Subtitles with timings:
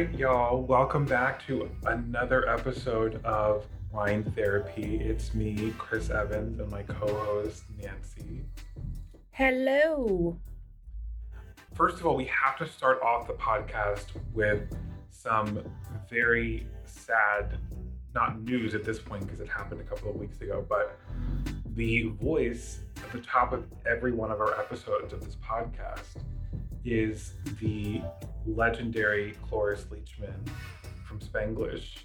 [0.00, 0.62] Right, y'all.
[0.62, 4.96] Welcome back to another episode of Wine Therapy.
[4.98, 8.46] It's me, Chris Evans, and my co host, Nancy.
[9.32, 10.38] Hello.
[11.74, 14.74] First of all, we have to start off the podcast with
[15.10, 15.62] some
[16.08, 17.58] very sad,
[18.14, 20.98] not news at this point because it happened a couple of weeks ago, but
[21.74, 26.22] the voice at the top of every one of our episodes of this podcast
[26.84, 28.02] is the
[28.46, 30.48] legendary Cloris Leachman
[31.04, 31.98] from Spanglish.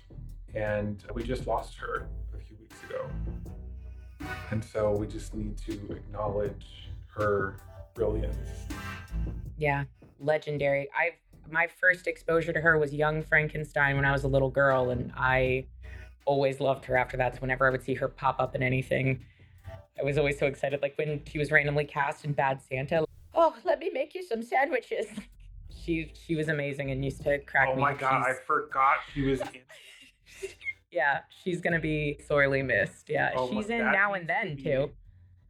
[0.54, 3.09] And we just lost her a few weeks ago.
[4.52, 7.58] And so we just need to acknowledge her
[7.94, 8.50] brilliance.
[9.58, 9.86] Yeah,
[10.20, 10.89] legendary.
[10.98, 11.14] I've
[11.52, 15.12] my first exposure to her was Young Frankenstein when I was a little girl, and
[15.16, 15.66] I
[16.26, 17.36] always loved her after that.
[17.36, 19.23] So whenever I would see her pop up in anything,
[20.00, 20.82] I was always so excited.
[20.82, 23.05] Like when she was randomly cast in Bad Santa.
[23.36, 25.08] Oh, let me make you some sandwiches.
[25.83, 27.81] She she was amazing and used to crack oh me.
[27.81, 28.00] my up.
[28.00, 30.50] god, I forgot she was in.
[30.92, 33.09] yeah, she's gonna be sorely missed.
[33.09, 34.92] Yeah, Oh my- she's in now and needs to then be- too.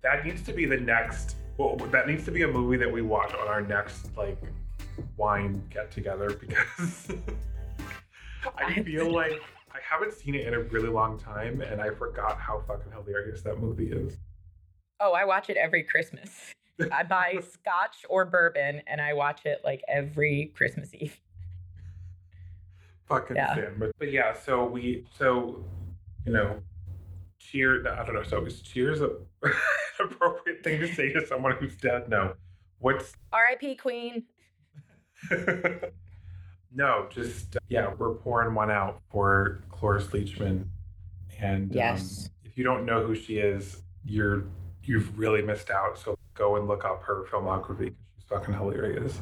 [0.02, 1.36] That needs to be the next.
[1.58, 4.42] Well, that needs to be a movie that we watch on our next like
[5.18, 7.12] wine get together because
[8.58, 12.38] I feel like I haven't seen it in a really long time and I forgot
[12.40, 14.18] how fucking hilarious that movie is.
[15.00, 16.54] Oh, I watch it every Christmas.
[16.92, 21.20] I buy scotch or bourbon and I watch it like every Christmas Eve.
[23.08, 23.56] Fucking Yeah.
[23.56, 23.76] sin.
[23.78, 25.64] But, but yeah, so we so
[26.26, 26.60] you know
[27.40, 29.12] cheer I don't know, so is cheers a
[29.44, 29.52] an
[30.00, 32.10] appropriate thing to say to someone who's dead?
[32.10, 32.34] No.
[32.80, 33.76] What's R.I.P.
[33.76, 34.24] Queen.
[36.74, 40.66] no, just yeah, we're pouring one out for Cloris Leachman,
[41.40, 42.26] and Yes.
[42.26, 44.44] um, if you don't know who she is, you're
[44.84, 45.98] you've really missed out.
[45.98, 49.20] So go and look up her filmography because she's fucking hilarious.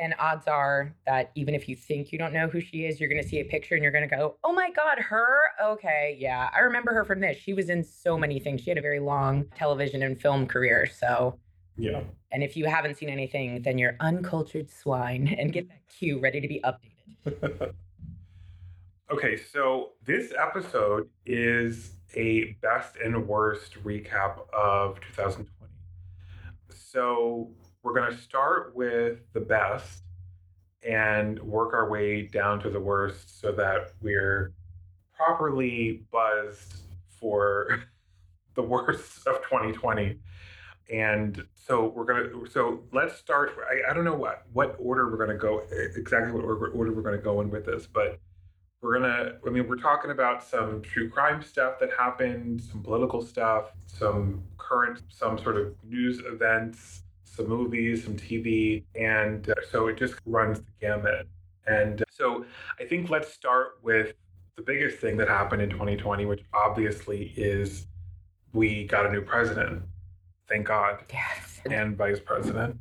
[0.00, 3.08] And odds are that even if you think you don't know who she is, you're
[3.08, 5.36] going to see a picture and you're going to go, oh my God, her?
[5.60, 6.50] Okay, yeah.
[6.54, 7.36] I remember her from this.
[7.36, 8.60] She was in so many things.
[8.60, 10.86] She had a very long television and film career.
[10.86, 11.36] So,
[11.76, 12.02] Yeah.
[12.30, 16.40] and if you haven't seen anything, then you're uncultured swine and get that queue ready
[16.40, 17.72] to be updated.
[19.10, 25.48] okay, so this episode is a best and worst recap of 2020.
[26.90, 27.50] So
[27.82, 30.04] we're going to start with the best
[30.82, 34.54] and work our way down to the worst so that we're
[35.14, 36.76] properly buzzed
[37.20, 37.82] for
[38.54, 40.18] the worst of 2020.
[40.90, 42.30] And so we're gonna.
[42.50, 43.52] So let's start.
[43.70, 45.60] I, I don't know what what order we're gonna go
[45.94, 48.18] exactly what order we're gonna go in with this, but
[48.80, 49.38] we're gonna.
[49.46, 54.42] I mean, we're talking about some true crime stuff that happened, some political stuff, some
[54.56, 60.14] current, some sort of news events, some movies, some TV, and uh, so it just
[60.26, 61.26] runs the gamut.
[61.66, 62.44] And uh, so
[62.78, 64.14] I think let's start with
[64.56, 67.86] the biggest thing that happened in 2020, which obviously is
[68.52, 69.82] we got a new president.
[70.48, 71.04] Thank God.
[71.12, 71.60] Yes.
[71.70, 72.76] And vice president.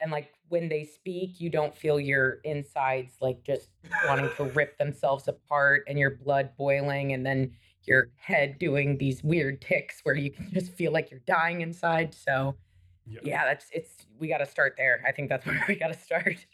[0.00, 3.70] And like when they speak, you don't feel your insides like just
[4.06, 7.50] wanting to rip themselves apart and your blood boiling and then
[7.82, 12.14] your head doing these weird ticks where you can just feel like you're dying inside.
[12.14, 12.54] So
[13.04, 15.02] yeah, that's it's we got to start there.
[15.04, 16.46] I think that's where we got to start.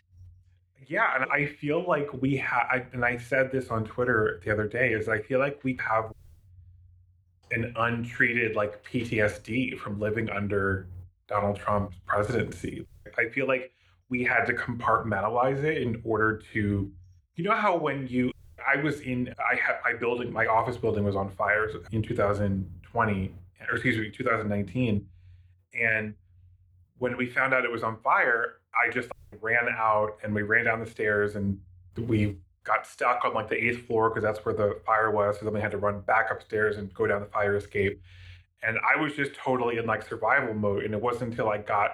[0.87, 4.67] Yeah, and I feel like we have, and I said this on Twitter the other
[4.67, 6.11] day, is I feel like we have
[7.51, 10.87] an untreated like PTSD from living under
[11.29, 12.87] Donald Trump's presidency.
[13.19, 13.73] I feel like
[14.11, 16.91] we had to compartmentalize it in order to,
[17.37, 18.33] you know, how when you,
[18.67, 23.35] I was in, I had my building, my office building was on fire in 2020,
[23.69, 25.07] or excuse me, 2019,
[25.81, 26.15] and
[26.99, 29.09] when we found out it was on fire, I just
[29.41, 31.59] ran out and we ran down the stairs and
[31.97, 35.39] we got stuck on like the eighth floor because that's where the fire was.
[35.39, 38.03] So then we had to run back upstairs and go down the fire escape.
[38.63, 40.85] And I was just totally in like survival mode.
[40.85, 41.93] And it wasn't until I got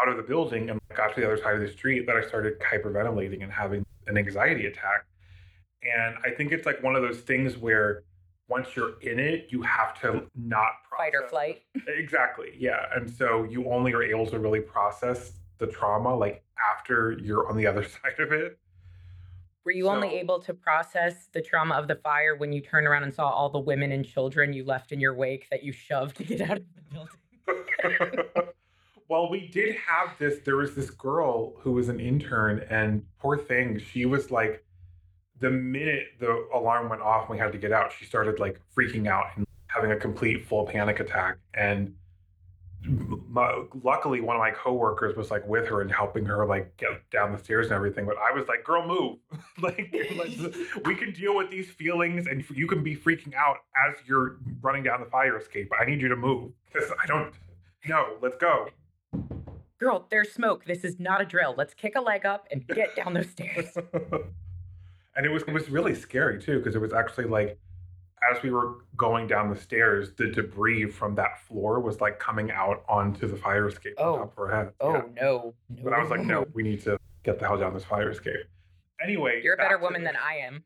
[0.00, 2.26] out of the building and got to the other side of the street that I
[2.26, 5.06] started hyperventilating and having an anxiety attack.
[5.82, 8.04] And I think it's like one of those things where
[8.48, 11.62] once you're in it, you have to not Fight or flight.
[11.88, 12.52] Exactly.
[12.58, 12.86] Yeah.
[12.94, 16.42] And so you only are able to really process the trauma like
[16.72, 18.58] after you're on the other side of it.
[19.64, 23.04] Were you only able to process the trauma of the fire when you turned around
[23.04, 26.18] and saw all the women and children you left in your wake that you shoved
[26.18, 28.48] to get out of the building?
[29.08, 30.40] well, we did have this.
[30.44, 34.64] There was this girl who was an intern, and poor thing, she was like,
[35.40, 39.08] the minute the alarm went off we had to get out, she started like freaking
[39.08, 41.36] out and having a complete full panic attack.
[41.52, 41.94] And
[42.86, 47.08] my, luckily one of my coworkers was like with her and helping her like get
[47.10, 49.16] down the stairs and everything but i was like girl move
[49.62, 49.90] like
[50.84, 53.56] we can deal with these feelings and you can be freaking out
[53.88, 57.32] as you're running down the fire escape i need you to move because i don't
[57.86, 58.68] no let's go
[59.78, 62.94] girl there's smoke this is not a drill let's kick a leg up and get
[62.96, 63.76] down those stairs
[65.16, 67.58] and it was it was really scary too because it was actually like
[68.30, 72.50] as we were going down the stairs, the debris from that floor was like coming
[72.50, 74.14] out onto the fire escape oh.
[74.14, 74.72] on top of her head.
[74.80, 75.02] Oh yeah.
[75.20, 75.54] no.
[75.70, 75.82] no!
[75.82, 78.46] But I was like, no, we need to get the hell down this fire escape.
[79.02, 80.64] Anyway, you're a better woman than I am.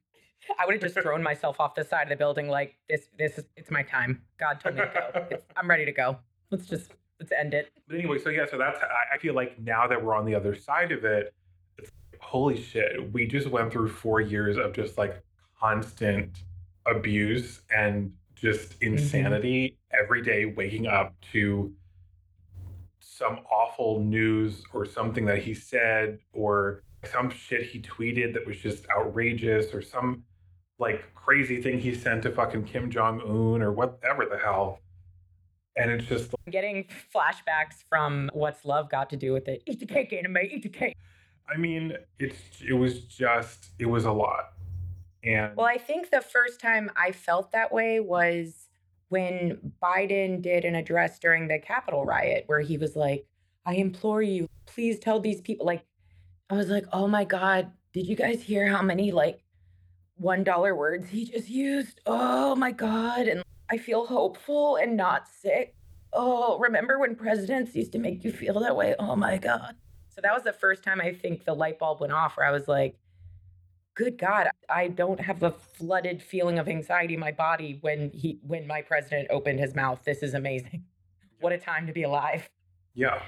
[0.59, 3.09] I would have just thrown myself off the side of the building like this.
[3.19, 4.23] This is it's my time.
[4.39, 5.27] God told me to go.
[5.31, 6.19] It's, I'm ready to go.
[6.51, 7.71] Let's just let's end it.
[7.87, 8.81] But anyway, so yeah, so that's
[9.13, 11.35] I feel like now that we're on the other side of it,
[11.79, 13.13] it's holy shit.
[13.13, 15.23] We just went through four years of just like
[15.59, 16.43] constant
[16.87, 18.95] abuse and just mm-hmm.
[18.95, 20.05] insanity mm-hmm.
[20.05, 21.73] every day waking up to
[23.01, 28.57] some awful news or something that he said or some shit he tweeted that was
[28.57, 30.23] just outrageous or some
[30.79, 34.81] like crazy thing he sent to fucking Kim Jong Un or whatever the hell.
[35.79, 39.63] And it's just getting flashbacks from what's love got to do with it.
[39.67, 40.97] Eat the cake, Anna Mae, eat the cake.
[41.49, 42.39] I mean, it's
[42.69, 44.53] it was just it was a lot.
[45.25, 48.69] And well, I think the first time I felt that way was
[49.09, 53.27] when Biden did an address during the Capitol riot, where he was like,
[53.65, 55.65] I implore you, please tell these people.
[55.65, 55.85] Like,
[56.51, 59.45] I was like, oh my God, did you guys hear how many like
[60.21, 62.01] $1 words he just used?
[62.05, 63.29] Oh my God.
[63.29, 65.75] And I feel hopeful and not sick.
[66.13, 68.95] Oh, remember when presidents used to make you feel that way?
[68.99, 69.75] Oh my God.
[70.09, 72.51] So that was the first time I think the light bulb went off where I
[72.51, 72.97] was like,
[73.95, 78.39] good God, I don't have a flooded feeling of anxiety in my body when he
[78.47, 80.03] when my president opened his mouth.
[80.05, 80.85] This is amazing.
[81.41, 82.51] What a time to be alive.
[82.95, 83.23] Yeah.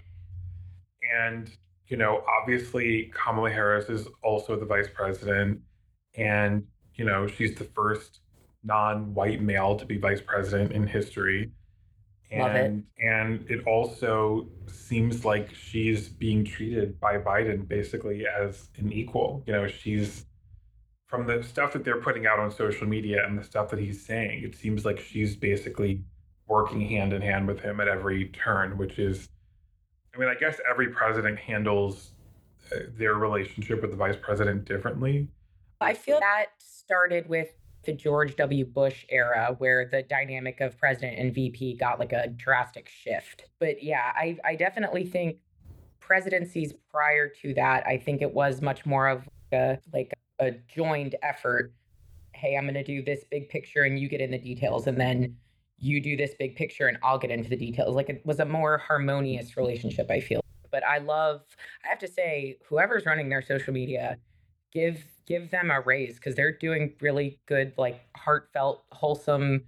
[1.17, 1.49] And,
[1.87, 5.61] you know, obviously Kamala Harris is also the vice president.
[6.17, 6.67] And,
[6.97, 8.19] you know, she's the first
[8.65, 11.51] non-white male to be vice president in history.
[12.33, 12.73] And Love it.
[13.05, 19.43] and it also seems like she's being treated by Biden basically as an equal.
[19.47, 20.27] You know, she's
[21.11, 24.01] from the stuff that they're putting out on social media and the stuff that he's
[24.01, 26.05] saying, it seems like she's basically
[26.47, 29.29] working hand in hand with him at every turn, which is,
[30.15, 32.13] I mean, I guess every president handles
[32.73, 35.27] uh, their relationship with the vice president differently.
[35.81, 37.49] I feel that started with
[37.85, 38.65] the George W.
[38.65, 43.45] Bush era, where the dynamic of president and VP got like a drastic shift.
[43.59, 45.39] But yeah, I, I definitely think
[46.01, 51.15] presidencies prior to that, I think it was much more of a, like a joined
[51.23, 51.73] effort.
[52.35, 54.87] Hey, I'm going to do this big picture and you get in the details.
[54.87, 55.37] And then
[55.79, 57.95] you do this big picture and I'll get into the details.
[57.95, 60.41] Like it was a more harmonious relationship, I feel.
[60.71, 61.43] But I love,
[61.85, 64.19] I have to say, whoever's running their social media,
[64.73, 69.65] give give them a raise because they're doing really good, like heartfelt, wholesome,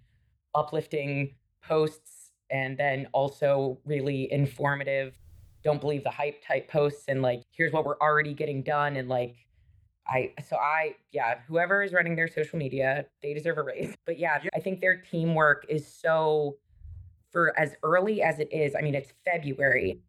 [0.55, 5.17] uplifting posts, and then also really informative.
[5.65, 9.09] Don't believe the hype type posts and like here's what we're already getting done and
[9.09, 9.37] like
[10.07, 13.95] I so I yeah, whoever is running their social media, they deserve a raise.
[14.05, 16.57] But yeah, yeah, I think their teamwork is so
[17.31, 18.75] for as early as it is.
[18.75, 20.01] I mean, it's February,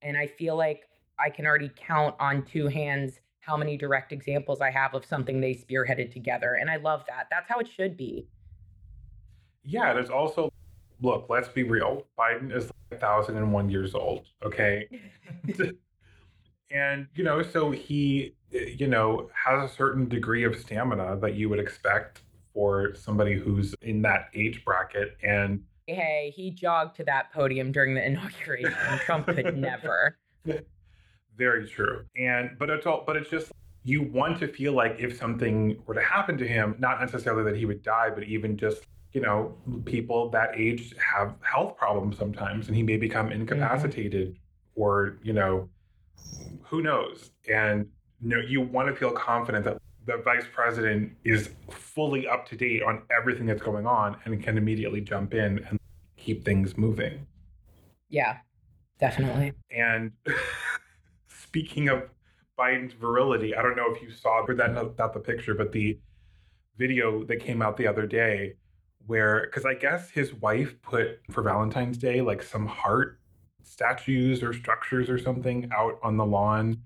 [0.00, 0.84] and I feel like
[1.18, 5.40] I can already count on two hands how many direct examples I have of something
[5.40, 7.26] they spearheaded together, and I love that.
[7.30, 8.26] That's how it should be.
[9.64, 10.50] Yeah, there's also
[11.02, 11.26] look.
[11.28, 12.06] Let's be real.
[12.18, 14.26] Biden is like a thousand and one years old.
[14.44, 14.88] Okay.
[16.72, 21.48] and you know so he you know has a certain degree of stamina that you
[21.48, 22.22] would expect
[22.54, 27.94] for somebody who's in that age bracket and hey he jogged to that podium during
[27.94, 28.72] the inauguration
[29.04, 30.16] trump could never
[31.36, 33.50] very true and but it's all but it's just
[33.84, 37.56] you want to feel like if something were to happen to him not necessarily that
[37.56, 42.68] he would die but even just you know people that age have health problems sometimes
[42.68, 43.40] and he may become mm-hmm.
[43.40, 44.80] incapacitated mm-hmm.
[44.82, 45.68] or you know
[46.72, 47.30] who knows?
[47.50, 47.86] And
[48.22, 52.56] you know, you want to feel confident that the vice president is fully up to
[52.56, 55.78] date on everything that's going on and can immediately jump in and
[56.16, 57.26] keep things moving.
[58.08, 58.38] Yeah,
[58.98, 59.52] definitely.
[59.70, 60.12] And
[61.52, 62.08] speaking of
[62.58, 66.00] Biden's virility, I don't know if you saw or that not the picture, but the
[66.78, 68.54] video that came out the other day
[69.06, 73.20] where because I guess his wife put for Valentine's Day like some heart
[73.64, 76.78] statues or structures or something out on the lawn.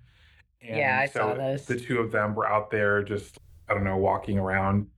[0.60, 1.64] And yeah, I so saw those.
[1.66, 4.88] The two of them were out there just, I don't know, walking around.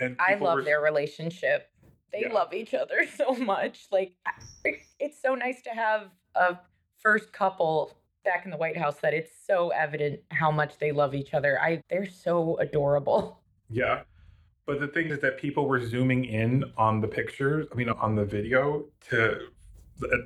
[0.00, 0.64] And I love were...
[0.64, 1.70] their relationship.
[2.12, 2.32] They yeah.
[2.34, 3.86] love each other so much.
[3.90, 4.12] Like,
[5.00, 6.58] it's so nice to have a
[7.02, 11.14] first couple back in the White House that it's so evident how much they love
[11.14, 11.60] each other.
[11.60, 13.40] I they're so adorable.
[13.70, 14.02] Yeah.
[14.66, 18.14] But the thing is that people were zooming in on the pictures, I mean on
[18.14, 19.48] the video to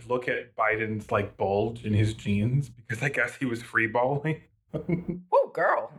[0.09, 4.43] look at Biden's like bulge in his jeans because I guess he was free balling.
[4.75, 5.93] oh, girl.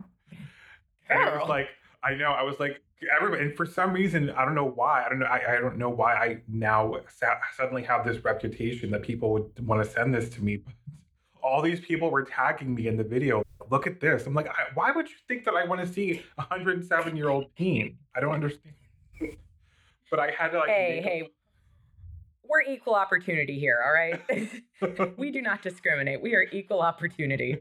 [1.10, 1.68] And I was like,
[2.02, 2.32] I know.
[2.32, 2.80] I was like,
[3.16, 5.04] everybody, and for some reason, I don't know why.
[5.04, 5.26] I don't know.
[5.26, 9.66] I, I don't know why I now sa- suddenly have this reputation that people would
[9.66, 10.62] want to send this to me.
[11.48, 13.42] All these people were tagging me in the video.
[13.70, 14.26] Look at this.
[14.26, 17.30] I'm like, I, why would you think that I want to see a 107 year
[17.30, 17.96] old teen?
[18.14, 18.74] I don't understand.
[20.10, 20.68] but I had to like.
[20.68, 21.30] Hey, hey.
[22.44, 25.14] We're equal opportunity here, all right?
[25.18, 26.22] we do not discriminate.
[26.22, 27.58] We are equal opportunity.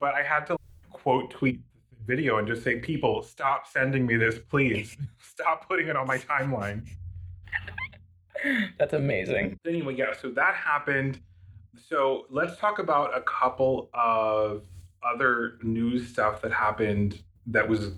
[0.00, 0.56] But I had to
[0.90, 1.60] quote tweet
[1.90, 4.96] the video and just say, people, stop sending me this, please.
[5.18, 6.86] stop putting it on my timeline.
[8.78, 9.58] That's amazing.
[9.66, 11.20] Anyway, yeah, so that happened.
[11.86, 14.64] So let's talk about a couple of
[15.02, 17.92] other news stuff that happened that was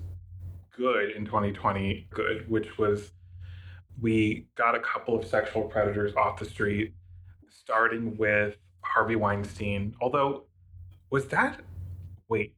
[0.77, 2.09] good in 2020.
[2.11, 3.13] Good, which was
[4.01, 6.95] we got a couple of sexual predators off the street,
[7.49, 9.95] starting with Harvey Weinstein.
[10.01, 10.45] Although,
[11.11, 11.61] was that,
[12.29, 12.55] wait,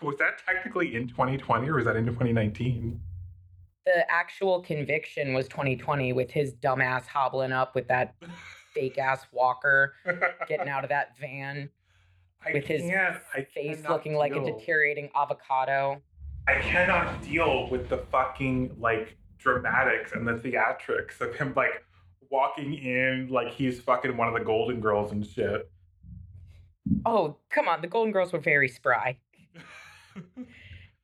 [0.00, 3.00] was that technically in 2020 or was that in 2019?
[3.84, 8.14] The actual conviction was 2020 with his dumbass hobbling up with that
[8.74, 9.94] fake ass walker
[10.48, 11.68] getting out of that van
[12.44, 12.82] I with his
[13.54, 16.02] face looking like a deteriorating avocado.
[16.48, 21.84] I cannot deal with the fucking like dramatics and the theatrics of him like
[22.30, 25.70] walking in like he's fucking one of the Golden Girls and shit.
[27.06, 27.80] Oh, come on.
[27.80, 29.18] The Golden Girls were very spry.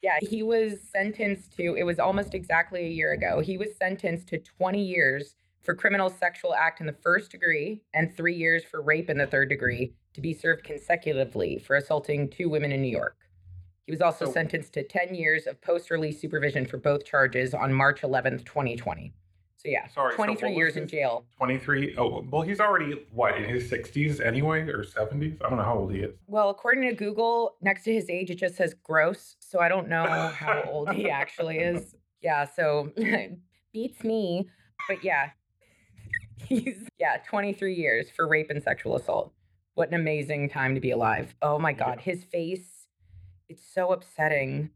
[0.00, 3.40] Yeah, he was sentenced to, it was almost exactly a year ago.
[3.40, 8.14] He was sentenced to 20 years for criminal sexual act in the first degree and
[8.16, 12.48] three years for rape in the third degree to be served consecutively for assaulting two
[12.48, 13.16] women in New York.
[13.86, 17.54] He was also So- sentenced to 10 years of post release supervision for both charges
[17.54, 19.12] on March 11th, 2020.
[19.56, 21.26] So, yeah, Sorry, 23 what was years in jail.
[21.36, 21.96] 23.
[21.98, 25.36] Oh, well, he's already what in his 60s anyway or 70s?
[25.44, 26.14] I don't know how old he is.
[26.28, 29.34] Well, according to Google, next to his age, it just says gross.
[29.40, 31.94] So I don't know how old he actually is.
[32.20, 32.90] Yeah, so
[33.72, 34.48] beats me.
[34.88, 35.30] But yeah,
[36.98, 39.32] yeah, 23 years for rape and sexual assault.
[39.74, 41.34] What an amazing time to be alive.
[41.42, 42.00] Oh my God.
[42.00, 42.86] His face,
[43.48, 44.70] it's so upsetting.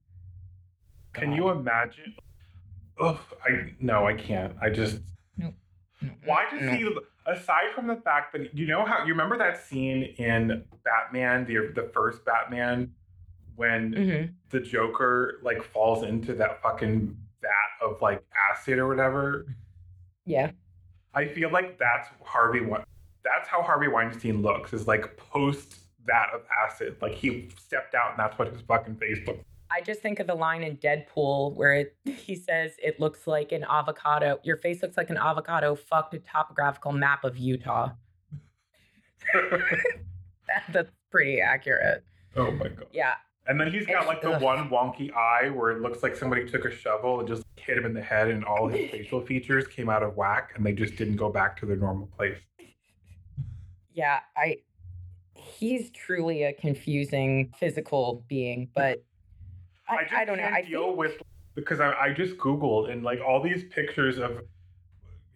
[1.13, 2.15] Can you imagine?
[3.01, 4.55] Ugh, I no, I can't.
[4.63, 5.01] I just
[6.25, 6.89] why does he
[7.27, 11.73] aside from the fact that you know how you remember that scene in Batman, the
[11.75, 12.93] the first Batman,
[13.57, 14.35] when Mhm.
[14.51, 19.47] the Joker like falls into that fucking vat of like acid or whatever.
[20.25, 20.53] Yeah.
[21.15, 22.61] I feel like that's Harvey.
[23.25, 24.73] That's how Harvey Weinstein looks.
[24.73, 25.77] Is like post
[26.07, 26.97] that of acid.
[27.01, 29.45] Like he stepped out, and that's what his fucking face looked.
[29.71, 33.53] I just think of the line in Deadpool where it, he says it looks like
[33.53, 34.39] an avocado.
[34.43, 37.91] Your face looks like an avocado fucked a topographical map of Utah.
[40.49, 42.05] That, that's pretty accurate.
[42.37, 42.87] oh my god.
[42.93, 43.15] Yeah.
[43.47, 46.65] And then he's got like the one wonky eye where it looks like somebody took
[46.65, 49.89] a shovel and just hit him in the head, and all his facial features came
[49.89, 52.39] out of whack, and they just didn't go back to their normal place.
[53.95, 54.21] Yeah.
[54.35, 54.57] I.
[55.35, 59.05] He's truly a confusing physical being, but
[59.87, 60.45] I, just I, don't know.
[60.45, 61.23] I deal think, with
[61.55, 64.41] because I, I just googled and like all these pictures of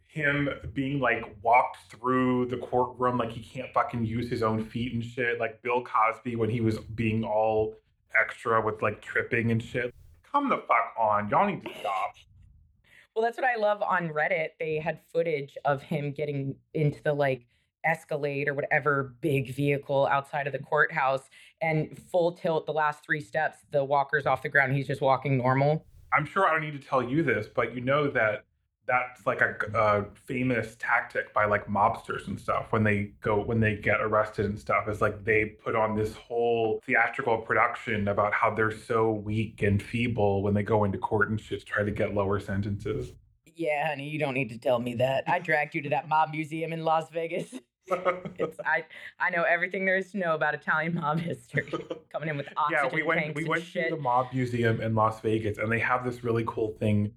[0.08, 4.94] him being like walked through the courtroom like he can't fucking use his own feet
[4.94, 5.38] and shit.
[5.38, 7.75] Like Bill Cosby when he was being all
[8.20, 9.94] extra with like tripping and shit.
[10.30, 12.14] Come the fuck on, y'all need to stop.
[13.14, 14.49] well, that's what I love on Reddit.
[14.61, 17.46] They had footage of him getting into the like
[17.85, 21.30] Escalade or whatever big vehicle outside of the courthouse
[21.62, 23.58] and full tilt the last three steps.
[23.70, 24.75] The walker's off the ground.
[24.75, 25.87] He's just walking normal.
[26.12, 28.44] I'm sure I don't need to tell you this, but you know that
[28.86, 33.60] that's like a, a famous tactic by like mobsters and stuff when they go when
[33.60, 34.88] they get arrested and stuff.
[34.88, 39.82] Is like they put on this whole theatrical production about how they're so weak and
[39.82, 43.12] feeble when they go into court and shit to try to get lower sentences.
[43.56, 45.24] Yeah, honey, you don't need to tell me that.
[45.26, 47.54] I dragged you to that mob museum in Las Vegas.
[48.38, 48.84] It's I
[49.20, 51.72] I know everything there is to know about Italian mob history.
[52.12, 54.96] Coming in with oxygen yeah, we went tanks we went to the mob museum in
[54.96, 57.12] Las Vegas, and they have this really cool thing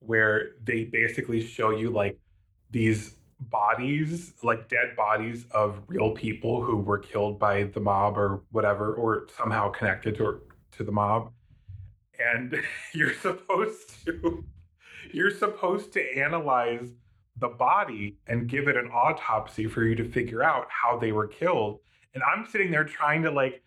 [0.00, 2.18] where they basically show you like
[2.70, 8.42] these bodies, like dead bodies of real people who were killed by the mob or
[8.50, 10.40] whatever, or somehow connected to
[10.72, 11.32] to the mob,
[12.18, 12.60] and
[12.94, 14.44] you're supposed to
[15.12, 16.88] you're supposed to analyze
[17.38, 21.26] the body and give it an autopsy for you to figure out how they were
[21.26, 21.80] killed.
[22.14, 23.62] And I'm sitting there trying to like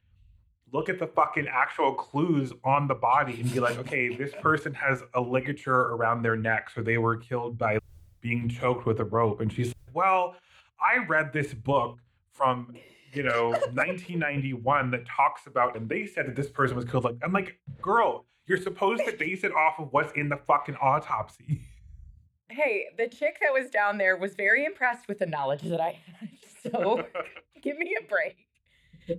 [0.73, 4.73] look at the fucking actual clues on the body and be like, okay, this person
[4.73, 7.77] has a ligature around their neck, so they were killed by
[8.21, 9.39] being choked with a rope.
[9.39, 10.35] And she's like, well,
[10.81, 11.99] I read this book
[12.31, 12.75] from
[13.13, 17.03] you know 1991 that talks about, and they said that this person was killed.
[17.03, 20.75] Like, I'm like, girl, you're supposed to base it off of what's in the fucking
[20.81, 21.61] autopsy.
[22.49, 25.99] Hey, the chick that was down there was very impressed with the knowledge that I
[26.19, 26.29] had.
[26.71, 27.05] So
[27.61, 28.47] give me a break.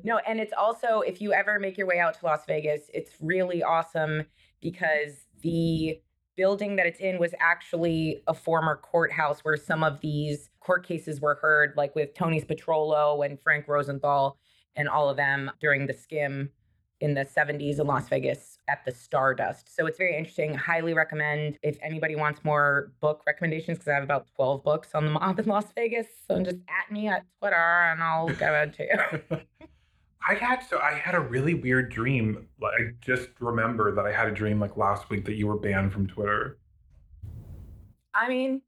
[0.03, 3.13] No, and it's also if you ever make your way out to Las Vegas, it's
[3.21, 4.25] really awesome
[4.61, 6.01] because the
[6.37, 11.21] building that it's in was actually a former courthouse where some of these court cases
[11.21, 14.37] were heard, like with Tony Spilotro and Frank Rosenthal
[14.77, 16.51] and all of them during the skim
[17.01, 19.75] in the 70s in Las Vegas at the Stardust.
[19.75, 20.55] So it's very interesting.
[20.55, 25.05] Highly recommend if anybody wants more book recommendations, because I have about 12 books on
[25.05, 26.07] the mob in Las Vegas.
[26.27, 28.85] So just at me at Twitter and I'll give it to
[29.31, 29.41] you.
[30.27, 32.49] I had so I had a really weird dream.
[32.63, 35.93] I just remember that I had a dream like last week that you were banned
[35.93, 36.59] from Twitter.
[38.15, 38.63] I mean,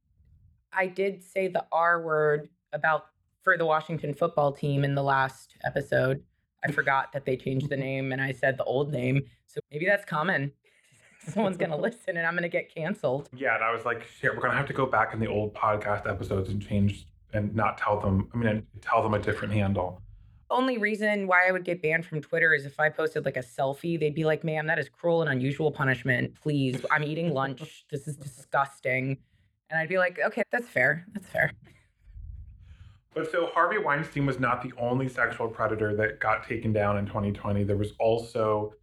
[0.72, 3.06] I did say the R word about
[3.42, 6.22] for the Washington football team in the last episode.
[6.64, 9.22] I forgot that they changed the name and I said the old name.
[9.46, 10.52] So maybe that's common.
[11.20, 13.30] Someone's going to listen and I'm going to get canceled.
[13.34, 13.54] Yeah.
[13.54, 15.54] And I was like, shit, we're going to have to go back in the old
[15.54, 20.02] podcast episodes and change and not tell them, I mean, tell them a different handle.
[20.48, 23.42] Only reason why I would get banned from Twitter is if I posted like a
[23.42, 26.34] selfie, they'd be like, ma'am, that is cruel and unusual punishment.
[26.40, 27.84] Please, I'm eating lunch.
[27.90, 29.18] This is disgusting.
[29.70, 31.04] And I'd be like, okay, that's fair.
[31.12, 31.52] That's fair.
[33.12, 37.06] But so Harvey Weinstein was not the only sexual predator that got taken down in
[37.06, 37.64] 2020.
[37.64, 38.74] There was also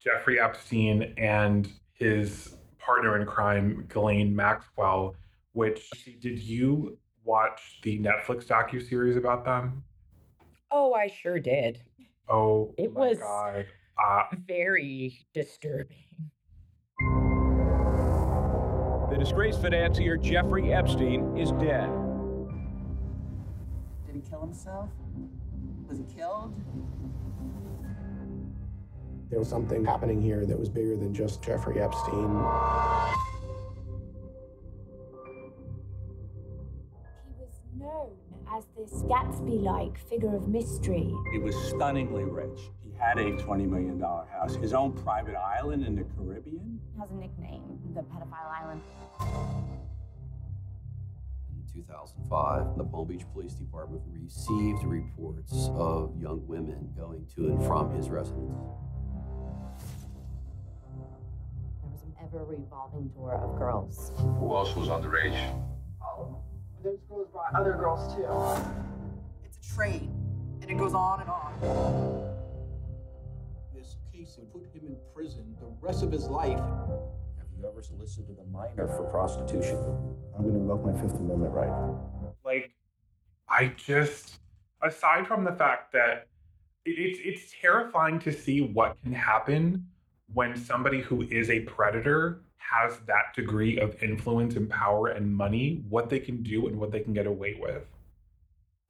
[0.00, 5.16] Jeffrey Epstein and his partner in crime, Ghislaine Maxwell.
[5.52, 9.82] Which did you watch the Netflix docu series about them?
[10.72, 11.80] Oh, I sure did.
[12.28, 13.66] Oh, it was God.
[14.02, 15.96] Uh, very disturbing.
[19.10, 21.90] The disgraced financier Jeffrey Epstein is dead
[24.06, 24.88] Did he kill himself?
[25.88, 26.54] Was he killed?
[29.30, 32.28] There was something happening here that was bigger than just Jeffrey Epstein.
[37.26, 38.16] He was known
[38.56, 41.14] as this Gatsby like figure of mystery.
[41.32, 42.58] He was stunningly rich.
[42.84, 46.80] He had a $20 million house, his own private island in the Caribbean.
[46.92, 48.80] He has a nickname, the Pedophile Island.
[51.50, 57.64] In 2005, the Palm Beach Police Department received reports of young women going to and
[57.64, 58.52] from his residence.
[61.82, 64.10] There was an ever revolving door of girls.
[64.18, 65.38] Who else was underage?
[66.02, 66.42] Oh,
[66.82, 68.24] those girls brought other girls too.
[69.44, 70.12] It's a train,
[70.62, 72.30] and it goes on and on.
[73.74, 77.82] This case would put him in prison the rest of his life Have you ever
[77.82, 79.76] solicited a minor for prostitution?
[80.36, 81.94] I'm going to invoke my Fifth Amendment right.
[82.44, 82.70] Like,
[83.48, 84.38] I just,
[84.82, 86.28] aside from the fact that
[86.86, 89.86] it, it's it's terrifying to see what can happen
[90.34, 95.82] when somebody who is a predator has that degree of influence and power and money,
[95.88, 97.84] what they can do and what they can get away with.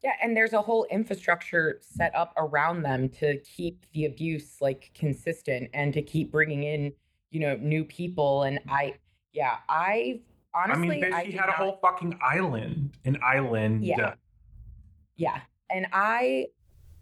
[0.02, 4.90] Yeah, and there's a whole infrastructure set up around them to keep the abuse like
[4.94, 6.92] consistent and to keep bringing in
[7.30, 8.42] you know, new people.
[8.42, 8.94] And I,
[9.32, 10.20] yeah, I
[10.54, 13.84] honestly, I mean, bitch, he had not, a whole fucking island, an island.
[13.84, 14.14] Yeah.
[15.16, 15.40] Yeah.
[15.70, 16.46] And I,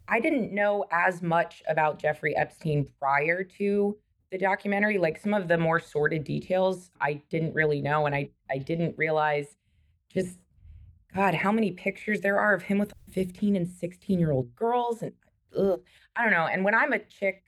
[0.08, 3.96] I didn't know as much about Jeffrey Epstein prior to
[4.30, 4.98] the documentary.
[4.98, 8.06] Like some of the more sordid details, I didn't really know.
[8.06, 9.56] And I, I didn't realize
[10.12, 10.38] just,
[11.14, 15.02] God, how many pictures there are of him with 15 and 16 year old girls.
[15.02, 15.12] And
[15.58, 15.80] ugh,
[16.16, 16.46] I don't know.
[16.46, 17.44] And when I'm a chick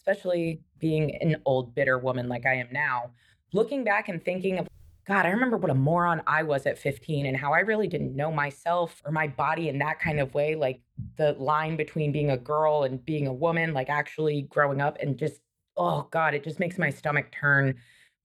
[0.00, 3.10] especially being an old, bitter woman like I am now,
[3.52, 4.68] looking back and thinking of,
[5.06, 8.14] God, I remember what a moron I was at 15 and how I really didn't
[8.14, 10.54] know myself or my body in that kind of way.
[10.54, 10.80] Like
[11.16, 15.18] the line between being a girl and being a woman, like actually growing up and
[15.18, 15.40] just,
[15.80, 17.74] oh God, it just makes my stomach turn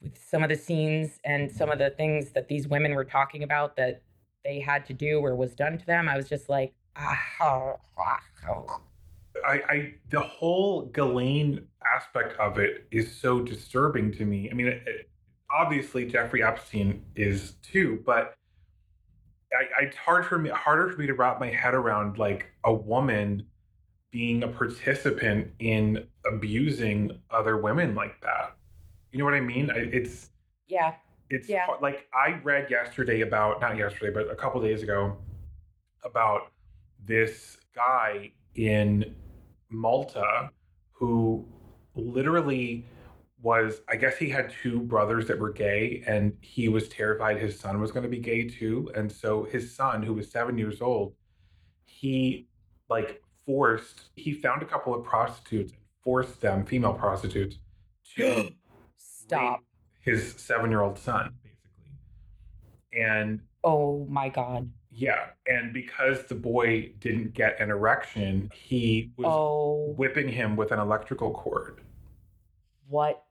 [0.01, 3.43] with some of the scenes and some of the things that these women were talking
[3.43, 4.01] about that
[4.43, 6.09] they had to do or was done to them.
[6.09, 7.75] I was just like, ah, oh,
[8.49, 8.81] oh.
[9.45, 11.65] I, I the whole Ghislaine
[11.95, 14.49] aspect of it is so disturbing to me.
[14.51, 15.09] I mean, it, it,
[15.49, 18.35] obviously Jeffrey Epstein is too, but
[19.53, 22.73] I, it's hard for me harder for me to wrap my head around like a
[22.73, 23.45] woman
[24.15, 28.55] being a participant in abusing other women like that.
[29.11, 29.69] You know what I mean?
[29.75, 30.29] It's
[30.69, 30.93] yeah.
[31.29, 31.65] it's Yeah.
[31.65, 35.17] hard- like I read yesterday about not yesterday, but a couple days ago
[36.05, 36.53] about
[37.03, 39.13] this guy in
[39.69, 40.49] Malta
[40.93, 41.45] who
[41.93, 42.85] literally
[43.41, 47.59] was I guess he had two brothers that were gay and he was terrified his
[47.59, 50.81] son was going to be gay too and so his son who was 7 years
[50.81, 51.15] old
[51.83, 52.47] he
[52.89, 57.57] like forced he found a couple of prostitutes and forced them female prostitutes
[58.15, 58.49] to
[58.97, 59.61] Stop.
[60.01, 63.01] his seven year old son, basically.
[63.03, 64.69] And Oh my God.
[64.91, 70.71] yeah, and because the boy didn't get an erection, he was Oh, whipping him with
[70.71, 71.81] an electrical cord.
[72.87, 73.23] what?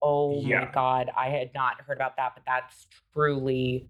[0.00, 1.10] Oh my God.
[1.16, 3.88] I had not heard about that, but that's truly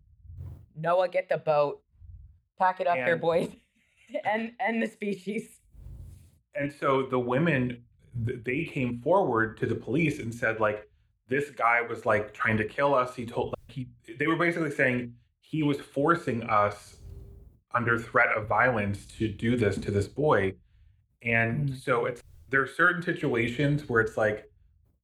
[0.76, 1.80] Noah, get the boat.
[2.58, 3.48] Pack it up there, And- boys.
[4.24, 5.60] and and the species.
[6.54, 7.82] And so the women,
[8.14, 10.88] they came forward to the police and said, like,
[11.28, 13.16] this guy was like trying to kill us.
[13.16, 13.88] He told, like, he,
[14.18, 16.96] they were basically saying he was forcing us
[17.74, 20.52] under threat of violence to do this to this boy.
[21.22, 21.76] And Mm.
[21.82, 24.48] so it's, there are certain situations where it's like,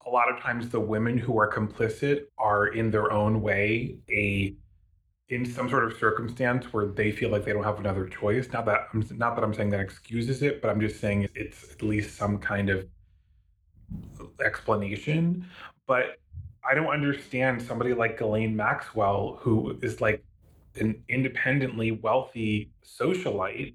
[0.06, 4.54] a lot of times the women who are complicit are in their own way a
[5.30, 8.48] in some sort of circumstance where they feel like they don't have another choice.
[8.52, 11.72] Not that I'm not that I'm saying that excuses it, but I'm just saying it's
[11.72, 12.86] at least some kind of
[14.44, 15.46] explanation.
[15.86, 16.18] But
[16.68, 20.24] I don't understand somebody like Ghislaine Maxwell, who is like
[20.76, 23.74] an independently wealthy socialite.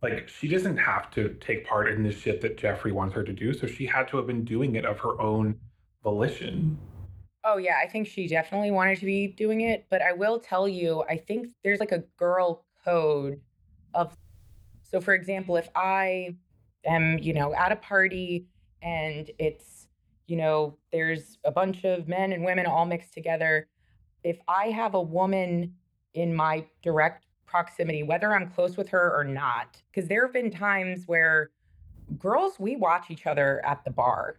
[0.00, 3.32] Like she doesn't have to take part in this shit that Jeffrey wants her to
[3.32, 3.52] do.
[3.52, 5.56] So she had to have been doing it of her own
[6.04, 6.78] volition.
[7.50, 10.68] Oh yeah, I think she definitely wanted to be doing it, but I will tell
[10.68, 13.40] you, I think there's like a girl code
[13.94, 14.14] of
[14.82, 16.36] so for example, if I
[16.84, 18.46] am, you know, at a party
[18.82, 19.88] and it's,
[20.26, 23.68] you know, there's a bunch of men and women all mixed together,
[24.24, 25.74] if I have a woman
[26.12, 30.50] in my direct proximity, whether I'm close with her or not, because there have been
[30.50, 31.50] times where
[32.18, 34.38] girls we watch each other at the bar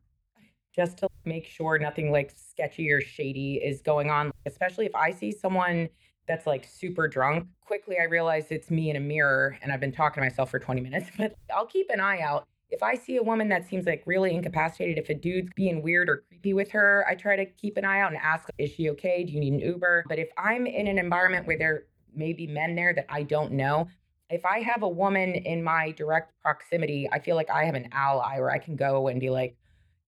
[0.75, 4.31] just to make sure nothing like sketchy or shady is going on.
[4.45, 5.89] Especially if I see someone
[6.27, 9.91] that's like super drunk, quickly I realize it's me in a mirror and I've been
[9.91, 12.47] talking to myself for 20 minutes, but I'll keep an eye out.
[12.71, 16.07] If I see a woman that seems like really incapacitated, if a dude's being weird
[16.07, 18.91] or creepy with her, I try to keep an eye out and ask, is she
[18.91, 19.23] okay?
[19.23, 20.05] Do you need an Uber?
[20.07, 23.53] But if I'm in an environment where there may be men there that I don't
[23.53, 23.87] know,
[24.29, 27.89] if I have a woman in my direct proximity, I feel like I have an
[27.91, 29.57] ally where I can go and be like,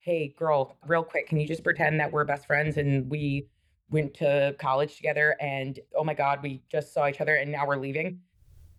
[0.01, 3.47] hey, girl, real quick, can you just pretend that we're best friends and we
[3.91, 7.67] went to college together and oh my God, we just saw each other and now
[7.67, 8.19] we're leaving?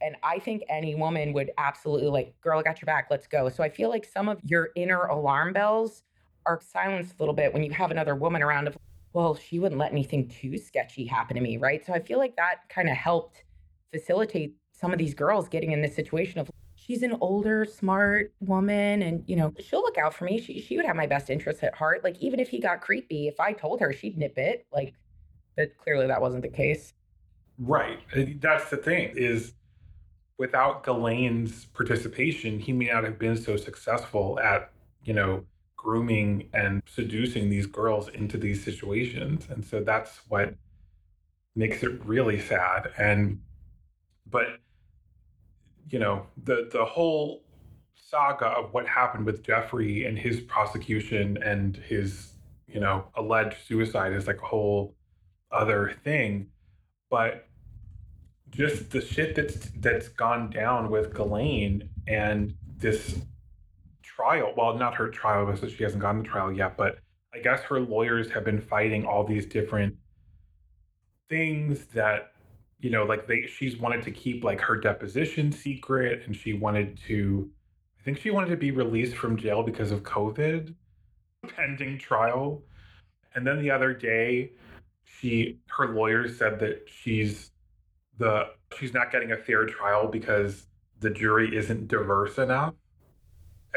[0.01, 3.49] And I think any woman would absolutely like, girl, I got your back, let's go.
[3.49, 6.03] So I feel like some of your inner alarm bells
[6.45, 8.77] are silenced a little bit when you have another woman around of,
[9.13, 11.87] well, she wouldn't let anything too sketchy happen to me, right?
[11.87, 13.45] So I feel like that kind of helped
[13.93, 16.51] facilitate some of these girls getting in this situation of
[16.93, 20.39] she's an older, smart woman, and you know she'll look out for me.
[20.39, 22.05] She she would have my best interests at heart.
[22.05, 24.67] Like even if he got creepy, if I told her, she'd nip it.
[24.71, 24.93] Like,
[25.57, 26.93] but clearly that wasn't the case.
[27.59, 28.01] Right.
[28.41, 29.55] That's the thing is
[30.37, 34.71] without Ghislaine's participation, he may not have been so successful at,
[35.05, 35.45] you know,
[35.77, 39.47] grooming and seducing these girls into these situations.
[39.49, 40.55] And so that's what
[41.55, 42.91] makes it really sad.
[42.99, 43.41] And
[44.29, 44.59] but
[45.91, 47.45] you know, the the whole
[47.95, 52.33] saga of what happened with Jeffrey and his prosecution and his,
[52.67, 54.95] you know, alleged suicide is like a whole
[55.51, 56.49] other thing.
[57.11, 57.49] But
[58.51, 63.19] just the shit that's that's gone down with Ghislaine and this
[64.03, 64.53] trial.
[64.57, 66.99] Well, not her trial because she hasn't gone to trial yet, but
[67.35, 69.97] I guess her lawyers have been fighting all these different
[71.29, 72.32] things that
[72.83, 76.99] you know, like they she's wanted to keep like her deposition secret and she wanted
[77.07, 77.49] to
[77.99, 80.75] I think she wanted to be released from jail because of COVID
[81.57, 82.61] pending trial.
[83.35, 84.51] And then the other day
[85.05, 87.53] she her lawyers said that she's
[88.19, 90.67] the she's not getting a fair trial because
[90.99, 92.75] the jury isn't diverse enough.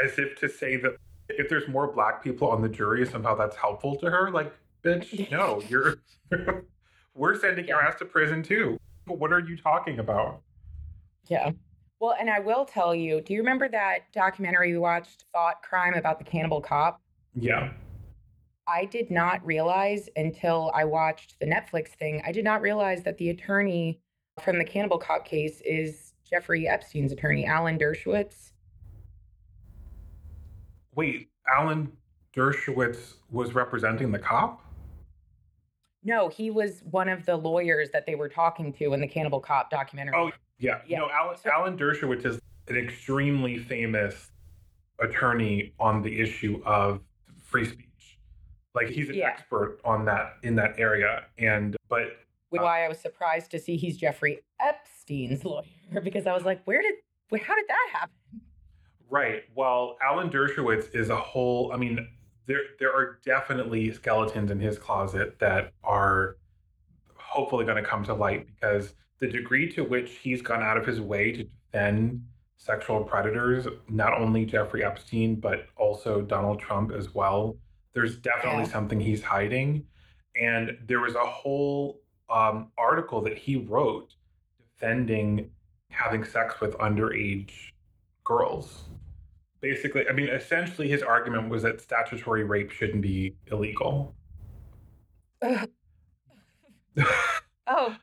[0.04, 0.98] As if to say that
[1.30, 4.32] if there's more black people on the jury somehow that's helpful to her.
[4.32, 4.52] Like
[4.84, 5.98] bitch no you're
[7.14, 10.42] we're sending your ass to prison too what are you talking about
[11.30, 11.52] Yeah.
[12.00, 15.94] Well, and I will tell you, do you remember that documentary we watched, Thought Crime,
[15.94, 17.02] about the cannibal cop?
[17.36, 17.72] yeah
[18.68, 23.18] I did not realize until I watched the Netflix thing, I did not realize that
[23.18, 24.00] the attorney
[24.44, 28.52] from the cannibal cop case is Jeffrey Epstein's attorney, Alan Dershowitz.
[30.96, 31.92] wait alan
[32.36, 34.62] dershowitz was representing the cop
[36.06, 39.40] No, he was one of the lawyers that they were talking to in the Cannibal
[39.40, 40.14] Cop documentary.
[40.16, 40.82] Oh, yeah.
[40.88, 41.00] Yeah.
[41.00, 44.32] No, Alan, So- Alan Dershowitz is an extremely famous
[45.00, 47.02] attorney on the issue of
[47.44, 48.20] free speech.
[48.76, 49.30] Like he's an Yeah.
[49.30, 51.26] expert on that in that area.
[51.40, 52.08] And but
[52.50, 55.64] Which uh, why I was surprised to see he's Jeffrey Epstein's lawyer
[56.04, 56.96] because I was like, where did,
[57.42, 58.16] how did that happen?
[59.10, 61.72] right, well, Alan Dershowitz is a whole.
[61.74, 62.08] I mean,
[62.48, 66.38] there there are definitely skeletons in his closet that are
[67.16, 70.86] hopefully going to come to light because the degree to which he's gone out of
[70.86, 72.22] his way to defend
[72.58, 77.58] sexual predators, not only Jeffrey Epstein, but also Donald Trump as well.
[77.94, 78.70] There's definitely Yeah.
[78.70, 79.86] something he's hiding.
[80.40, 84.16] And there was a whole um, article that he wrote
[84.58, 85.52] defending
[85.92, 87.52] having sex with underage
[88.24, 88.86] girls.
[89.66, 94.14] Basically, I mean, essentially, his argument was that statutory rape shouldn't be illegal.
[97.68, 97.96] Oh,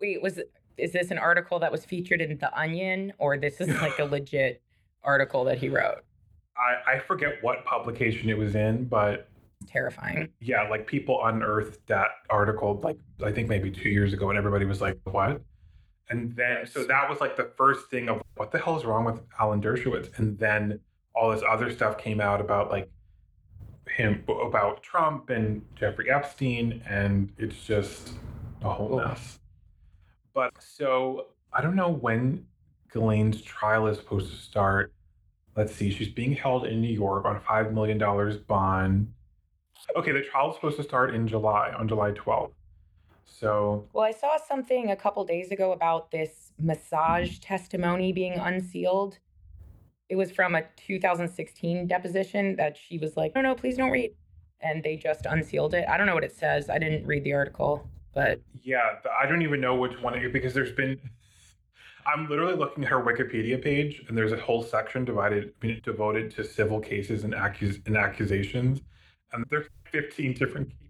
[0.00, 3.60] wait, was it, is this an article that was featured in The Onion or this
[3.60, 4.62] is like a legit
[5.02, 6.04] article that he wrote?
[6.56, 9.28] I, I forget what publication it was in, but
[9.66, 10.28] Terrifying.
[10.40, 14.64] yeah, like people unearthed that article like I think maybe two years ago, and everybody
[14.66, 15.42] was like, "What?"
[16.08, 19.04] And then so that was like the first thing of what the hell is wrong
[19.04, 20.80] with Alan Dershowitz, and then
[21.14, 22.88] all this other stuff came out about like
[23.88, 28.12] him about Trump and Jeffrey Epstein, and it's just
[28.62, 29.38] a whole mess.
[30.32, 32.44] But so I don't know when
[32.92, 34.92] Ghislaine's trial is supposed to start.
[35.56, 37.98] Let's see, she's being held in New York on $5 million
[38.46, 39.12] bond.
[39.96, 42.52] Okay, the trial is supposed to start in July, on July 12th.
[43.26, 47.42] So, Well, I saw something a couple days ago about this massage mm-hmm.
[47.42, 49.18] testimony being unsealed.
[50.08, 54.12] It was from a 2016 deposition that she was like, no, no, please don't read.
[54.60, 55.86] And they just unsealed it.
[55.88, 56.70] I don't know what it says.
[56.70, 60.54] I didn't read the article, but yeah, I don't even know which one it, because
[60.54, 60.98] there's been.
[62.06, 65.80] I'm literally looking at her Wikipedia page, and there's a whole section divided I mean,
[65.82, 68.80] devoted to civil cases and, accus- and accusations,
[69.32, 70.85] and there's 15 different cases.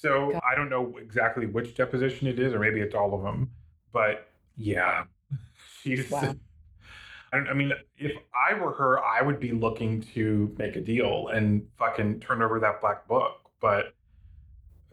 [0.00, 0.42] So God.
[0.50, 3.50] I don't know exactly which deposition it is, or maybe it's all of them.
[3.92, 5.04] But yeah,
[5.82, 6.10] she's.
[6.10, 6.34] Wow.
[7.32, 10.80] I, don't, I mean, if I were her, I would be looking to make a
[10.80, 13.50] deal and fucking turn over that black book.
[13.60, 13.94] But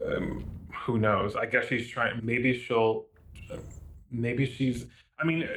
[0.06, 0.44] um,
[0.84, 1.34] who knows?
[1.34, 2.20] I guess she's trying.
[2.22, 3.06] Maybe she'll.
[4.10, 4.86] Maybe she's.
[5.18, 5.48] I mean,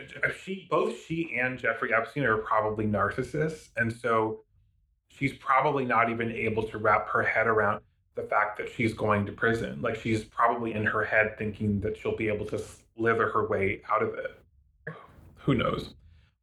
[0.43, 4.43] she both she and Jeffrey Epstein are probably narcissists, and so
[5.09, 7.81] she's probably not even able to wrap her head around
[8.15, 9.81] the fact that she's going to prison.
[9.81, 12.61] Like she's probably in her head thinking that she'll be able to
[12.95, 14.93] slither her way out of it.
[15.37, 15.95] Who knows?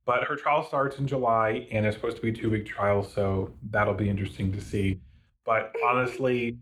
[0.05, 3.03] But her trial starts in July and it's supposed to be a two week trial,
[3.03, 5.01] so that'll be interesting to see.
[5.45, 6.57] But honestly,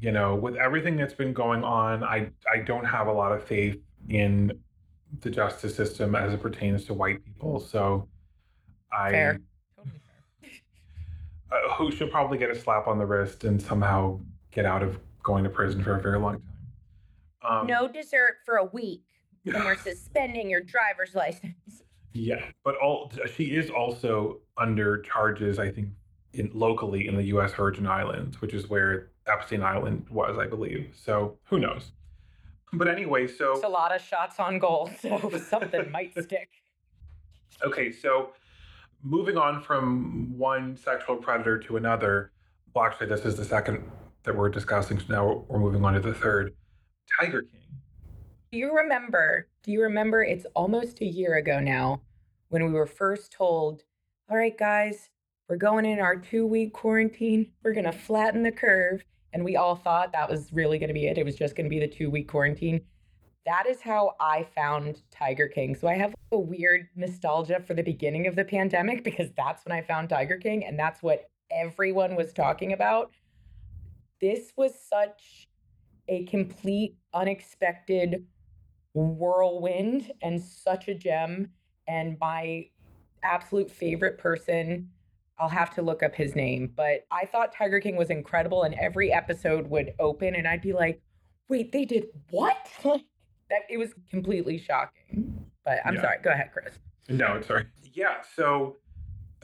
[0.00, 3.42] you know, with everything that's been going on, I I don't have a lot of
[3.42, 4.52] faith in
[5.20, 7.60] the justice system as it pertains to white people.
[7.60, 8.08] So
[8.92, 9.40] I Fair.
[11.52, 14.18] Uh, who should probably get a slap on the wrist and somehow
[14.50, 17.60] get out of going to prison for a very long time.
[17.60, 19.02] Um, No dessert for a week,
[19.44, 21.82] and we're suspending your driver's license.
[22.12, 25.58] Yeah, but all she is also under charges.
[25.58, 25.88] I think
[26.34, 27.52] in locally in the U.S.
[27.54, 30.94] Virgin Islands, which is where Epstein Island was, I believe.
[30.94, 31.92] So who knows?
[32.74, 36.48] But anyway, so It's a lot of shots on goal, so something might stick.
[37.62, 38.30] Okay, so
[39.02, 42.32] moving on from one sexual predator to another.
[42.74, 43.90] Well, actually, this is the second
[44.24, 44.98] that we're discussing.
[44.98, 46.54] So now we're moving on to the third.
[47.18, 47.60] Tiger King.
[48.52, 49.48] Do you remember?
[49.62, 50.22] Do you remember?
[50.22, 52.02] It's almost a year ago now
[52.48, 53.82] when we were first told,
[54.30, 55.10] all right, guys,
[55.48, 57.50] we're going in our two week quarantine.
[57.62, 59.02] We're going to flatten the curve.
[59.32, 61.16] And we all thought that was really going to be it.
[61.16, 62.82] It was just going to be the two week quarantine.
[63.44, 65.74] That is how I found Tiger King.
[65.74, 69.76] So I have a weird nostalgia for the beginning of the pandemic because that's when
[69.76, 73.10] I found Tiger King and that's what everyone was talking about.
[74.20, 75.48] This was such
[76.08, 78.26] a complete, unexpected
[78.94, 81.48] whirlwind and such a gem.
[81.88, 82.68] And my
[83.24, 84.88] absolute favorite person,
[85.40, 88.62] I'll have to look up his name, but I thought Tiger King was incredible.
[88.62, 91.02] And every episode would open and I'd be like,
[91.48, 92.68] wait, they did what?
[93.52, 95.44] that it was completely shocking.
[95.64, 96.00] But I'm Yeah.
[96.02, 96.16] sorry.
[96.22, 96.78] Go ahead, Chris.
[97.08, 97.66] No, it's sorry.
[97.92, 98.78] Yeah, so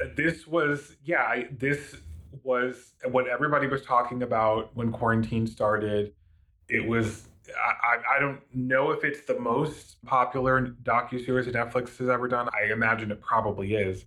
[0.00, 1.96] uh, this was yeah, I, this
[2.42, 6.14] was what everybody was talking about when quarantine started.
[6.68, 11.96] It was I, I- I don't know if it's the most popular docuseries that Netflix
[11.98, 12.48] has ever done.
[12.58, 14.06] I imagine it probably is.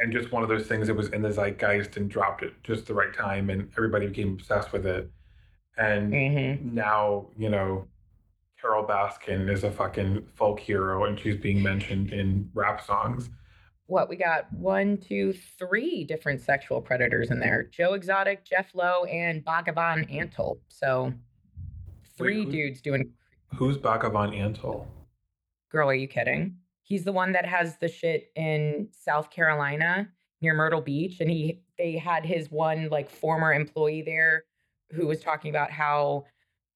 [0.00, 2.86] And just one of those things that was in the zeitgeist and dropped at just
[2.86, 5.10] the right time and everybody became obsessed with it.
[5.76, 7.88] And hmm now, you know,
[8.60, 13.30] Carole Baskin is a fucking folk hero and she's being mentioned in rap songs.
[13.86, 14.52] What we got?
[14.52, 20.58] One, two, three different sexual predators in there: Joe Exotic, Jeff Lowe, and Bhagavan Antle.
[20.68, 21.14] So
[22.16, 23.12] three who- dudes doing.
[23.54, 24.86] Who's Bhagavan Antle?
[25.70, 26.56] Girl, are you kidding?
[26.82, 30.08] He's the one that has the shit in South Carolina
[30.42, 34.44] near Myrtle Beach, and he they had his one like former employee there
[34.90, 36.24] who was talking about how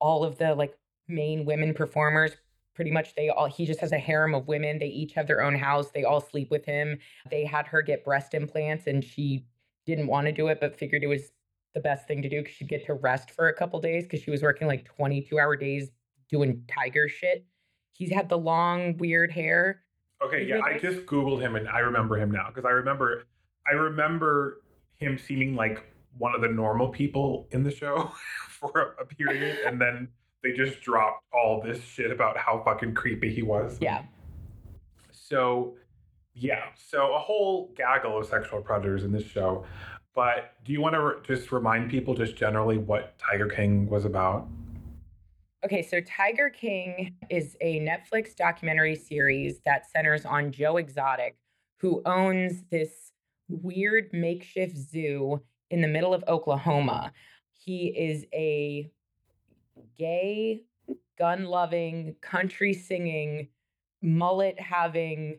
[0.00, 0.74] all of the like
[1.08, 2.32] main women performers
[2.74, 4.78] pretty much they all he just has a harem of women.
[4.78, 5.90] They each have their own house.
[5.90, 6.98] They all sleep with him.
[7.30, 9.44] They had her get breast implants and she
[9.86, 11.32] didn't want to do it but figured it was
[11.74, 14.20] the best thing to do because she'd get to rest for a couple days because
[14.20, 15.90] she was working like 22 hour days
[16.30, 17.46] doing tiger shit.
[17.92, 19.82] He's had the long weird hair.
[20.24, 23.24] Okay, yeah, I just Googled him and I remember him now because I remember
[23.66, 24.62] I remember
[24.96, 25.84] him seeming like
[26.16, 28.12] one of the normal people in the show
[28.48, 30.08] for a period and then
[30.42, 33.78] they just dropped all this shit about how fucking creepy he was.
[33.80, 34.02] yeah
[35.12, 35.76] So,
[36.34, 39.64] yeah, so a whole gaggle of sexual predators in this show.
[40.14, 44.04] But do you want to re- just remind people just generally what Tiger King was
[44.04, 44.46] about?
[45.64, 51.36] Okay, so Tiger King is a Netflix documentary series that centers on Joe Exotic,
[51.78, 53.12] who owns this
[53.48, 57.12] weird makeshift zoo in the middle of Oklahoma.
[57.52, 58.90] He is a
[60.02, 60.64] gay,
[61.16, 63.46] gun loving, country singing,
[64.02, 65.38] mullet having,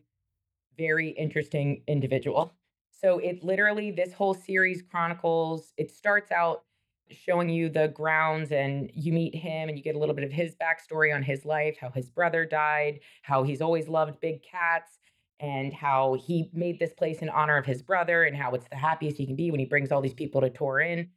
[0.78, 2.54] very interesting individual.
[2.91, 6.63] So it literally, this whole series chronicles, it starts out
[7.12, 10.32] showing you the grounds and you meet him and you get a little bit of
[10.32, 14.99] his backstory on his life, how his brother died, how he's always loved big cats,
[15.41, 18.78] and how he made this place in honor of his brother and how it's the
[18.78, 21.10] happiest he can be when he brings all these people to tour in.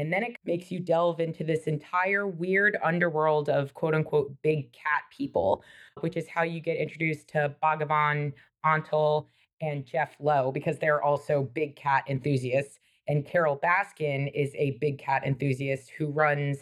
[0.00, 4.72] And then it makes you delve into this entire weird underworld of quote unquote big
[4.72, 5.62] cat people,
[6.00, 8.32] which is how you get introduced to Bhagavan
[8.64, 9.26] Antle
[9.60, 12.78] and Jeff Lowe because they're also big cat enthusiasts.
[13.08, 16.60] And Carole Baskin is a big cat enthusiast who runs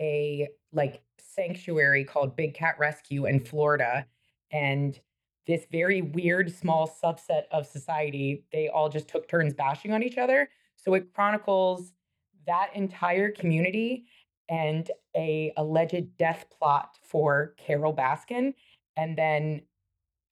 [0.00, 4.06] a like sanctuary called Big Cat Rescue in Florida.
[4.50, 4.98] And
[5.46, 10.16] this very weird small subset of society, they all just took turns bashing on each
[10.16, 10.48] other.
[10.76, 11.92] So it chronicles
[12.46, 14.06] that entire community
[14.48, 18.54] and a alleged death plot for Carole Baskin.
[18.96, 19.62] And then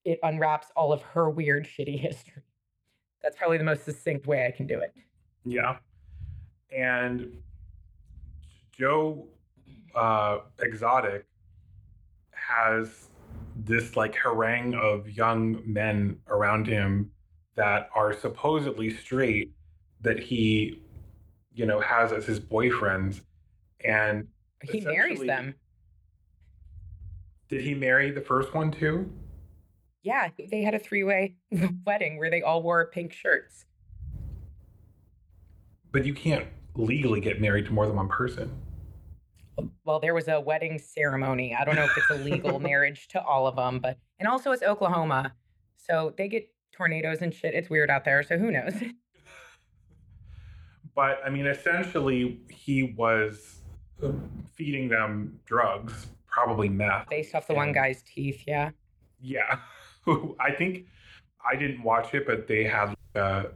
[0.04, 2.42] it unwraps all of her weird, shitty history.
[3.22, 4.92] That's probably the most succinct way I can do it.
[5.44, 5.76] Yeah.
[6.76, 7.36] And
[8.72, 9.26] Joe
[9.94, 11.26] uh, Exotic
[12.32, 13.08] has
[13.54, 17.10] this like harangue of young men around him
[17.54, 19.52] that are supposedly straight
[20.00, 20.80] that he,
[21.54, 23.20] you know, has as his boyfriends.
[23.84, 24.28] And
[24.62, 25.54] He marries them.
[27.48, 29.10] did he marry the first one too?
[30.02, 31.36] Yeah, they had a three way
[31.86, 33.66] wedding where they all wore pink shirts.
[35.92, 38.50] But you can't legally get married to more than one person.
[39.84, 41.54] Well, there was a wedding ceremony.
[41.54, 44.52] I don't know if it's a legal marriage to all of them, but and also
[44.52, 45.34] it's Oklahoma,
[45.76, 47.54] so they get tornadoes and shit.
[47.54, 48.72] It's weird out there, so who knows?
[50.94, 53.60] But I mean, essentially, he was
[54.54, 57.08] feeding them drugs, probably meth.
[57.08, 58.70] Based off the one guy's teeth, yeah.
[59.20, 59.58] Yeah,
[60.40, 60.86] I think
[61.44, 63.46] I didn't watch it, but they had a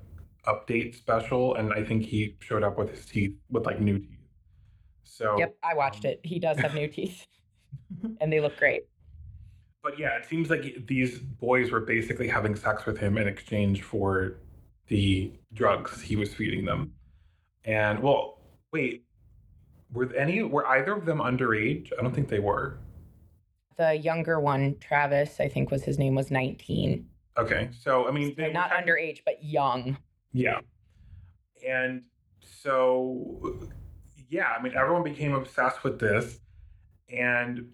[0.46, 4.10] update special, and I think he showed up with his teeth with like new teeth.
[5.04, 6.20] So Yep, I watched um, it.
[6.22, 7.26] He does have new teeth,
[8.20, 8.84] and they look great.
[9.82, 13.82] But yeah, it seems like these boys were basically having sex with him in exchange
[13.82, 14.38] for
[14.88, 16.92] the drugs he was feeding them.
[17.66, 18.38] And well,
[18.72, 19.04] wait,
[19.92, 21.90] were any were either of them underage?
[21.98, 22.78] I don't think they were.
[23.76, 27.06] The younger one, Travis, I think was his name, was 19.
[27.38, 29.98] Okay, so I mean, So not underage, but young.
[30.32, 30.60] Yeah.
[31.66, 32.02] And
[32.40, 33.58] so,
[34.28, 36.40] yeah, I mean, everyone became obsessed with this.
[37.08, 37.68] And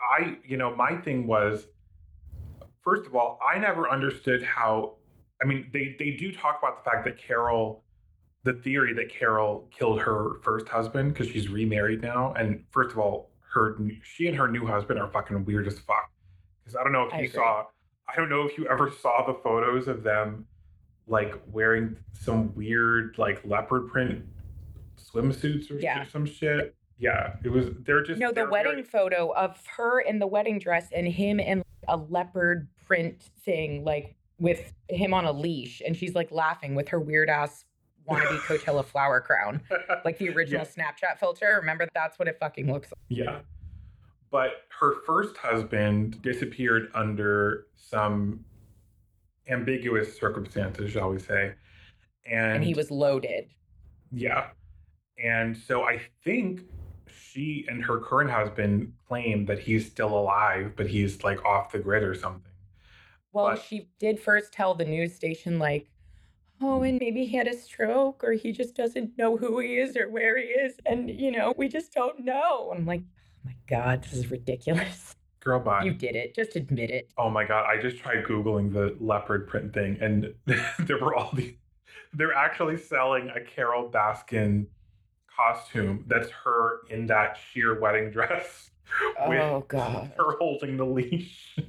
[0.00, 1.66] I, you know, my thing was,
[2.82, 4.94] first of all, I never understood how,
[5.42, 7.82] I mean, they, they do talk about the fact that Carole,
[8.44, 12.32] the theory that Carole killed her first husband because she's remarried now.
[12.34, 16.10] And first of all, her, she and her new husband are fucking weird as fuck.
[16.64, 17.34] Because I don't know if I you agree.
[17.34, 17.64] saw,
[18.08, 20.46] I don't know if you ever saw the photos of them
[21.06, 24.24] like wearing some weird like leopard print
[24.96, 26.04] swimsuits or Yeah.
[26.06, 26.74] some shit.
[26.98, 27.66] Yeah, it was.
[27.84, 31.40] They're just No, the wedding very- photo of her in the wedding dress and him
[31.40, 36.74] in a leopard print thing, like with him on a leash, and she's like laughing
[36.76, 37.64] with her weird ass
[38.08, 39.60] wannabe Coachella flower crown,
[40.04, 40.84] like the original Yeah.
[40.84, 41.56] Snapchat filter.
[41.60, 42.98] Remember, that's what it fucking looks like.
[43.08, 43.40] Yeah.
[44.30, 48.44] But her first husband disappeared under some
[49.48, 51.52] ambiguous circumstances, shall we say.
[52.30, 53.46] And, And he was loaded.
[54.10, 54.48] Yeah.
[55.22, 56.62] And so I think
[57.14, 61.78] she and her current husband claim that he's still alive, but he's like off the
[61.78, 62.50] grid or something.
[63.32, 65.88] Well, But- she did first tell the news station, like,
[66.62, 69.96] oh, and maybe he had a stroke or he just doesn't know who he is
[69.96, 70.74] or where he is.
[70.86, 72.72] And, you know, we just don't know.
[72.74, 75.14] I'm like, oh my God, this is ridiculous.
[75.40, 75.82] Girl, bye.
[75.82, 76.34] You did it.
[76.36, 77.10] Just admit it.
[77.18, 80.32] Oh my god, I just tried googling the leopard print thing and
[80.86, 81.54] there were all these
[82.14, 84.66] they're actually selling a Carole Baskin
[85.34, 88.70] costume that's her in that sheer wedding dress
[89.26, 90.12] with Oh, God.
[90.18, 91.56] her holding the leash.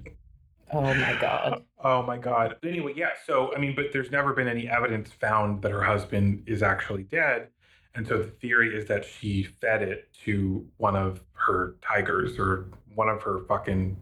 [0.74, 1.64] Oh my God.
[1.84, 2.56] Oh my god.
[2.64, 6.44] Anyway, yeah, so I mean, but there's never been any evidence found that her husband
[6.48, 7.50] is actually dead.
[7.96, 12.72] And so the theory is that she fed it to one of her tigers or
[12.96, 13.96] one of her fucking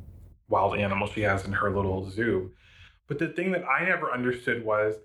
[0.47, 2.51] wild animals she has in her little zoo.
[3.07, 4.95] But the thing that I never understood was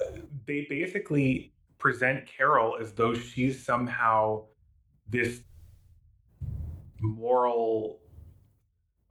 [0.00, 4.44] uh, they basically present Carole as though she's somehow
[5.08, 5.40] this
[7.00, 7.98] moral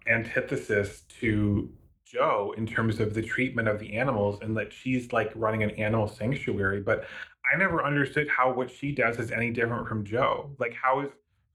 [0.10, 1.70] antithesis to
[2.06, 5.72] Joe in terms of the treatment of the animals and that she's like running an
[5.72, 6.82] animal sanctuary.
[6.82, 7.06] But
[7.52, 10.52] I never understood how what she does is any different from Joe.
[10.60, 11.10] Like, how is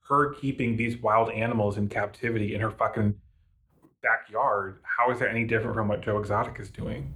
[0.09, 3.15] her keeping these wild animals in captivity in her fucking
[4.03, 4.81] backyard?
[4.83, 7.13] How is that any different from what Joe Exotic is doing?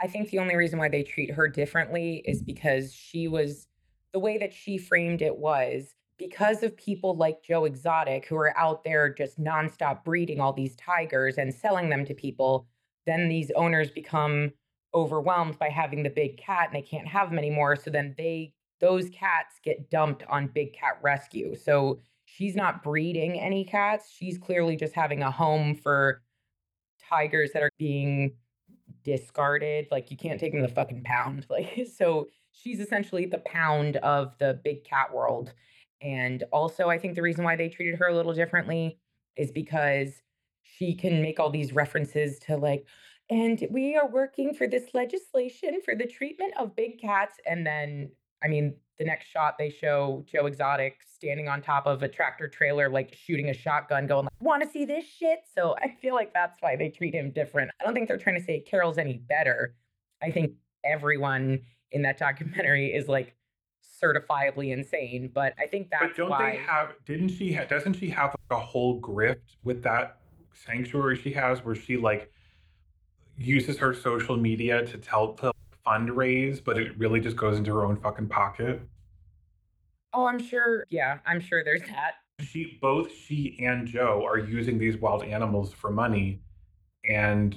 [0.00, 2.46] I think the only reason why they treat her differently is mm-hmm.
[2.46, 3.68] because she was
[4.12, 8.56] the way that she framed it was because of people like Joe Exotic who are
[8.56, 12.66] out there just nonstop breeding all these tigers and selling them to people,
[13.06, 14.52] then these owners become
[14.94, 17.76] overwhelmed by having the big cat and they can't have them anymore.
[17.76, 21.56] So then they those cats get dumped on big cat rescue.
[21.56, 24.10] So she's not breeding any cats.
[24.10, 26.22] She's clearly just having a home for
[27.08, 28.32] tigers that are being
[29.04, 29.86] discarded.
[29.90, 31.46] Like you can't take them to the fucking pound.
[31.50, 35.52] Like so she's essentially the pound of the big cat world.
[36.02, 38.98] And also I think the reason why they treated her a little differently
[39.36, 40.22] is because
[40.62, 42.86] she can make all these references to like
[43.30, 48.10] and we are working for this legislation for the treatment of big cats and then
[48.42, 52.48] I mean the next shot they show Joe Exotic standing on top of a tractor
[52.48, 56.14] trailer like shooting a shotgun going like want to see this shit so I feel
[56.14, 57.70] like that's why they treat him different.
[57.80, 59.74] I don't think they're trying to say Carole's any better.
[60.22, 60.52] I think
[60.84, 61.60] everyone
[61.92, 63.34] in that documentary is like
[64.02, 66.94] certifiably insane, but I think that's but don't why they have?
[67.06, 67.52] Didn't she?
[67.52, 70.18] Ha- doesn't she have like a whole grift with that
[70.52, 72.30] sanctuary she has, where she like
[73.36, 75.52] uses her social media to tell to
[75.86, 78.80] fundraise, but it really just goes into her own fucking pocket.
[80.12, 80.86] Oh, I'm sure.
[80.90, 82.14] Yeah, I'm sure there's that.
[82.40, 86.40] She both she and Joe are using these wild animals for money,
[87.08, 87.56] and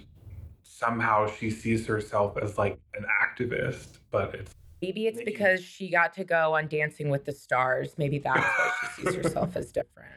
[0.64, 5.90] somehow she sees herself as like an activist, but it's Maybe it's Making- because she
[5.90, 7.96] got to go on Dancing with the Stars.
[7.98, 10.12] Maybe that's why she sees herself as different.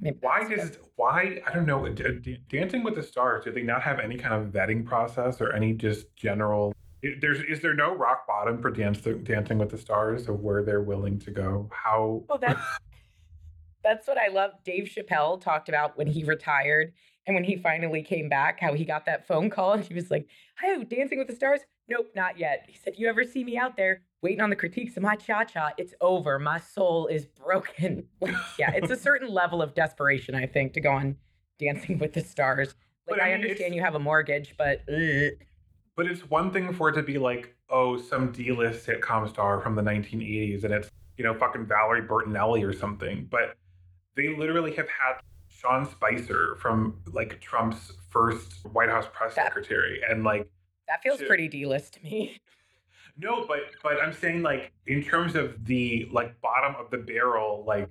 [0.00, 1.88] Maybe why does why I don't know
[2.48, 3.44] Dancing with the Stars?
[3.44, 6.72] Do they not have any kind of vetting process or any just general?
[7.20, 10.82] There's is there no rock bottom for dance, Dancing with the Stars of where they're
[10.82, 11.68] willing to go?
[11.72, 12.24] How?
[12.28, 12.60] Oh, that's
[13.82, 14.52] that's what I love.
[14.64, 16.92] Dave Chappelle talked about when he retired
[17.26, 20.10] and when he finally came back, how he got that phone call and he was
[20.10, 22.64] like, "Hi, Dancing with the Stars." Nope, not yet.
[22.68, 25.44] He said, "You ever see me out there waiting on the critiques of my cha
[25.44, 25.70] cha?
[25.76, 26.38] It's over.
[26.38, 30.80] My soul is broken." Like, yeah, it's a certain level of desperation, I think, to
[30.80, 31.16] go on
[31.58, 32.74] Dancing with the Stars.
[33.06, 35.32] Like, But, I mean, understand you have a mortgage, but ugh.
[35.96, 39.74] But it's one thing for it to be like, oh, some D-list sitcom star from
[39.76, 43.28] the 1980s, and it's you know fucking Valerie Bertinelli or something.
[43.30, 43.56] But
[44.16, 50.00] they literally have had Sean Spicer from like Trump's first White House press That- secretary,
[50.08, 50.48] and like
[50.88, 51.28] that feels Shit.
[51.28, 52.40] pretty D-list to me.
[53.18, 57.64] no, but but I'm saying like in terms of the like bottom of the barrel,
[57.66, 57.88] like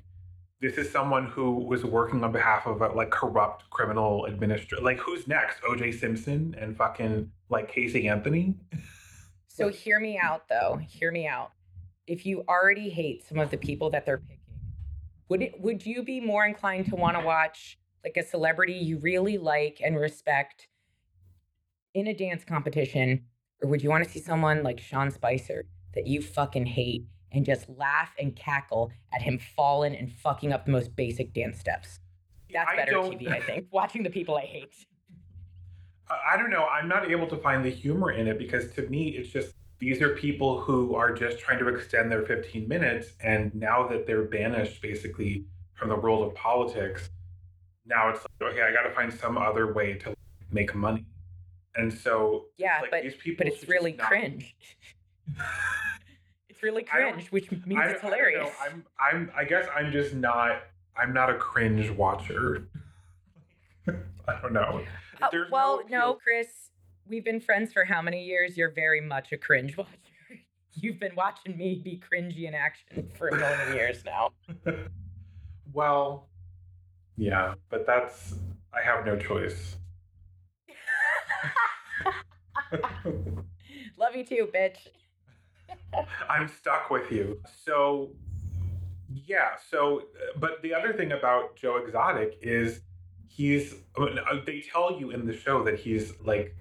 [0.61, 4.83] this is someone who was working on behalf of a like corrupt criminal administrator.
[4.83, 5.59] Like who's next?
[5.67, 5.91] O.J.
[5.91, 8.55] Simpson and fucking like Casey Anthony.
[9.47, 10.79] So hear me out though.
[10.87, 11.51] Hear me out.
[12.07, 14.39] If you already hate some of the people that they're picking,
[15.29, 18.99] would it would you be more inclined to want to watch like a celebrity you
[18.99, 20.67] really like and respect
[21.93, 23.23] in a dance competition
[23.61, 27.45] or would you want to see someone like Sean Spicer that you fucking hate and
[27.45, 31.99] just laugh and cackle at him falling and fucking up the most basic dance steps?
[32.51, 33.67] That's I better don't- TV, I think.
[33.71, 34.73] Watching the people I hate.
[36.09, 36.65] I I don't know.
[36.65, 40.01] I'm not able to find the humor in it because to me, it's just these
[40.01, 43.13] are people who are just trying to extend their 15 minutes.
[43.21, 47.09] And now that they're banished basically from the world of politics,
[47.85, 50.13] now it's like, okay, I got to find some other way to
[50.51, 51.05] make money.
[51.75, 54.55] And so, Yeah, like, but these people but it's really not- cringe.
[56.49, 58.49] it's really cringe, which means I, it's I hilarious.
[58.61, 60.63] I'm, I'm, I guess I'm just not,
[60.95, 62.67] I'm not a cringe watcher.
[63.87, 64.83] I don't know.
[65.21, 66.69] Uh, well, appeal- no, Chris,
[67.07, 68.55] we've been friends for how many years?
[68.57, 69.89] You're very much a cringe watcher.
[70.75, 74.31] You've been watching me be cringy in action for a million years now.
[75.71, 76.29] Well,
[77.15, 78.33] yeah, but that's
[78.73, 79.77] I have no choice.
[83.97, 84.77] Love you too, bitch.
[86.29, 87.39] I'm stuck with you.
[87.65, 88.11] So,
[89.13, 89.51] yeah.
[89.69, 92.81] So, uh, but the other thing about Joe Exotic is
[93.27, 93.75] he's.
[93.97, 94.07] Uh,
[94.45, 96.55] They tell you in the show that he's like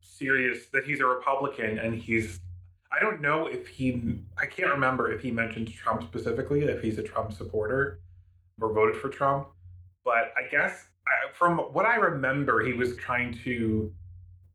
[0.00, 2.40] serious, that he's a Republican, and he's.
[2.90, 4.20] I don't know if he.
[4.38, 8.00] I can't remember if he mentioned Trump specifically, if he's a Trump supporter
[8.60, 9.48] or voted for Trump.
[10.04, 10.87] But I guess
[11.34, 13.92] from what I remember, he was trying to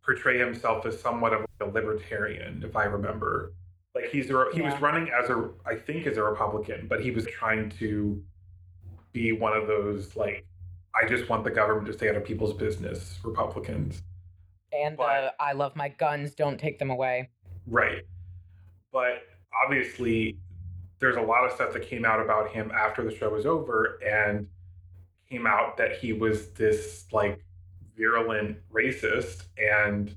[0.04, 3.54] portray himself as somewhat of a libertarian, if I remember.
[3.96, 7.12] Like he's a, he was running as a I think as a Republican, but he
[7.12, 8.22] was trying to
[9.12, 10.46] be one of those like
[11.00, 14.02] I just want the government to stay out of people's business Republicans.
[14.72, 16.34] And But- uh, I love my guns.
[16.34, 17.30] Don't take them away.
[17.68, 18.04] Right.
[18.92, 19.24] But
[19.64, 20.38] obviously,
[21.00, 24.00] there's a lot of stuff that came out about him after the show was over
[24.04, 24.48] and
[25.30, 27.44] came out that he was this like
[27.98, 29.44] virulent racist.
[29.58, 30.16] And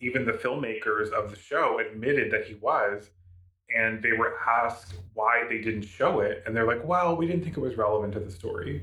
[0.00, 3.10] even the filmmakers of the show admitted that he was.
[3.74, 6.42] And they were asked why they didn't show it.
[6.46, 8.82] And they're like, well, we didn't think it was relevant to the story.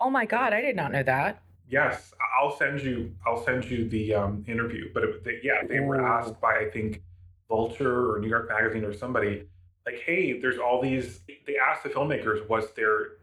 [0.00, 1.42] Oh my god, I did not know that.
[1.68, 3.14] Yes, I'll send you.
[3.26, 4.90] I'll send you the um, interview.
[4.92, 7.02] But it, they, yeah, they were asked by I think
[7.48, 9.44] Vulture or New York Magazine or somebody,
[9.86, 13.18] like, "Hey, there's all these." They asked the filmmakers, "Was there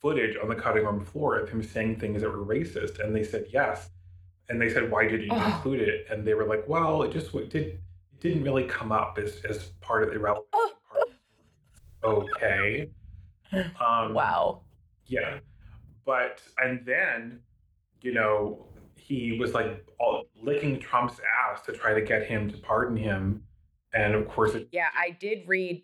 [0.00, 3.24] footage on the cutting room floor of him saying things that were racist?" And they
[3.24, 3.90] said yes.
[4.48, 5.54] And they said, "Why did you Ugh.
[5.54, 7.66] include it?" And they were like, "Well, it just w- did.
[7.66, 7.80] It
[8.20, 10.72] didn't really come up as as part of the relevant Oh.
[10.90, 11.08] part."
[12.04, 12.90] Okay.
[13.80, 14.62] Um, Wow.
[15.06, 15.38] yeah.
[16.04, 17.40] But, and then,
[18.02, 21.20] you know, he was like all, licking Trump's
[21.50, 23.42] ass to try to get him to pardon him.
[23.92, 25.82] And of course, it, Yeah, I did read.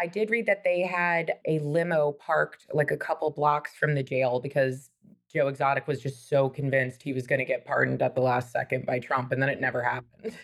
[0.00, 4.02] I did read that they had a limo parked like a couple blocks from the
[4.02, 4.88] jail because
[5.32, 8.50] Joe Exotic was just so convinced he was going to get pardoned at the last
[8.50, 10.34] second by Trump, and then it never happened.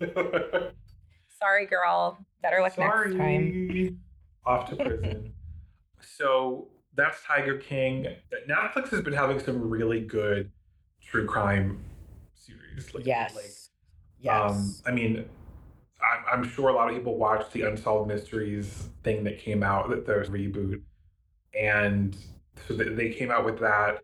[1.38, 2.24] Sorry, girl.
[2.42, 4.00] Better luck next time.
[4.46, 5.32] Off to prison.
[6.16, 8.06] so that's Tiger King.
[8.48, 10.50] Netflix has been having some really good
[11.02, 11.82] true crime
[12.34, 12.94] series.
[12.94, 13.34] Like, Yes.
[13.34, 13.44] Like,
[14.20, 14.50] yes.
[14.50, 15.26] Um, I mean,
[16.02, 19.90] I'm, I'm sure a lot of people watched the Unsolved Mysteries thing that came out,
[19.90, 20.80] that there's a reboot.
[21.58, 22.16] And
[22.66, 24.00] so they, they came out with that.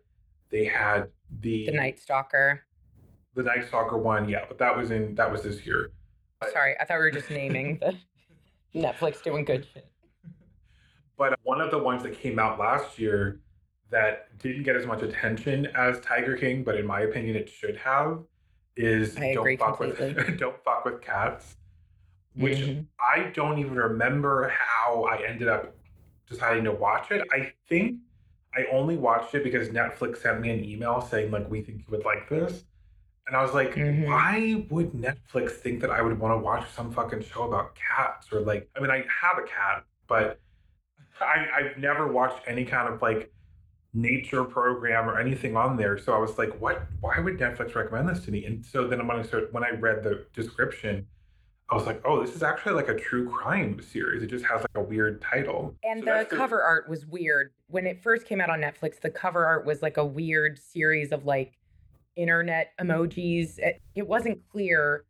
[0.49, 1.09] They had
[1.41, 2.63] the the Night Stalker.
[3.35, 5.91] the Night Stalker one, yeah, but that was in that was this year.
[6.53, 7.95] Sorry, I thought we were just naming the
[8.79, 9.89] Netflix doing good shit.
[11.17, 13.41] But one of the ones that came out last year
[13.89, 17.77] that didn't get as much attention as Tiger King, but in my opinion it should
[17.77, 18.19] have,
[18.75, 20.13] is I Don't Fuck completely.
[20.13, 21.55] with Don't Fuck with Cats.
[22.37, 22.85] Which Mhm.
[22.99, 25.75] I don't even remember how I ended up
[26.29, 27.27] deciding to watch it.
[27.31, 27.99] I think
[28.55, 31.85] I only watched it because Netflix sent me an email saying like we think you
[31.89, 32.65] would like this.
[33.27, 34.07] And I was like, Mhm.
[34.07, 38.31] why would Netflix think that I would want to watch some fucking show about cats?
[38.31, 40.39] Or like, I mean, I have a cat, but
[41.19, 43.31] I, I've never watched any kind of like
[43.93, 45.97] nature program or anything on there.
[45.97, 46.83] So I was like, what?
[47.01, 48.45] Why would Netflix recommend this to me?
[48.45, 51.07] And so then when I started, when I read the description,
[51.69, 54.23] I was like, oh, this is actually like a true crime series.
[54.23, 55.75] It just has like a weird title.
[55.83, 57.51] And So the that's cover art was weird.
[57.67, 61.11] When it first came out on Netflix, the cover art was like a weird series
[61.11, 61.57] of like
[62.15, 63.59] internet emojis.
[63.59, 65.03] It, it wasn't clear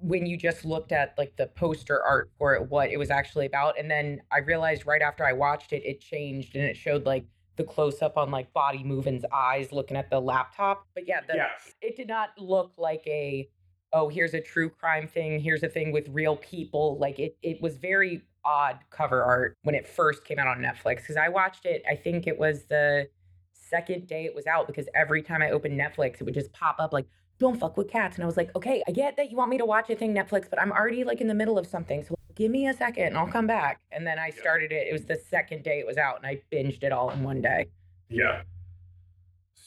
[0.00, 3.46] when you just looked at like the poster art for it what it was actually
[3.46, 3.78] about.
[3.78, 7.24] And then I realized right after I watched it, it changed and it showed like
[7.54, 10.86] the close up on like Body Movin's eyes looking at the laptop.
[10.94, 11.74] But yeah, the, yes.
[11.80, 13.48] it did not look like a
[13.92, 17.60] oh here's a true crime thing here's a thing with real people like it it
[17.60, 21.64] was very odd cover art when it first came out on netflix because i watched
[21.64, 23.06] it i think it was the
[23.52, 26.76] second day it was out because every time i opened netflix it would just pop
[26.78, 27.06] up like
[27.38, 29.58] don't fuck with cats and i was like okay i get that you want me
[29.58, 32.14] to watch a thing netflix but i'm already like in the middle of something so
[32.34, 33.80] give me a second and i'll come back.
[33.90, 36.40] And then i started it it was the second day it was out and i
[36.52, 37.66] binged it all in one day.
[38.08, 38.42] Yeah.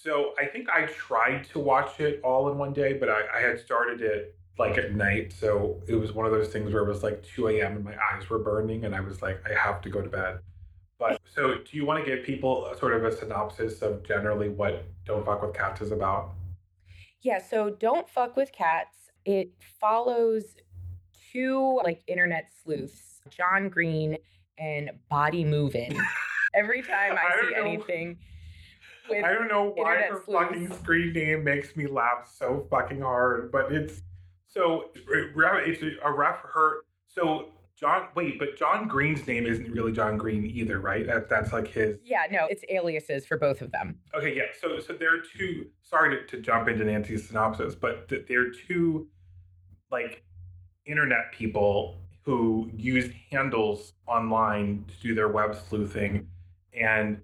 [0.05, 3.41] So I think I tried to watch it all in one day, but I, I
[3.41, 5.33] had started it like at night.
[5.33, 7.77] So it was one of those things where it was like 2 a.m.
[7.77, 10.37] and my eyes were burning, and I was like, I have to go to bed.
[10.99, 14.47] But so, do you want to give people a sort of a synopsis of generally
[14.47, 16.33] what Don't Fuck with Cats is about?
[17.21, 19.09] Yeah, so Don't Fuck with Cats.
[19.25, 19.49] It
[19.79, 20.55] follows
[21.31, 24.17] two like internet sleuths, John Green
[24.59, 25.97] and Body Movin'.
[26.53, 28.17] Every time I, I see anything
[29.11, 30.49] I don't know why her sleuths.
[30.49, 34.01] fucking screen name makes me laugh so fucking hard, but it's
[34.47, 36.83] so it's a ref her.
[37.07, 41.05] So John, wait, but John Green's name isn't really John Green either, right?
[41.05, 41.97] That that's like his.
[42.05, 43.99] Yeah, no, it's aliases for both of them.
[44.15, 44.43] Okay, yeah.
[44.59, 45.67] So so there are two.
[45.81, 49.07] Sorry to, to jump into Nancy's synopsis, but th- there are two
[49.91, 50.23] like
[50.85, 56.27] internet people who use handles online to do their web sleuthing,
[56.73, 57.21] and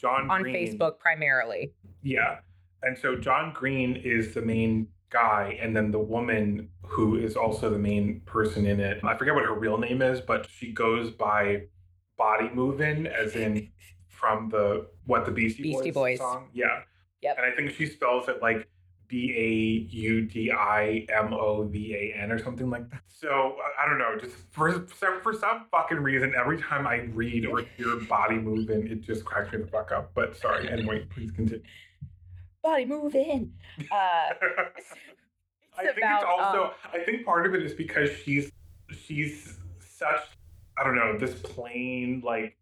[0.00, 1.72] John On Green, Facebook primarily.
[2.02, 2.38] Yeah.
[2.82, 7.68] And so John Green is the main guy, and then the woman who is also
[7.68, 9.00] the main person in it.
[9.04, 11.62] I forget what her real name is, but she goes by
[12.16, 13.70] Body Movin', as in
[14.08, 16.18] from the what the Beastie, Beastie Boys, Boys.
[16.18, 16.48] song.
[16.52, 16.82] Yeah.
[17.22, 17.36] Yep.
[17.38, 18.68] And I think she spells it like
[19.10, 23.00] B A U D I M O V A N or something like that.
[23.08, 24.16] So I- don't know.
[24.16, 28.86] Just for some- for some fucking reason, every time I read or hear Body Movin',
[28.86, 30.12] it just cracks me the fuck up.
[30.14, 30.68] But sorry.
[30.70, 31.62] Anyway, please continue.
[32.62, 33.52] Body moving.
[33.90, 33.94] Uh,
[35.78, 36.64] I think about, it's also.
[36.66, 38.52] um, I think part of it is because she's
[39.04, 40.20] she's such.
[40.78, 42.56] I don't know this plain like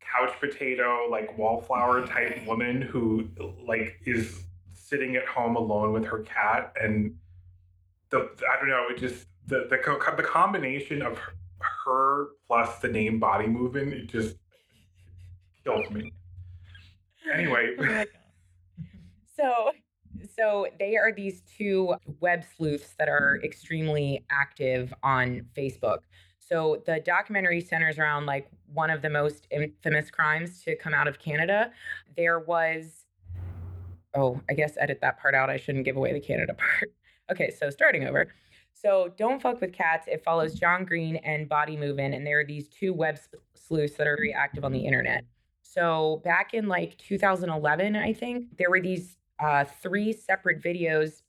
[0.00, 3.28] couch potato like wallflower type woman who
[3.66, 4.44] like is
[4.94, 7.16] sitting at home alone with her cat and
[8.10, 9.76] the I don't know it just the the
[10.16, 11.18] the combination of
[11.84, 14.36] her, plus the name body moving it just
[15.64, 16.12] kills me.
[17.32, 18.04] Anyway, oh
[19.36, 19.72] so
[20.36, 25.98] so they are these two web sleuths that are extremely active on Facebook.
[26.38, 31.08] So the documentary centers around like one of the most infamous crimes to come out
[31.08, 31.72] of Canada.
[32.16, 33.03] There was
[34.14, 35.50] oh, I guess edit that part out.
[35.50, 36.92] I shouldn't give away the Canada part.
[37.30, 38.28] Okay, so starting over.
[38.74, 42.44] So Don't Fuck with Cats, it follows John Green and Body Movin', and there are
[42.44, 43.18] these two web
[43.54, 45.24] sleuths that are very active on the internet.
[45.62, 51.22] So back in like 2011, I think, there were these uh, three separate videos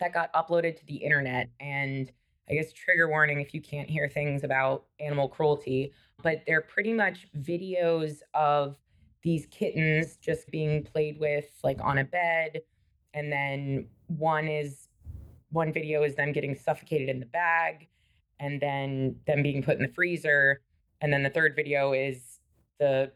[0.00, 1.48] that got uploaded to the internet.
[1.60, 2.10] And
[2.48, 5.92] I guess trigger warning if you can't hear things about animal cruelty,
[6.22, 8.76] but they're pretty much videos of
[9.24, 12.60] these kittens just being played with like on a bed.
[13.14, 14.88] And then one is
[15.50, 17.88] one video is them getting suffocated in the bag
[18.38, 20.60] and then them being put in the freezer.
[21.00, 22.40] And then the third video is
[22.78, 23.10] the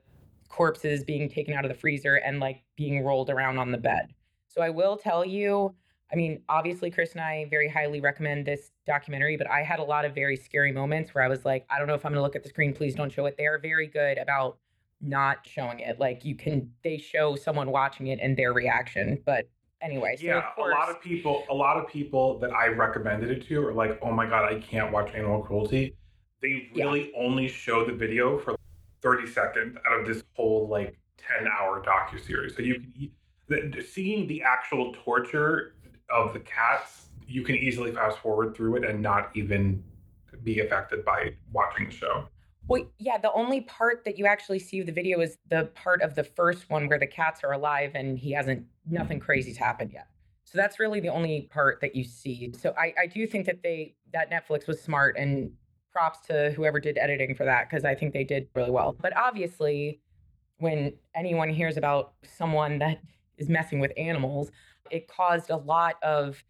[0.48, 4.14] corpses being taken out of the freezer and like being rolled around on the bed.
[4.48, 5.74] So I will tell you,
[6.10, 9.84] I mean, obviously, Chris and I very highly recommend this documentary, but I had a
[9.84, 12.18] lot of very scary moments where I was like, I don't know if I'm going
[12.18, 12.72] to look at the screen.
[12.72, 13.36] Please don't show it.
[13.36, 14.56] They are very good about
[15.00, 15.98] not showing it.
[15.98, 19.22] Like, you can, they show someone watching it and their reaction.
[19.24, 19.48] But
[19.80, 23.30] anyway, so yeah, course, a lot of people, a lot of people that I recommended
[23.30, 25.94] it to are like, "Oh my god, I can't watch animal cruelty."
[26.40, 26.84] They Yeah.
[26.84, 28.56] really only show the video for
[29.00, 32.56] 30 seconds out of this whole like 10 hour docu series.
[32.56, 33.10] So you can
[33.48, 35.74] the, seeing the actual torture
[36.10, 39.82] of the cats, you can easily fast forward through it and not even
[40.44, 42.28] be affected by watching the show.
[42.68, 46.02] Well, yeah, the only part that you actually see of the video is the part
[46.02, 49.90] of the first one where the cats are alive and he hasn't, nothing crazy's happened
[49.92, 50.08] yet.
[50.44, 52.52] So that's really the only part that you see.
[52.58, 55.50] So I, I do think that they, that Netflix was smart and
[55.92, 58.94] props to whoever did editing for that because I think they did really well.
[59.00, 60.00] But obviously,
[60.58, 63.00] when anyone hears about someone that
[63.38, 64.50] is messing with animals,
[64.90, 66.42] it caused a lot of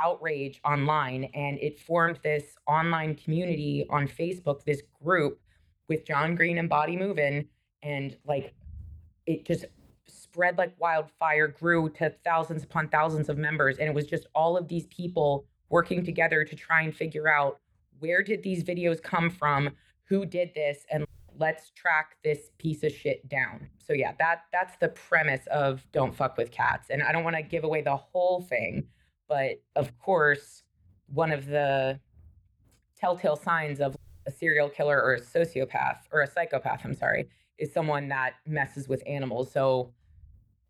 [0.00, 5.40] outrage online and it formed this online community on Facebook, this group
[5.88, 7.46] with John Green and Body Movin',
[7.82, 8.54] and like
[9.26, 9.66] it just
[10.06, 14.56] spread like wildfire, grew to thousands upon thousands of members, and it was just all
[14.56, 17.60] of these people working together to try and figure out
[17.98, 19.70] where did these videos come from,
[20.04, 21.06] who did this, and
[21.38, 23.68] let's track this piece of shit down.
[23.78, 27.36] So yeah, that that's the premise of Don't Fuck with Cats, and I don't want
[27.36, 28.86] to give away the whole thing,
[29.28, 30.62] but of course,
[31.06, 31.98] one of the
[32.96, 33.96] telltale signs of
[34.26, 38.88] a serial killer or a sociopath or a psychopath, I'm sorry, is someone that messes
[38.88, 39.52] with animals.
[39.52, 39.92] So,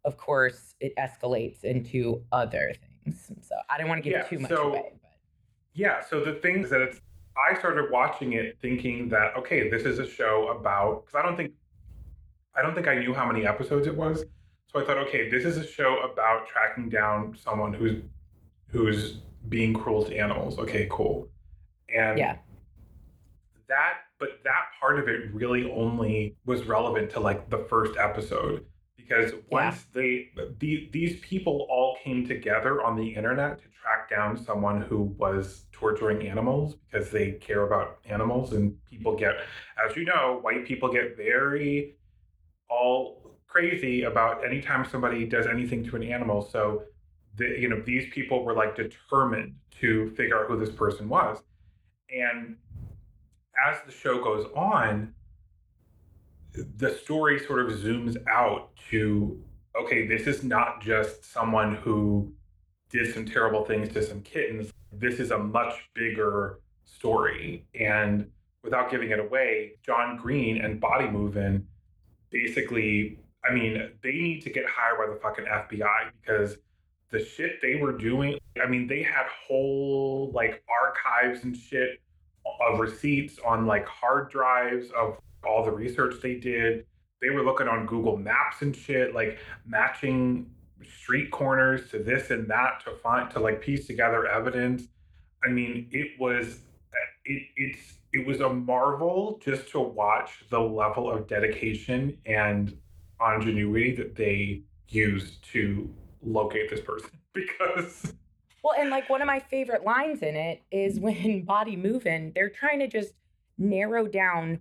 [0.05, 2.73] of course, it escalates into other
[3.05, 3.31] things.
[3.43, 4.91] So, I don't want to give Yeah, too much so- away.
[5.03, 5.11] But
[5.75, 7.01] Yeah, so the things that it's
[7.37, 11.37] I started watching it thinking that okay, this is a show about because I don't
[11.37, 11.53] think
[12.55, 14.25] I don't think I knew how many episodes it was.
[14.73, 18.03] So I thought, okay, this is a show about tracking down someone who's
[18.69, 20.59] who's being cruel to animals.
[20.61, 21.29] Okay, cool.
[21.93, 22.37] And Yeah.
[23.69, 28.65] That but that part of it really only was relevant to like the first episode.
[28.97, 34.37] Because once they the, these people all came together on the internet to track down
[34.37, 39.35] someone who was torturing animals because they care about animals and people get
[39.87, 41.97] as you know white people get very
[42.71, 46.43] all crazy about anytime somebody does anything to an animal.
[46.43, 46.85] So
[47.37, 51.39] the, you know these people were like determined to figure out who this person was.
[52.11, 52.57] And
[53.67, 55.15] as the show goes on,
[56.53, 59.43] the story sort of zooms out to
[59.77, 62.33] okay, this is not just someone who
[62.91, 64.73] did some terrible things to some kittens.
[64.93, 67.67] This is a much bigger story.
[67.79, 68.31] And
[68.63, 71.67] without giving it away, John Green and Body Movin'
[72.31, 76.57] basically, I mean, they need to get hired by the fucking FBI because
[77.11, 82.01] the shit they were doing, I mean, they had whole like archives and shit
[82.61, 86.87] of receipts on like hard drives of all the research they did.
[87.21, 90.51] They were looking on Google Maps and shit, like matching
[90.85, 94.85] street corners to this and that to find to like piece together evidence.
[95.45, 96.61] I mean, it was
[96.93, 102.77] uh, it it's it was a marvel just to watch the level of dedication and
[103.21, 105.93] ingenuity that they used to
[106.23, 108.13] locate this person because
[108.65, 112.51] Well, and like one of my favorite lines in it is when Body Movin', they're
[112.51, 113.13] trying to just
[113.59, 114.61] narrow down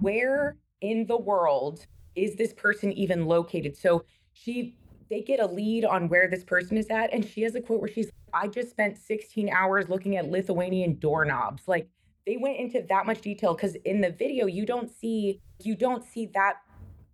[0.00, 1.86] where in the world
[2.16, 3.76] is this person even located.
[3.76, 4.76] So she
[5.10, 7.80] they get a lead on where this person is at and she has a quote
[7.80, 11.68] where she's I just spent 16 hours looking at Lithuanian doorknobs.
[11.68, 11.88] Like
[12.26, 16.02] they went into that much detail cuz in the video you don't see you don't
[16.02, 16.56] see that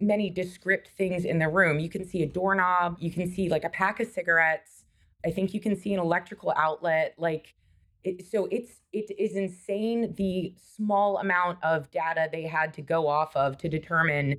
[0.01, 1.79] many descript things in the room.
[1.79, 4.80] You can see a doorknob, you can see like a pack of cigarettes,
[5.25, 7.15] I think you can see an electrical outlet.
[7.19, 7.55] Like,
[8.03, 13.07] it, so it's it is insane the small amount of data they had to go
[13.07, 14.37] off of to determine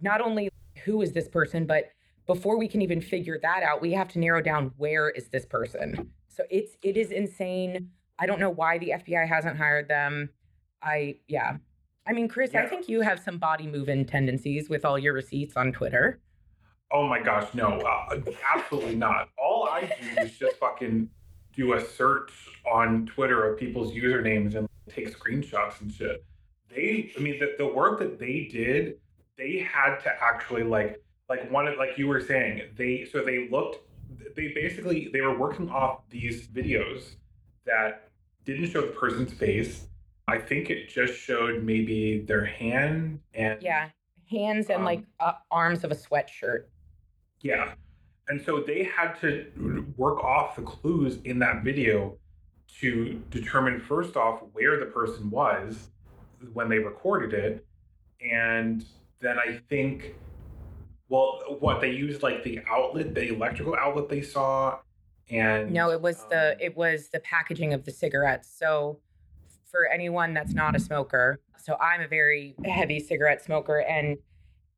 [0.00, 0.48] not only
[0.84, 1.90] who is this person, but
[2.26, 5.44] before we can even figure that out, we have to narrow down where is this
[5.44, 6.10] person.
[6.28, 7.90] So it's it is insane.
[8.18, 10.30] I don't know why the FBI hasn't hired them.
[10.82, 11.56] I yeah.
[12.06, 15.56] I mean, Chris, I think you have some body moving tendencies with all your receipts
[15.56, 16.20] on Twitter.
[16.94, 18.20] Oh my gosh, no, uh,
[18.54, 19.28] absolutely not.
[19.36, 21.10] All I do is just fucking
[21.52, 22.30] do a search
[22.72, 26.24] on Twitter of people's usernames and take screenshots and shit.
[26.72, 29.00] They, I mean, the, the work that they did,
[29.36, 33.48] they had to actually like, like one of, like you were saying, they, so they
[33.48, 33.80] looked,
[34.36, 37.16] they basically, they were working off these videos
[37.66, 38.08] that
[38.44, 39.88] didn't show the person's face.
[40.28, 43.88] I think it just showed maybe their hand and Yeah,
[44.30, 46.66] hands and Um, like uh, arms of a sweatshirt.
[47.44, 47.74] Yeah.
[48.28, 52.16] And so they had to work off the clues in that video
[52.80, 55.90] to determine, first off, where the person was
[56.54, 57.66] when they recorded it.
[58.20, 58.84] And
[59.20, 60.14] then I think,
[61.10, 64.78] well, what they used like the outlet, the electrical outlet they saw.
[65.30, 68.48] And No, it was the um, it was the packaging of the cigarettes.
[68.58, 69.00] So
[69.70, 74.16] for anyone that's not a smoker, so I'm a very heavy cigarette smoker and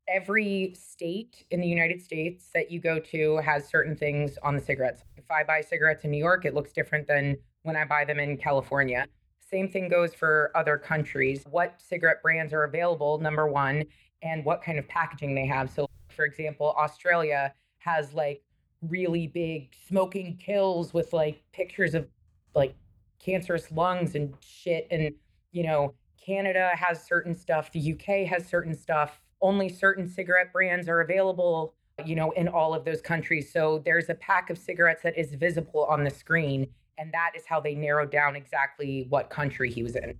[0.07, 4.61] every state in the United States that you go to has certain things on the
[4.61, 5.03] cigarettes.
[5.17, 8.19] If I buy cigarettes in New York, it looks different than when I buy them
[8.19, 9.05] in California.
[9.39, 11.43] Same thing goes for other countries.
[11.49, 13.83] What cigarette brands are available, number one,
[14.21, 15.69] and what kind of packaging they have.
[15.69, 18.41] So, for example, Australia has like
[18.81, 22.07] really big smoking kills with like pictures of
[22.55, 22.75] like
[23.19, 24.87] cancerous lungs and shit.
[24.91, 25.13] And,
[25.51, 25.93] you know,
[26.23, 29.21] Canada has certain stuff, the UK has certain stuff.
[29.41, 31.73] Only certain cigarette brands are available,
[32.05, 33.51] you know, in all of those countries.
[33.51, 36.67] So there's a pack of cigarettes that is visible on the screen.
[36.97, 40.15] And that is how they narrowed down exactly what country he was in.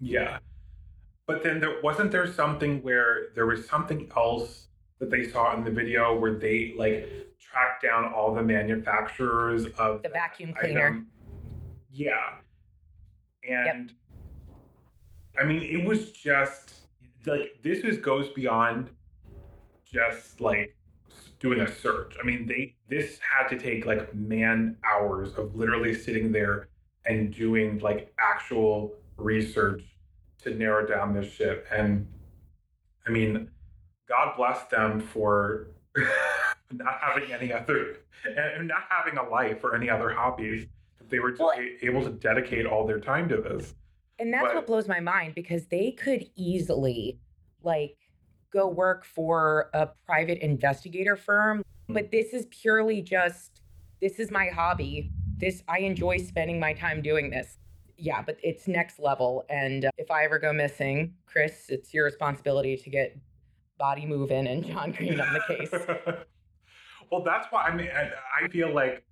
[0.00, 0.38] Yeah.
[1.26, 4.66] But then there wasn't there something where there was something else
[4.98, 10.02] that they saw in the video where they like tracked down all the manufacturers of
[10.02, 10.86] The vacuum cleaner.
[10.86, 11.06] item?
[11.92, 12.38] Yeah.
[13.48, 13.92] And
[15.40, 16.79] I mean it was just
[17.26, 18.90] like this is goes beyond
[19.84, 20.76] just like
[21.38, 22.14] doing a search.
[22.20, 26.68] I mean they this had to take like man hours of literally sitting there
[27.06, 29.82] and doing like actual research
[30.42, 31.66] to narrow down this shit.
[31.70, 32.06] And
[33.06, 33.50] I mean,
[34.08, 35.68] God bless them for
[36.72, 40.66] not having any other, and not having a life or any other hobbies.
[40.98, 41.52] That they were Well-
[41.82, 43.74] able to dedicate all their time to this.
[44.20, 47.18] And that's But- what blows my mind because they could easily
[47.62, 47.96] like
[48.52, 53.62] go work for a private investigator firm, but this is purely just
[54.00, 55.10] this is my hobby.
[55.36, 57.56] this I enjoy spending my time doing this.
[57.96, 59.44] Yeah, but it's next level.
[59.48, 63.18] And uh, if I ever go missing, Chris, it's your responsibility to get
[63.78, 65.70] body moving and John Green on the case.
[67.10, 68.10] well, that's why I mean I,
[68.44, 69.02] I feel like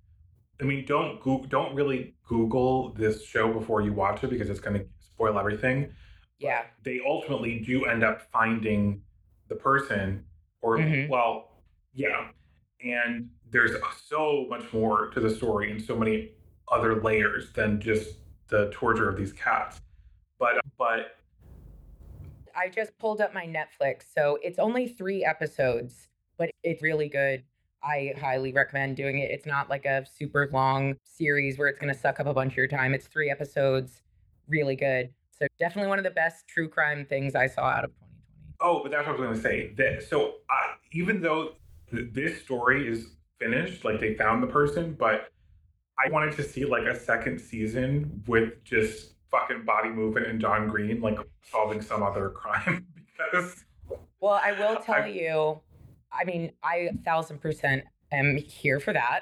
[0.61, 4.59] I mean don't go, don't really Google this show before you watch it because it's
[4.59, 4.85] going to
[5.19, 5.93] spoil everything.
[6.39, 6.63] Yeah.
[6.83, 9.01] They ultimately do end up finding
[9.49, 10.23] the person,
[10.61, 11.09] or Mhm.
[11.09, 11.61] well,
[11.93, 12.29] yeah,
[12.81, 13.73] and there's
[14.05, 16.31] so much more to the story and so many
[16.69, 19.81] other layers than just the torture of these cats.
[20.37, 21.17] But but
[22.55, 24.03] I just pulled up my Netflix.
[24.13, 26.07] So it's only three episodes,
[26.37, 27.43] but it's really good.
[27.83, 29.31] I highly recommend doing it.
[29.31, 32.53] It's not like a super long series where it's going to suck up a bunch
[32.53, 32.93] of your time.
[32.93, 34.01] It's three episodes,
[34.49, 35.09] really good.
[35.31, 38.09] So definitely one of the best true crime things I saw out of 2020.
[38.61, 39.73] Oh, but that's what I was going to say.
[39.77, 41.53] That so I, even though
[41.91, 43.07] th- this story is
[43.39, 45.29] finished, like they found the person, but
[45.97, 50.67] I wanted to see like a second season with just fucking body movement and John
[50.67, 51.19] Green like
[51.49, 52.85] solving some other crime
[53.17, 53.63] because
[54.19, 55.61] Well, I will tell I- you,
[56.11, 59.21] I mean, I thousand percent am here for that.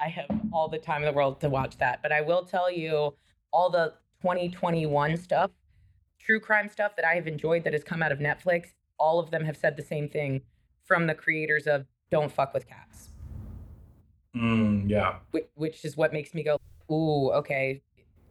[0.00, 2.02] I have all the time in the world to watch that.
[2.02, 3.14] But I will tell you,
[3.52, 3.94] all the
[4.24, 5.50] 2021 stuff,
[6.18, 8.68] true crime stuff that I have enjoyed that has come out of Netflix,
[8.98, 10.40] all of them have said the same thing
[10.82, 13.10] from the creators of Don't Fuck with Cats,
[14.34, 16.56] Mm, yeah, which, which is what makes me go,
[16.90, 17.82] ooh, okay.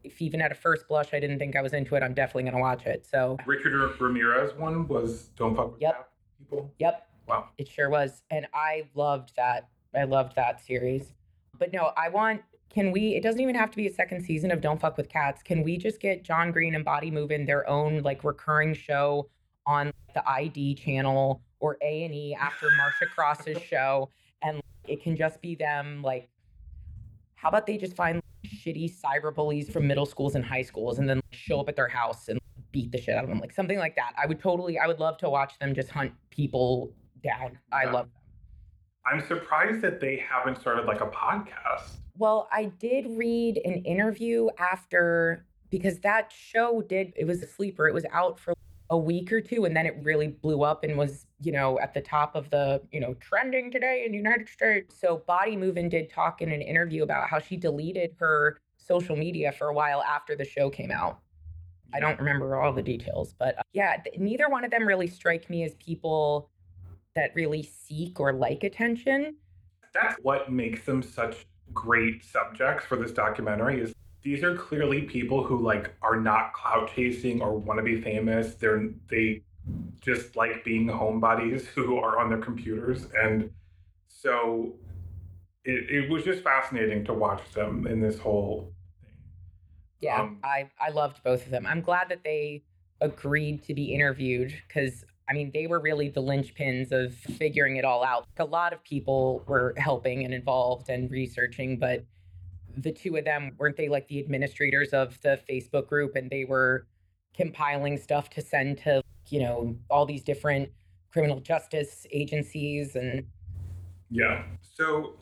[0.04, 2.44] If even at a first blush I didn't think I was into it, I'm definitely
[2.44, 3.06] going to watch it.
[3.06, 3.72] So, Richard
[4.02, 5.94] Ramirez one was don't fuck with Yep.
[5.94, 6.72] cat people.
[6.80, 7.50] yep, Wow.
[7.60, 8.24] It sure was.
[8.32, 9.70] And I loved that.
[9.96, 11.14] I loved that series.
[11.58, 12.42] But no, I want
[12.74, 15.10] can we it doesn't even have to be a second season of Don't Fuck with
[15.10, 15.44] Cats.
[15.44, 19.30] Can we just get John Green and Body Movin' their own like recurring show
[19.66, 24.10] on the ID channel or A&E after Marsha Cross's show
[24.42, 26.30] and it can just be them like
[27.36, 31.08] how about they just find shitty cyber bullies from middle schools and high schools and
[31.08, 32.40] then show up at their house and
[32.72, 34.14] beat the shit out of them like something like that.
[34.22, 36.92] I would totally I would love to watch them just hunt people
[37.24, 37.58] down.
[37.72, 37.92] I Yeah.
[37.92, 38.23] love them.
[39.06, 41.98] I'm surprised that they haven't started like a podcast.
[42.18, 47.88] Well, I did read an interview after because that show did it was a sleeper.
[47.88, 48.54] It was out for
[48.90, 51.94] a week or two and then it really blew up and was, you know, at
[51.94, 54.96] the top of the, you know, trending today in the United States.
[55.00, 59.52] So Body Movin' did talk in an interview about how she deleted her social media
[59.52, 61.20] for a while after the show came out.
[61.94, 65.08] I don't remember all the details, but uh, yeah, th- neither one of them really
[65.08, 66.50] strike me as people
[67.16, 69.36] that really seek or like attention.
[69.94, 73.94] that's what makes them such great subjects for this documentary is
[74.24, 78.56] these are clearly people who like are not clout chasing or want to be famous
[78.56, 79.42] they're they
[80.02, 83.50] just like being homebodies who are on their computers and
[84.08, 84.74] so
[85.66, 88.74] it, it was just fascinating to watch them in this whole
[90.02, 91.66] thing Yeah, Um, I I loved both of them.
[91.66, 92.64] I'm glad that they
[93.02, 97.86] agreed to be interviewed because I mean they were really the linchpins of figuring it
[97.86, 98.28] all out.
[98.38, 102.04] A lot of people were helping and involved and researching, but
[102.78, 106.16] the two of them weren't they like the administrators of the Facebook group?
[106.16, 106.88] And they were
[107.36, 110.70] compiling stuff to send to you know all these different
[111.12, 113.26] criminal justice agencies and
[114.10, 114.44] yeah.
[114.62, 115.16] So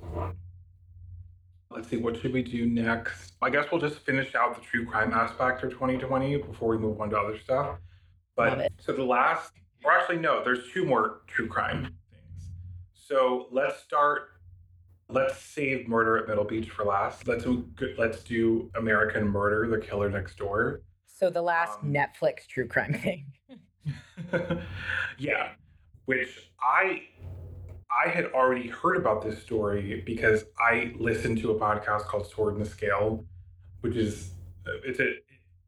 [1.69, 3.33] let's see what should we do next?
[3.41, 6.99] I guess we'll just finish out the true crime aspect of 2020 before we move
[6.99, 7.77] on to other stuff.
[8.35, 12.49] But so the last or actually no there's two more true crime things.
[12.93, 14.29] So let's start
[15.09, 17.27] let's save murder at middle beach for last.
[17.27, 17.67] Let's do
[17.97, 20.81] let's do american murder the killer next door.
[21.07, 23.25] So the last Um, Netflix true crime thing.
[25.17, 25.49] yeah,
[26.05, 27.03] which I
[27.91, 32.55] I had already heard about this story because I listened to a podcast called Sword
[32.55, 33.25] and the Scale,
[33.81, 34.33] which is
[34.85, 35.15] it's a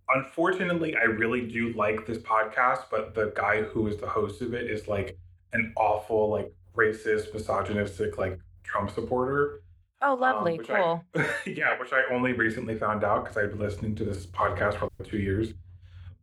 [0.10, 4.54] unfortunately I really do like this podcast, but the guy who is the host of
[4.54, 5.18] it is like
[5.54, 9.62] an awful like racist, misogynistic like Trump supporter.
[10.02, 11.04] Oh, Um, lovely, which cool.
[11.16, 14.76] I, yeah, which I only recently found out because I've been listening to this podcast
[14.76, 15.54] for like two years.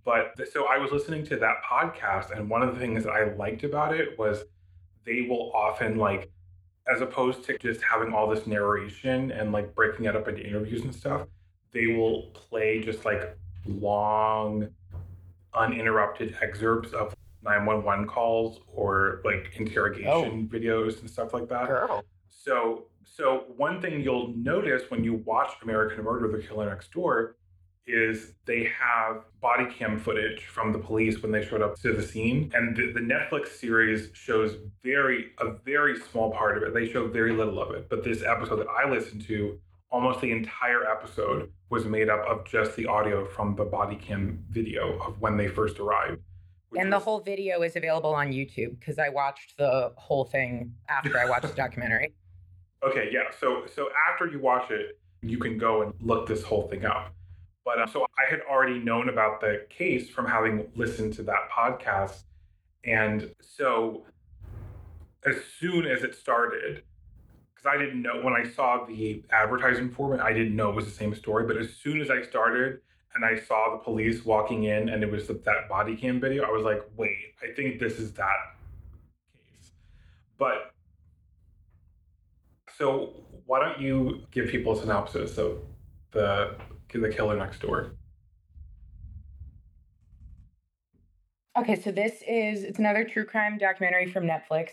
[0.04, 3.32] But so I was listening to that podcast, and one of the things that I
[3.34, 4.44] liked about it was
[5.04, 6.30] they will often like,
[6.92, 10.82] as opposed to just having all this narration and like breaking it up into interviews
[10.82, 11.26] and stuff,
[11.72, 13.36] they will play just like
[13.66, 14.68] long,
[15.54, 20.56] uninterrupted excerpts of 911 calls or like interrogation oh.
[20.56, 21.66] videos and stuff like that.
[21.66, 22.04] Girl.
[22.28, 27.36] So, so one thing you'll notice when you watch American Murder: The Killer Next Door
[27.86, 32.02] is they have body cam footage from the police when they showed up to the
[32.02, 36.74] scene, and the, the Netflix series shows very a very small part of it.
[36.74, 39.58] They show very little of it, but this episode that I listened to
[39.90, 44.44] almost the entire episode was made up of just the audio from the body cam
[44.50, 46.20] video of when they first arrived.
[46.76, 50.72] And the was- whole video is available on YouTube because I watched the whole thing
[50.88, 52.14] after I watched the documentary.
[52.82, 53.24] Okay, yeah.
[53.38, 57.12] So so after you watch it, you can go and look this whole thing up.
[57.62, 61.50] But uh, so I had already known about the case from having listened to that
[61.54, 62.22] podcast,
[62.86, 64.06] and so
[65.26, 66.82] as soon as it started,
[67.60, 70.76] because I didn't know when I saw the advertising for it, I didn't know it
[70.76, 71.46] was the same story.
[71.46, 72.80] But as soon as I started
[73.14, 76.50] and I saw the police walking in, and it was that body cam video, I
[76.50, 78.36] was like, wait, I think this is that
[79.32, 79.72] case.
[80.38, 80.72] But
[82.78, 85.58] so why don't you give people a synopsis of
[86.12, 86.56] the
[86.92, 87.92] the killer next door?
[91.58, 94.70] Okay, so this is it's another true crime documentary from Netflix,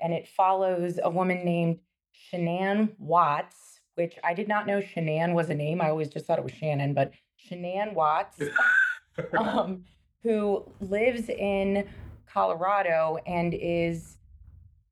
[0.00, 1.78] and it follows a woman named
[2.14, 5.80] Shanann Watts, which I did not know Shanann was a name.
[5.80, 7.12] I always just thought it was Shannon, but
[7.48, 8.40] Shanann Watts,
[9.38, 9.84] um,
[10.22, 11.86] who lives in
[12.26, 14.18] Colorado and is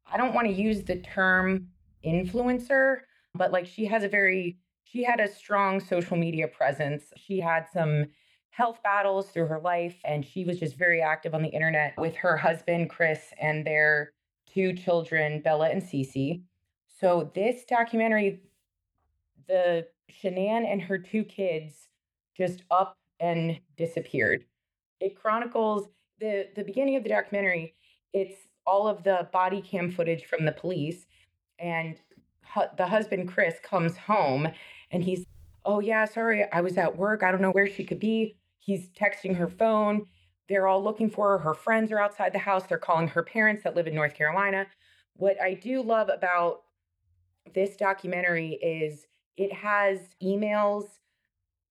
[0.06, 1.68] I don't want to use the term
[2.04, 2.98] influencer,
[3.34, 7.04] but like she has a very she had a strong social media presence.
[7.16, 8.06] She had some
[8.50, 12.14] health battles through her life and she was just very active on the internet with
[12.16, 14.12] her husband Chris and their
[14.52, 16.42] two children Bella and Cece.
[17.02, 18.42] So this documentary
[19.48, 21.88] the Shanann and her two kids
[22.36, 24.44] just up and disappeared.
[25.00, 25.88] It chronicles
[26.20, 27.74] the the beginning of the documentary.
[28.12, 31.06] It's all of the body cam footage from the police
[31.58, 31.96] and
[32.54, 34.48] hu- the husband Chris comes home
[34.92, 35.26] and he's
[35.64, 37.24] oh yeah sorry I was at work.
[37.24, 38.36] I don't know where she could be.
[38.60, 40.06] He's texting her phone.
[40.48, 41.38] They're all looking for her.
[41.38, 42.64] Her friends are outside the house.
[42.68, 44.68] They're calling her parents that live in North Carolina.
[45.16, 46.60] What I do love about
[47.54, 50.84] this documentary is it has emails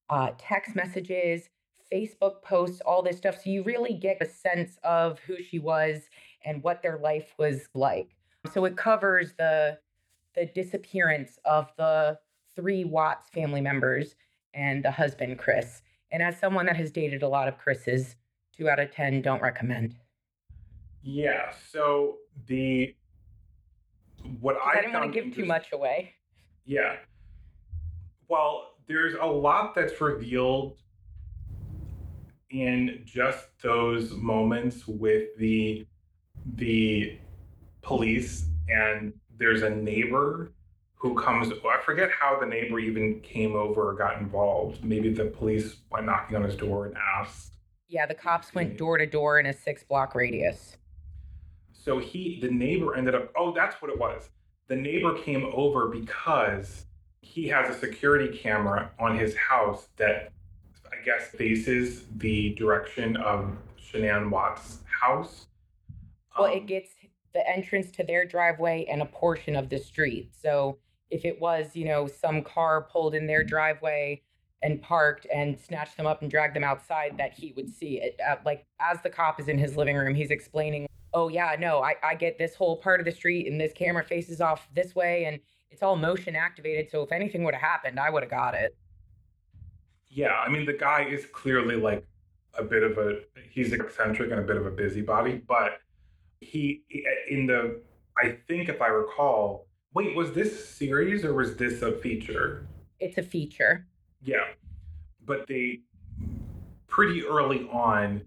[0.10, 1.50] uh, text messages
[1.92, 6.02] Facebook posts all this stuff so you really get a sense of who she was
[6.46, 8.16] and what their life was like
[8.54, 9.78] so it covers the
[10.36, 12.18] the disappearance of the
[12.56, 14.16] three Watts family members
[14.54, 15.82] and the husband Chris.
[16.12, 18.16] And as someone that has dated a lot of Chris's,
[18.56, 19.96] two out of ten don't recommend.
[21.04, 21.52] Yeah.
[21.72, 22.18] So
[22.48, 22.96] the
[24.40, 26.14] what I, I didn't want to give too much away.
[26.66, 26.96] Yeah.
[28.28, 30.78] Well, there's a lot that's revealed
[32.50, 35.86] in just those moments with the
[36.56, 37.18] the
[37.82, 40.52] police and there's a neighbor
[40.96, 44.84] who comes I forget how the neighbor even came over or got involved.
[44.84, 47.58] Maybe the police went knocking on his door and asked.
[47.88, 50.78] Yeah, the cops went door to door in a six block radius.
[51.84, 54.30] So he the neighbor ended up oh that's what it was.
[54.68, 56.86] The neighbor came over because
[57.22, 60.32] he has a security camera on his house that
[60.92, 65.48] I guess faces the direction of Shanann Watt's house.
[66.38, 66.92] Well, Um, it gets
[67.34, 70.32] the entrance to their driveway and a portion of the street.
[70.40, 70.78] So
[71.10, 74.22] if it was, you know, some car pulled in their driveway
[74.62, 78.20] and parked and snatched them up and dragged them outside, that he would see it.
[78.26, 81.82] Uh, like as the cop is in his living room, he's explaining, "Oh yeah, no,
[81.82, 84.96] I, I get this whole part of the street, and this camera faces off this
[84.96, 85.40] way, and
[85.70, 86.90] it's all motion activated.
[86.90, 88.76] So if anything would have happened, I would have got it."
[90.10, 92.06] Yeah, I mean the guy is clearly like
[92.58, 95.80] a bit of a he's eccentric and a bit of a busybody, but
[96.42, 97.00] he eh,
[97.30, 97.82] in the
[98.22, 102.68] I think if I recall, wait, was this series or was this a feature?
[103.00, 103.88] It's a feature.
[104.22, 104.46] Yeah.
[105.26, 105.82] But they
[106.88, 108.22] pretty early on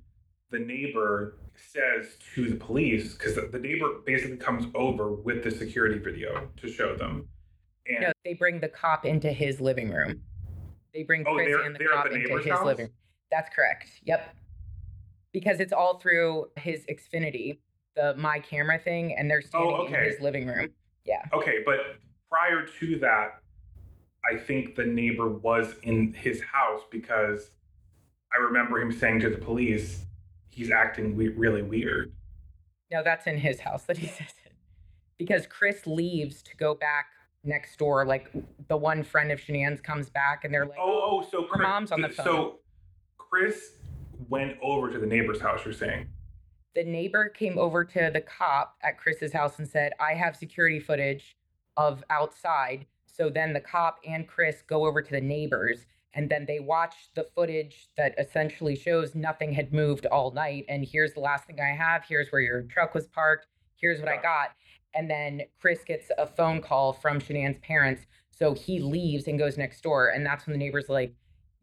[0.51, 5.51] the neighbor says to the police because the, the neighbor basically comes over with the
[5.51, 7.29] security video to show them.
[7.87, 10.23] And No, they bring the cop into his living room.
[10.93, 12.65] They bring Oh, Chris they're- and the cop the into his house?
[12.65, 12.87] living.
[12.87, 12.95] Room.
[13.31, 13.89] That's correct.
[14.05, 14.35] Yep.
[15.33, 17.59] Because it's all through his Xfinity,
[17.97, 19.99] the my camera thing, and they're oh, standing Oh, okay.
[19.99, 20.69] in his living room.
[21.05, 21.23] Yeah.
[21.33, 21.79] Okay, but
[22.31, 23.41] prior to that,
[24.33, 27.51] I think the neighbor was in his house because
[28.33, 30.07] I remember him saying to the police,
[30.55, 32.13] he's acting we- really weird.
[32.91, 34.53] No, that's in his house that he says it.
[35.19, 37.07] Because Chris leaves to go back
[37.45, 38.05] next door.
[38.07, 38.31] Like
[38.69, 41.63] the one friend of Shanann's comes back and they're like, Oh, oh, so her Chris,
[41.63, 42.25] mom's on the phone.
[42.27, 42.59] So
[43.19, 43.73] Chris
[44.29, 45.61] went over to the neighbor's house.
[45.65, 46.07] You're saying?
[46.75, 50.81] the neighbor came over to the cop at Chris's house and said, I have security
[50.81, 51.37] footage
[51.77, 52.87] of outside.
[53.07, 56.95] So then the cop and Chris go over to the neighbors and then they watch
[57.15, 60.65] the footage that essentially shows nothing had moved all night.
[60.69, 62.05] And here's the last thing I have.
[62.09, 63.47] Here's where your truck was parked.
[63.77, 64.51] Here's what I got.
[64.95, 68.07] And then Chris gets a phone call from Shanann's parents.
[68.31, 70.09] So he leaves and goes next door.
[70.09, 71.15] And that's when the neighbor's like,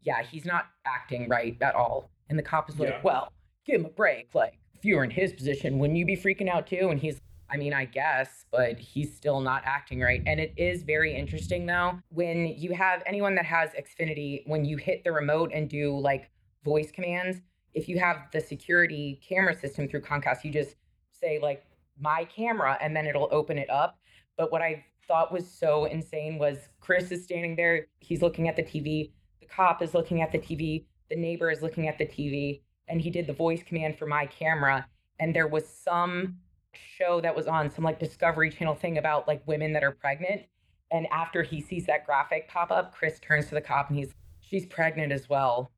[0.02, 2.10] yeah, he's not acting right at all.
[2.28, 3.00] And the cop is like, Yeah.
[3.02, 3.32] well,
[3.66, 4.34] give him a break.
[4.34, 6.88] Like, if you were in his position, wouldn't you be freaking out too?
[6.90, 7.20] And he's,
[7.52, 10.22] I mean, I guess, but he's still not acting right.
[10.26, 14.78] And it is very interesting though, when you have anyone that has Xfinity, when you
[14.78, 16.30] hit the remote and do like
[16.64, 17.42] voice commands,
[17.74, 20.76] if you have the security camera system through Comcast, you just
[21.10, 21.64] say like
[22.00, 23.98] my camera and then it'll open it up.
[24.38, 28.56] But what I thought was so insane was Chris is standing there, he's looking at
[28.56, 32.06] the TV, the cop is looking at the TV, the neighbor is looking at the
[32.06, 34.86] TV, and he did the voice command for my camera.
[35.20, 36.38] And there was some
[36.74, 40.42] show that was on, some like Discovery Channel thing about like women that are pregnant.
[40.90, 44.14] And after he sees that graphic pop up, Chris turns to the cop and he's,
[44.40, 45.70] she's pregnant as well.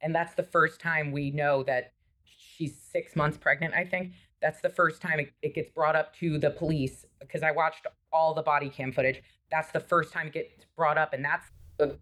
[0.00, 1.92] And that's the first time we know that
[2.24, 4.12] she's six months pregnant, I think.
[4.40, 7.86] That's the first time it, it gets brought up to the police because I watched
[8.12, 9.22] all the body cam footage.
[9.50, 11.46] That's the first time it gets brought up, and that's
[11.78, 11.98] an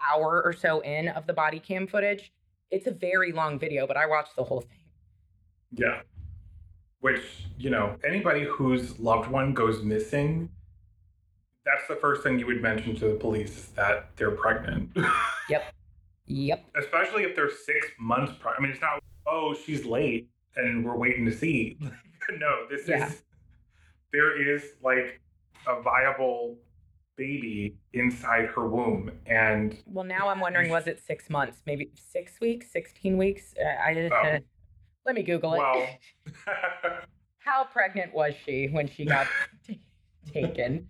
[0.00, 2.32] hour or so in of the body cam footage.
[2.70, 4.78] It's a very long video, but I watched the whole thing.
[5.72, 6.02] Yeah.
[7.02, 7.22] Which,
[7.58, 10.48] you know, anybody whose loved one goes missing,
[11.66, 14.90] that's the first thing you would mention to the police that they're pregnant.
[15.50, 15.74] Yep.
[16.26, 16.64] Yep.
[16.76, 18.56] Especially if they're six months pregnant.
[18.58, 21.76] I mean, it's not, oh, she's late and we're waiting to see.
[22.38, 23.08] no, this Yeah.
[23.08, 23.22] is,
[24.12, 25.20] there is like
[25.66, 26.56] a viable
[27.16, 29.10] baby inside her womb.
[29.26, 31.60] And Well, now I'm wondering was it six months?
[31.66, 33.54] Maybe six weeks, 16 weeks?
[33.60, 34.38] Uh, I just, Oh.
[35.06, 35.58] Let me Google it.
[35.58, 35.88] well,
[37.38, 39.26] How pregnant was she when she got
[39.66, 39.80] t-
[40.32, 40.86] taken?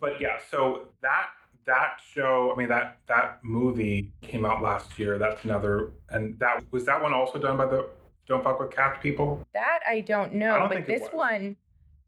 [0.00, 1.26] but yeah, so that
[1.66, 5.18] that show, I mean that that movie came out last year.
[5.18, 7.88] That's another, and that was that one also done by the
[8.26, 9.46] Don't Fuck with Cats people.
[9.52, 11.56] That I don't know, I don't but this one,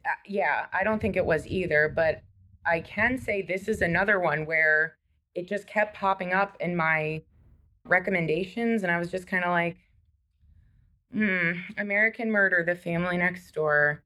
[0.06, 1.92] uh, yeah, I don't think it was either.
[1.94, 2.22] But
[2.64, 4.96] I can say this is another one where
[5.34, 7.22] it just kept popping up in my
[7.84, 9.76] recommendations, and I was just kind of like,
[11.12, 14.02] hmm, American Murder, The Family Next Door.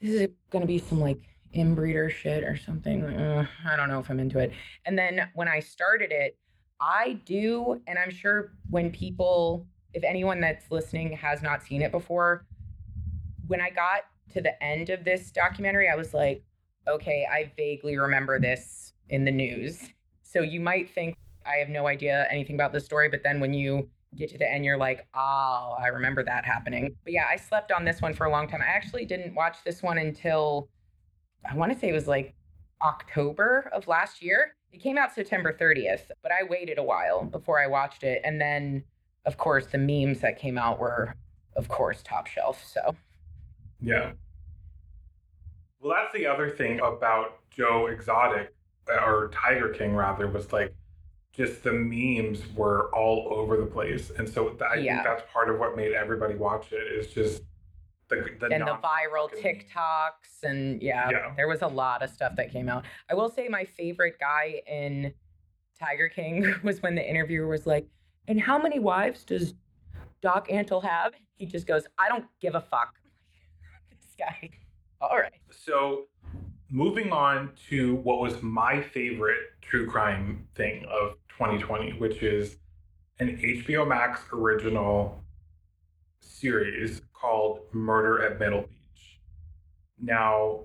[0.00, 1.20] This is gonna be some like
[1.54, 3.04] inbreeder shit or something.
[3.04, 4.52] Uh, I don't know if I'm into it.
[4.84, 6.36] And then when I started it,
[6.80, 11.92] I do, and I'm sure when people, if anyone that's listening has not seen it
[11.92, 12.46] before,
[13.46, 16.42] when I got to the end of this documentary, I was like,
[16.88, 19.90] okay, I vaguely remember this in the news.
[20.22, 21.16] So you might think
[21.46, 24.50] I have no idea anything about this story, but then when you get to the
[24.50, 26.94] end, you're like, oh, I remember that happening.
[27.04, 28.62] But yeah, I slept on this one for a long time.
[28.62, 30.68] I actually didn't watch this one until
[31.50, 32.34] I want to say it was like
[32.82, 34.56] October of last year.
[34.72, 38.20] It came out September 30th, but I waited a while before I watched it.
[38.24, 38.84] And then,
[39.24, 41.14] of course, the memes that came out were,
[41.56, 42.64] of course, top shelf.
[42.66, 42.96] So
[43.80, 44.12] Yeah.
[45.80, 48.54] Well, that's the other thing about Joe Exotic,
[48.88, 50.74] or Tiger King rather, was like
[51.36, 54.94] just the memes were all over the place, and so I Yeah.
[55.02, 56.92] think that's part of what made everybody watch it.
[56.92, 57.42] Is just
[58.08, 61.32] the the and the viral TikToks and yeah, Yeah.
[61.36, 62.84] there was a lot of stuff that came out.
[63.10, 65.12] I will say my favorite guy in
[65.78, 67.88] Tiger King was when the interviewer was like,
[68.28, 69.54] "And how many wives does
[70.20, 72.94] Doc Antle have?" He just goes, "I don't give a fuck."
[73.90, 74.50] this guy.
[75.00, 75.32] All right.
[75.50, 76.06] So,
[76.70, 82.56] moving on to what was my favorite true crime thing of 2020, which is
[83.18, 85.22] an HBO Max original
[86.20, 89.20] series called Murder at Middle Beach.
[90.00, 90.60] Now,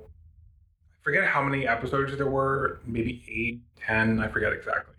[0.93, 4.95] I forget how many episodes there were, maybe eight, ten, I forget exactly.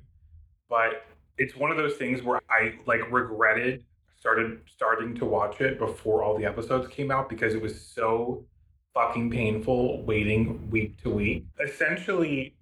[0.69, 1.05] But
[1.39, 3.85] it's one of those things where I like regretted
[4.19, 8.45] started starting to watch it before all the episodes came out because it was so
[8.93, 11.47] fucking painful waiting week to week.
[11.65, 12.55] Essentially,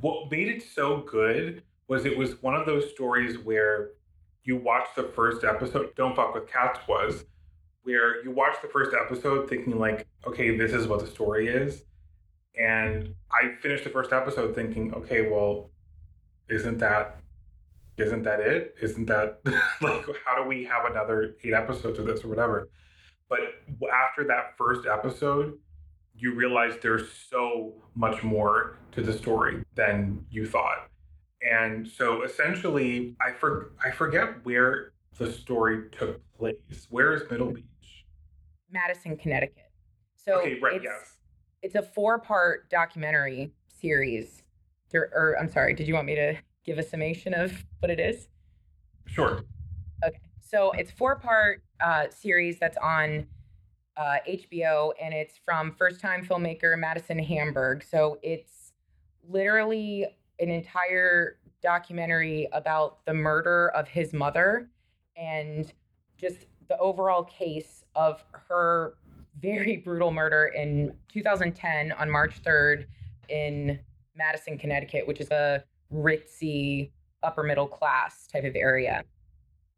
[0.00, 3.90] what made it so good was it was one of those stories where
[4.44, 7.24] you watch the first episode, Don't Fuck with Cats was,
[7.82, 11.84] where you watch the first episode thinking, like, okay, this is what the story is.
[12.58, 15.70] And I finished the first episode thinking, okay, well,
[16.48, 17.20] isn't that
[17.96, 18.74] isn't that it?
[18.82, 19.40] Isn't that
[19.80, 22.68] like how do we have another eight episodes of this or whatever?
[23.28, 23.40] But
[23.92, 25.58] after that first episode,
[26.14, 30.88] you realize there's so much more to the story than you thought.
[31.50, 36.86] And so essentially, I for, I forget where the story took place.
[36.90, 38.04] Where is Middle Beach?
[38.70, 39.70] Madison, Connecticut.
[40.16, 41.14] So okay, right, it's, yes.
[41.62, 44.42] it's a four-part documentary series.
[44.90, 48.00] There, or I'm sorry, did you want me to give a summation of what it
[48.00, 48.28] is?
[49.06, 49.44] Sure.
[50.04, 53.26] Okay, so it's four part uh, series that's on
[53.96, 57.84] uh, HBO, and it's from first time filmmaker Madison Hamburg.
[57.88, 58.72] So it's
[59.28, 60.06] literally
[60.38, 64.68] an entire documentary about the murder of his mother
[65.16, 65.72] and
[66.16, 68.94] just the overall case of her
[69.40, 72.86] very brutal murder in 2010 on March 3rd
[73.28, 73.78] in
[74.14, 76.90] Madison, Connecticut, which is a ritzy
[77.22, 79.04] upper middle class type of area.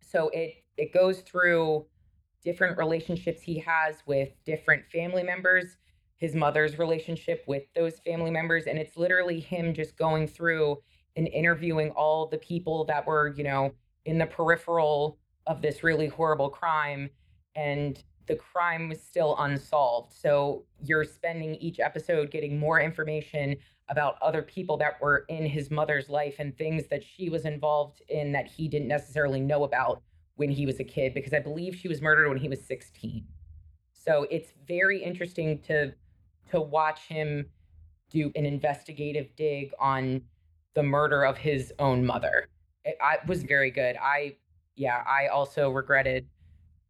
[0.00, 1.86] So it it goes through
[2.44, 5.76] different relationships he has with different family members,
[6.18, 10.76] his mother's relationship with those family members and it's literally him just going through
[11.16, 13.72] and interviewing all the people that were, you know,
[14.04, 17.08] in the peripheral of this really horrible crime
[17.56, 20.12] and the crime was still unsolved.
[20.12, 23.56] So you're spending each episode getting more information
[23.88, 28.02] about other people that were in his mother's life and things that she was involved
[28.08, 30.02] in that he didn't necessarily know about
[30.36, 33.24] when he was a kid because I believe she was murdered when he was 16.
[33.92, 35.92] So it's very interesting to
[36.50, 37.46] to watch him
[38.10, 40.22] do an investigative dig on
[40.74, 42.48] the murder of his own mother.
[42.84, 43.96] It, I was very good.
[44.00, 44.36] I
[44.76, 46.26] yeah, I also regretted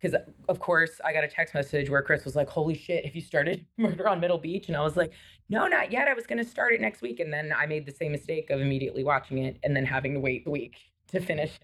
[0.01, 3.05] because uh, of course I got a text message where Chris was like, "Holy shit,
[3.05, 5.13] have you started Murder on Middle Beach?" And I was like,
[5.49, 6.09] "No, not yet.
[6.09, 8.51] I was going to start it next week." And then I made the same mistake
[8.51, 10.77] of immediately watching it and then having to wait a week
[11.09, 11.63] to finish it.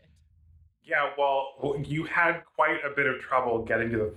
[0.86, 4.12] Yeah, well, you had quite a bit of trouble getting to the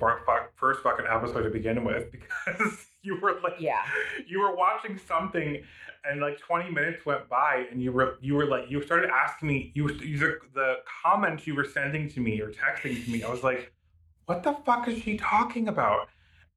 [0.58, 2.12] first fucking episode to begin with
[2.46, 3.84] because you were like, yeah,
[4.28, 5.64] you were watching something,
[6.04, 9.48] and like twenty minutes went by, and you were you were like you started asking
[9.48, 13.24] me you, you the comments you were sending to me or texting to me.
[13.24, 13.72] I was like,
[14.26, 16.10] what the fuck is she talking about?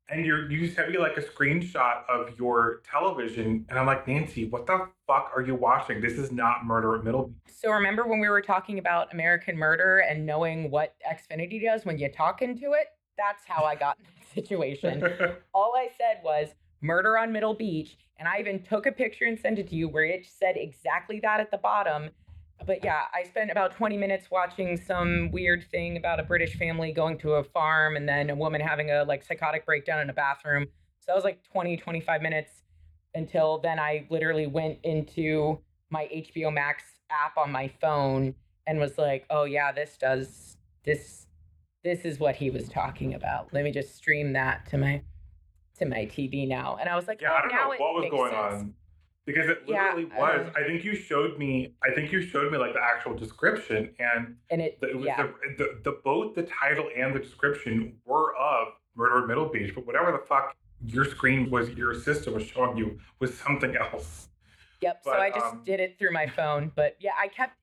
[0.08, 4.48] And you you sent me like a screenshot of your television, and I'm like, Nancy,
[4.48, 6.00] what the fuck are you watching?
[6.00, 9.98] This is not Murder at Middle So remember when we were talking about American Murder
[9.98, 12.88] and knowing what Xfinity does when you talk into it?
[13.16, 13.98] That's how I got
[14.34, 15.02] situation.
[15.54, 16.48] All I said was
[16.80, 19.88] Murder on Middle Beach, and I even took a picture and sent it to you
[19.88, 22.10] where it said exactly that at the bottom.
[22.66, 26.92] But yeah, I spent about 20 minutes watching some weird thing about a British family
[26.92, 30.12] going to a farm and then a woman having a like psychotic breakdown in a
[30.12, 30.66] bathroom.
[31.00, 32.62] So that was like 20, 25 minutes
[33.14, 35.58] until then I literally went into
[35.90, 38.34] my HBO Max app on my phone
[38.66, 41.26] and was like, "Oh yeah, this does this
[41.82, 43.52] this is what he was talking about.
[43.52, 45.02] Let me just stream that to my
[45.78, 48.10] to my TV now." And I was like, "Yeah, oh, I don't know what was
[48.10, 48.54] going sense.
[48.54, 48.74] on."
[49.26, 50.46] Because it literally yeah, was.
[50.46, 51.74] Um, I think you showed me.
[51.84, 55.22] I think you showed me like the actual description, and and it, it was yeah.
[55.22, 59.86] the, the, the both the title and the description were of Murder Middle Beach, but
[59.86, 64.28] whatever the fuck your screen was your system was showing you was something else.
[64.80, 65.02] Yep.
[65.04, 66.72] But, so I just um, did it through my phone.
[66.74, 67.54] But yeah, I kept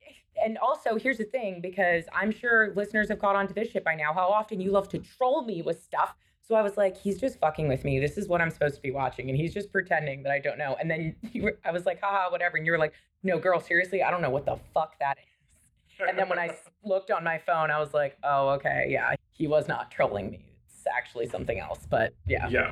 [0.44, 3.84] and also here's the thing, because I'm sure listeners have caught on to this shit
[3.84, 6.16] by now, how often you love to troll me with stuff.
[6.48, 8.00] So I was like, he's just fucking with me.
[8.00, 9.30] This is what I'm supposed to be watching.
[9.30, 10.78] And he's just pretending that I don't know.
[10.80, 12.58] And then were, I was like, haha, whatever.
[12.58, 12.94] And you were like,
[13.24, 16.08] no, girl, seriously, I don't know what the fuck that is.
[16.08, 16.56] And then when I
[16.86, 20.46] looked on my phone, I was like, oh, okay, yeah, he was not trolling me.
[20.70, 21.86] It's actually something else.
[21.90, 22.48] But yeah.
[22.48, 22.72] Yeah.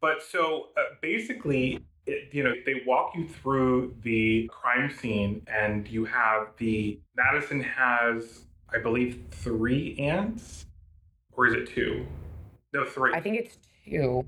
[0.00, 5.86] But so uh, basically, it, you know, they walk you through the crime scene, and
[5.88, 10.66] you have the Madison has, I believe, three aunts,
[11.32, 12.06] or is it two?
[12.72, 13.12] No, three.
[13.14, 14.24] I think it's two.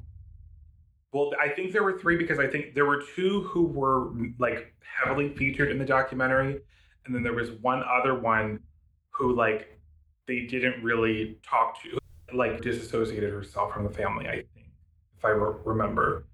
[1.13, 4.75] Well, I think there were three because I think there were two who were like
[4.83, 6.61] heavily featured in the documentary,
[7.05, 8.61] and then there was one other one
[9.11, 9.79] who like
[10.27, 11.99] they didn't really talk to,
[12.35, 14.27] like disassociated herself from the family.
[14.27, 14.67] I think
[15.19, 16.25] if I re- remember,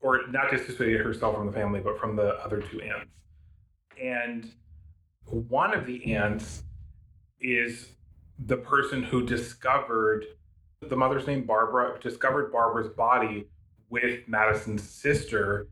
[0.00, 3.10] or not just disassociated herself from the family, but from the other two aunts.
[4.00, 4.50] And
[5.24, 6.62] one of the aunts
[7.40, 7.92] is
[8.38, 10.24] the person who discovered
[10.80, 13.48] the mother's name Barbara discovered Barbara's body
[13.90, 15.68] with Madison's sister.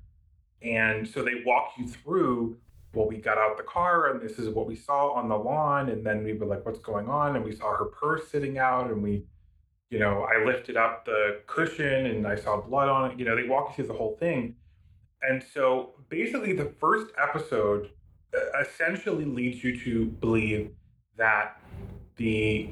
[0.62, 2.56] And so they walk you through,
[2.92, 5.90] well, we got out the car and this is what we saw on the lawn.
[5.90, 7.36] And then we were like, what's going on?
[7.36, 9.24] And we saw her purse sitting out and we
[9.90, 13.18] you know, I lifted up the cushion and I saw blood on it.
[13.18, 14.56] You know, they walk you through the whole thing.
[15.22, 17.90] And so basically, the first episode
[18.34, 20.70] uh, essentially leads you to believe
[21.16, 21.60] that
[22.16, 22.70] the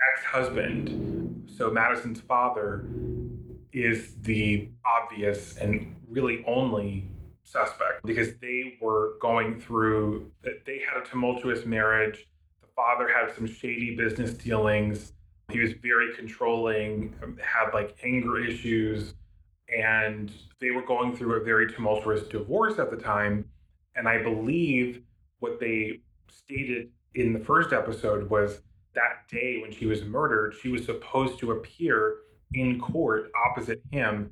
[0.00, 2.88] ex husband, so Madison's father,
[3.72, 7.08] is the obvious and really only
[7.42, 12.26] suspect because they were going through, they had a tumultuous marriage.
[12.60, 15.12] The father had some shady business dealings
[15.50, 19.14] he was very controlling, um, had like anger issues,
[19.74, 20.30] and
[20.60, 23.44] they were going through a very tumultuous divorce at the time.
[23.96, 25.02] And I believe
[25.40, 26.00] what they
[26.30, 28.60] stated in the first episode was
[28.94, 32.16] that day when she was murdered, she was supposed to appear
[32.54, 34.30] in court opposite him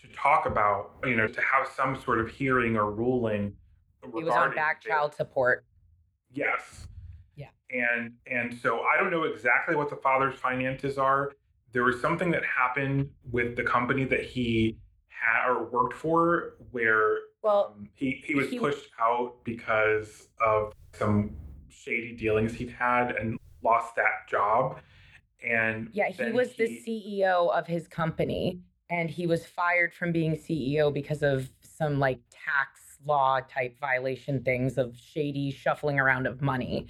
[0.00, 3.54] to talk about, you know, to have some sort of hearing or ruling
[4.02, 5.64] It was on back child support.
[6.32, 6.86] Yes.
[7.70, 11.32] And and so I don't know exactly what the father's finances are.
[11.72, 14.78] There was something that happened with the company that he
[15.08, 20.72] had or worked for where Well, um, he he was he- pushed out because of
[20.94, 21.36] some
[21.68, 24.78] shady dealings he'd had and lost that job.
[25.46, 30.32] And Yeah, he was the CEO of his company and he was fired from being
[30.34, 36.42] CEO because of some like tax law type violation things of shady shuffling around of
[36.42, 36.86] money.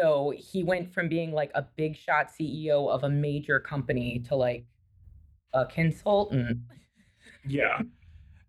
[0.00, 4.34] So he went from being like a big shot CEO of a major company to
[4.34, 4.64] like
[5.52, 6.58] a consultant.
[7.46, 7.82] Yeah.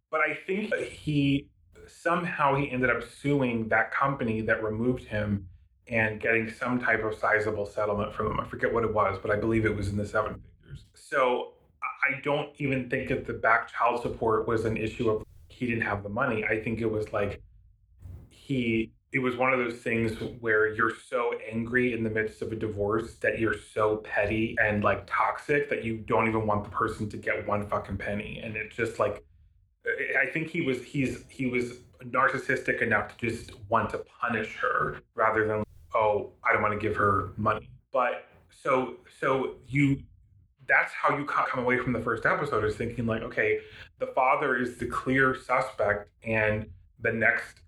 [0.09, 1.47] But I think he
[1.87, 5.47] somehow he ended up suing that company that removed him
[5.87, 8.39] and getting some type of sizable settlement from them.
[8.39, 10.85] I forget what it was, but I believe it was in the seven figures.
[10.93, 15.65] So I don't even think that the back child support was an issue of he
[15.65, 16.45] didn't have the money.
[16.45, 17.41] I think it was like
[18.29, 22.51] he it was one of those things where you're so angry in the midst of
[22.51, 26.69] a divorce that you're so petty and like toxic that you don't even want the
[26.69, 28.39] person to get one fucking penny.
[28.43, 29.23] And it's just like
[30.19, 35.01] i think he was he's he was narcissistic enough to just want to punish her
[35.15, 35.63] rather than
[35.95, 37.69] oh i don't want to give her money.
[37.91, 40.01] But so so you
[40.67, 43.59] that's how you come away from the first episode is thinking like okay
[43.99, 46.67] the father is the clear suspect and
[47.01, 47.61] the next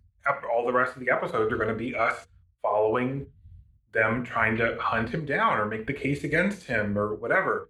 [0.51, 2.27] all the rest of the episodes are going to be us
[2.61, 3.25] following
[3.91, 7.69] them trying to hunt him down or make the case against him or whatever.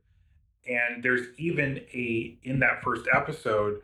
[0.68, 3.82] And there's even a in that first episode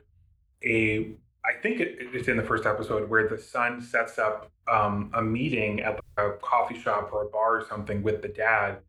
[0.64, 1.12] a
[1.46, 5.22] i think it, it's in the first episode where the son sets up um, a
[5.22, 8.80] meeting at a coffee shop or a bar or something with the dad.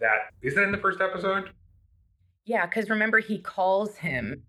[0.00, 1.50] That is that in the first episode?
[2.44, 4.42] Yeah, because remember, he calls him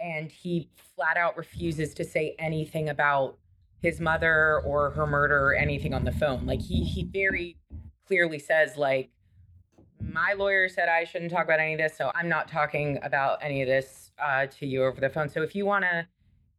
[0.00, 3.38] and he flat out refuses to say anything about
[3.84, 6.46] his mother or her murder or anything on the phone.
[6.46, 7.58] Like he he very
[8.08, 9.10] clearly says, like,
[10.00, 13.40] my lawyer said I shouldn't talk about any of this, so I'm not talking about
[13.42, 15.28] any of this uh, to you over the phone.
[15.28, 16.08] So if you wanna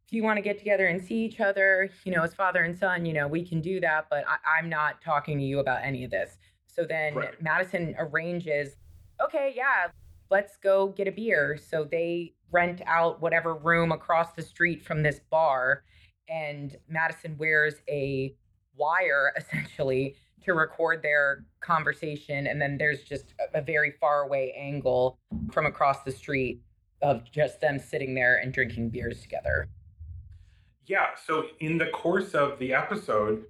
[0.06, 2.78] if you want to get together and see each other, you know, as father and
[2.78, 5.80] son, you know, we can do that, but I, I'm not talking to you about
[5.82, 6.38] any of this.
[6.68, 7.42] So then Right.
[7.42, 8.76] Madison arranges,
[9.20, 9.88] okay, yeah,
[10.30, 11.58] let's go get a beer.
[11.58, 15.82] So they rent out whatever room across the street from this bar,
[16.28, 18.34] and Madison wears a
[18.76, 22.46] wire essentially to record their conversation.
[22.46, 25.18] And then there's just a, very far away angle
[25.50, 26.60] from across the street
[27.02, 29.68] of just them sitting there and drinking beers together.
[30.86, 33.44] Yeah, so in the course of the episode,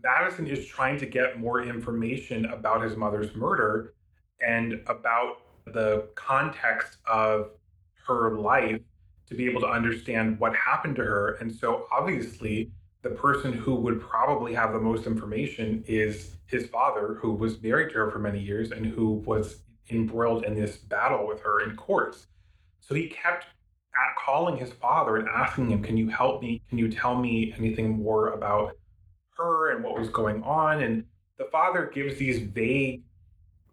[0.00, 3.94] Madison is trying to get more information about his mother's murder
[4.40, 7.50] and about the context of
[8.06, 8.80] her life
[9.28, 11.34] to be able to understand what happened to her.
[11.40, 12.70] And so obviously,
[13.02, 17.90] the person who would probably have the most information is his father, who was married
[17.90, 21.76] to her for many years and who was embroiled in this battle with her in
[21.76, 22.26] courts.
[22.80, 26.62] So he kept at calling his father and asking him, Can you help me?
[26.68, 28.76] Can you tell me anything more about
[29.36, 30.82] her and what was going on?
[30.82, 31.04] And
[31.36, 33.02] the father gives these vague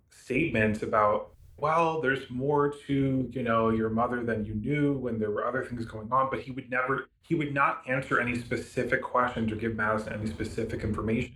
[0.10, 5.32] statements about, well, there's more to, you know, your mother than you knew when there
[5.32, 9.02] were other things going on, but he would never he would not answer any specific
[9.02, 11.36] questions or give Madison any specific information.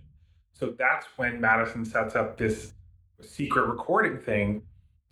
[0.52, 2.74] So that's when Madison sets up this
[3.22, 4.62] secret recording thing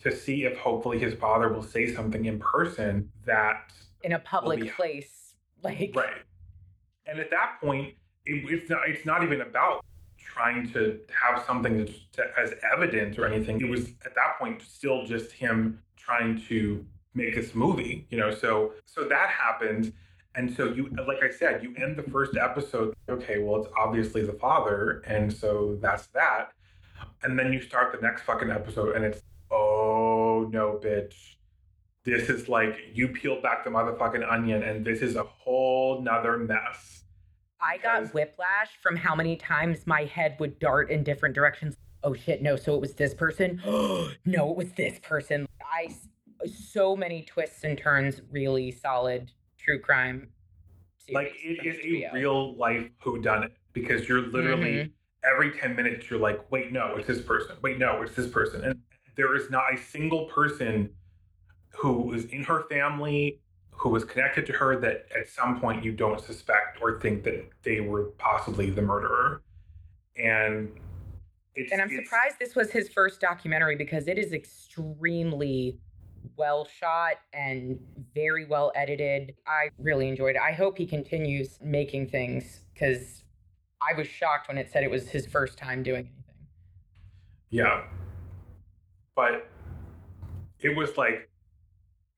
[0.02, 3.72] to see if hopefully his father will say something in person that
[4.02, 5.14] in a public be- place.
[5.60, 6.22] Like, right.
[7.06, 7.94] And at that point,
[8.24, 9.84] it, it's not it's not even about
[10.18, 13.60] trying to have something to, as evidence or anything.
[13.60, 16.84] It was at that point still just him trying to
[17.14, 18.34] make this movie, you know.
[18.34, 19.92] So so that happens,
[20.34, 22.94] and so you like I said, you end the first episode.
[23.08, 26.52] Okay, well, it's obviously the father, and so that's that.
[27.22, 31.36] And then you start the next fucking episode, and it's oh no, bitch.
[32.04, 36.38] This is like you peeled back the motherfucking onion, and this is a whole nother
[36.38, 37.04] mess.
[37.60, 41.76] I got whiplash from how many times my head would dart in different directions.
[42.04, 43.60] Oh shit, no, so it was this person?
[44.24, 45.46] no, it was this person.
[45.60, 45.88] I
[46.46, 50.28] so many twists and turns, really solid true crime.
[51.10, 54.92] Like it is a real life whodunit because you're literally Mhm.
[55.24, 57.56] every 10 minutes you're like, wait, no, it's this person.
[57.62, 58.62] Wait, no, it's this person.
[58.62, 58.82] And
[59.16, 60.94] there is not a single person
[61.70, 63.40] who is in her family
[63.78, 67.48] who was connected to her that at some point you don't suspect or think that
[67.62, 69.40] they were possibly the murderer.
[70.16, 70.72] And
[71.54, 75.78] it's, And I'm surprised this was his first documentary because it is extremely
[76.36, 77.78] well shot and
[78.16, 79.34] very well edited.
[79.46, 80.42] I really enjoyed it.
[80.42, 83.22] I hope he continues making things because
[83.80, 86.46] I was shocked when it said it was his first time doing anything.
[87.50, 87.84] Yeah.
[89.14, 89.48] But
[90.58, 91.28] it was like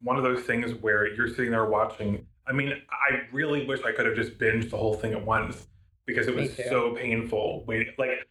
[0.03, 2.27] one of those things where you're sitting there watching.
[2.47, 5.67] I mean, I really wish I could have just binged the whole thing at once
[6.07, 7.65] because it was so painful.
[7.67, 8.27] Wait, like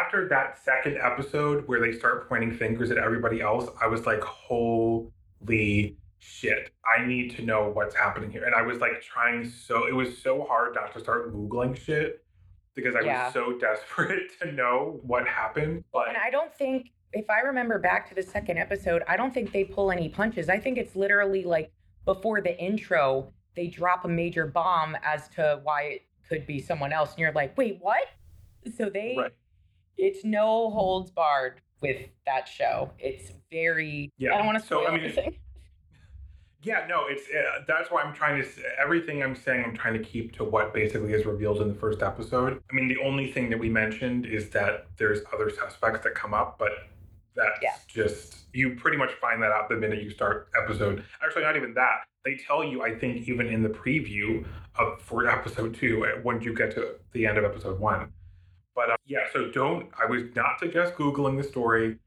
[0.00, 4.20] after that second episode where they start pointing fingers at everybody else, I was like,
[4.22, 6.70] holy shit.
[6.86, 8.44] I need to know what's happening here.
[8.44, 12.22] And I was like trying so it was so hard not to start Googling shit
[12.74, 13.24] because I Yeah.
[13.24, 15.84] was so desperate to know what happened.
[15.92, 19.32] But And I don't think, if I remember back to the second episode, I don't
[19.32, 20.50] think they pull any punches.
[20.50, 21.72] I think it's literally like
[22.04, 26.92] before the intro, they drop a major bomb as to why it could be someone
[26.92, 27.12] else.
[27.12, 28.06] And you're like, wait, what?
[28.76, 29.32] So they, Right.
[29.96, 32.92] it's no holds barred with that show.
[32.98, 34.34] It's very, Yeah.
[34.34, 35.36] I don't want to So, spoil I mean, anything.
[36.62, 40.02] Yeah, no, it's uh, that's why I'm trying to everything I'm saying I'm trying to
[40.02, 42.60] keep to what basically is revealed in the first episode.
[42.72, 46.34] I mean, the only thing that we mentioned is that there's other suspects that come
[46.34, 46.72] up, but
[47.36, 47.74] that's Yeah.
[47.86, 51.04] just you pretty much find that out the minute you start episode.
[51.22, 52.00] Actually, not even that.
[52.24, 54.44] They tell you, I think, even in the preview
[54.78, 58.12] of for episode two, uh, once you get to the end of episode one.
[58.74, 59.88] But uh, yeah, so don't.
[60.00, 61.98] I was not suggest googling the story.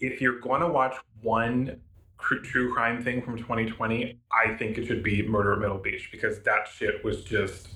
[0.00, 1.80] If you're going to watch one
[2.16, 6.08] cr- true crime thing from 2020, I think it should be Murder at Middle Beach
[6.12, 7.68] because that shit was just.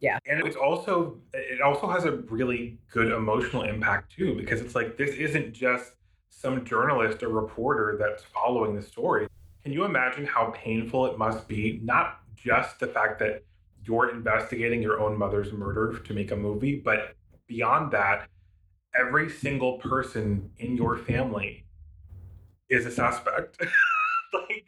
[0.00, 0.18] Yeah.
[0.26, 4.96] And it's also it also has a really good emotional impact too because it's like
[4.96, 5.92] this isn't just
[6.30, 9.28] some journalist or reporter that's following the story.
[9.62, 13.44] Can you imagine how painful it must be not just the fact that
[13.84, 17.14] you're investigating your own mother's murder to make a movie, but
[17.46, 18.28] beyond that,
[18.98, 21.64] every single person in your family
[22.70, 23.60] is a suspect.
[24.32, 24.64] like,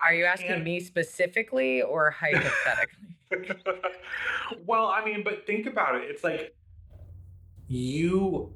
[0.00, 3.17] Are you asking me specifically or hypothetically?
[4.66, 6.02] well, I mean, but think about it.
[6.04, 6.54] It's like
[7.68, 8.52] you.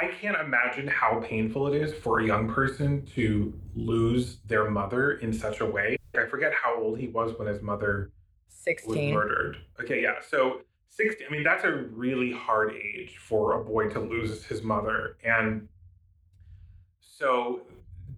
[0.00, 5.12] I can't imagine how painful it is for a young person to lose their mother
[5.14, 5.96] in such a way.
[6.16, 8.12] I forget how old he was when his mother
[8.46, 9.12] was 16.
[9.12, 9.56] murdered.
[9.80, 10.20] Okay, yeah.
[10.28, 10.60] So
[10.90, 15.16] 60, I mean, that's a really hard age for a boy to lose his mother.
[15.24, 15.68] And
[17.00, 17.62] so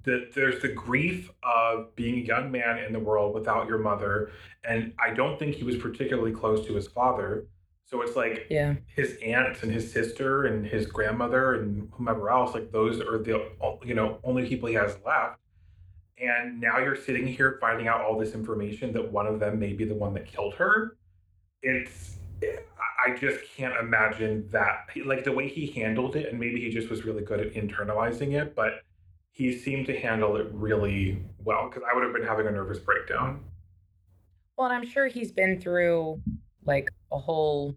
[0.04, 4.30] the, there's the grief of being a young man in the world without your mother.
[4.64, 7.46] And I don't think he was particularly close to his father.
[7.84, 8.76] So it's like Yeah.
[8.94, 13.50] his aunt and his sister and his grandmother and whomever else, like those are the
[13.84, 15.38] you know only people he has left.
[16.18, 19.72] And now you're sitting here finding out all this information that one of them may
[19.72, 20.96] be the one that killed her.
[21.62, 26.60] It's I- I just can't imagine that like the way he handled it, and maybe
[26.60, 28.82] he just was really good at internalizing it, but
[29.32, 32.78] he seemed to handle it really well because I would have been having a nervous
[32.78, 33.44] breakdown.
[34.56, 36.20] Well, and I'm sure he's been through
[36.64, 37.74] like a whole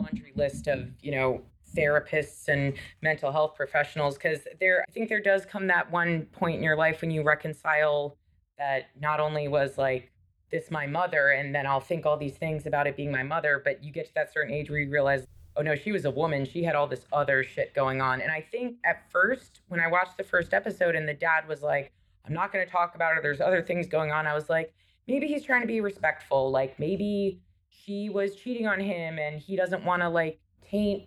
[0.00, 1.42] laundry list of, you know,
[1.76, 6.56] therapists and mental health professionals because there I think there does come that one point
[6.56, 8.16] in your life when you reconcile
[8.58, 10.12] that not only was like
[10.50, 13.60] this my mother and then I'll think all these things about it being my mother,
[13.64, 15.26] but you get to that certain age where you realize
[15.56, 16.44] oh no, she was a woman.
[16.44, 18.20] She had all this other shit going on.
[18.20, 21.62] And I think at first, when I watched the first episode and the dad was
[21.62, 21.92] like,
[22.26, 24.72] I'm not going to talk about it, there's other things going on, I was like,
[25.06, 26.50] maybe he's trying to be respectful.
[26.50, 31.04] Like maybe she was cheating on him and he doesn't want to like taint,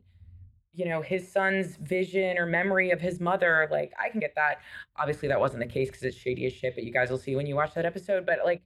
[0.73, 3.67] you know, his son's vision or memory of his mother.
[3.71, 4.59] Like I can get that.
[4.97, 7.35] Obviously, that wasn't the case because it's shady as shit, but you guys will see
[7.35, 8.25] when you watch that episode.
[8.25, 8.61] But like,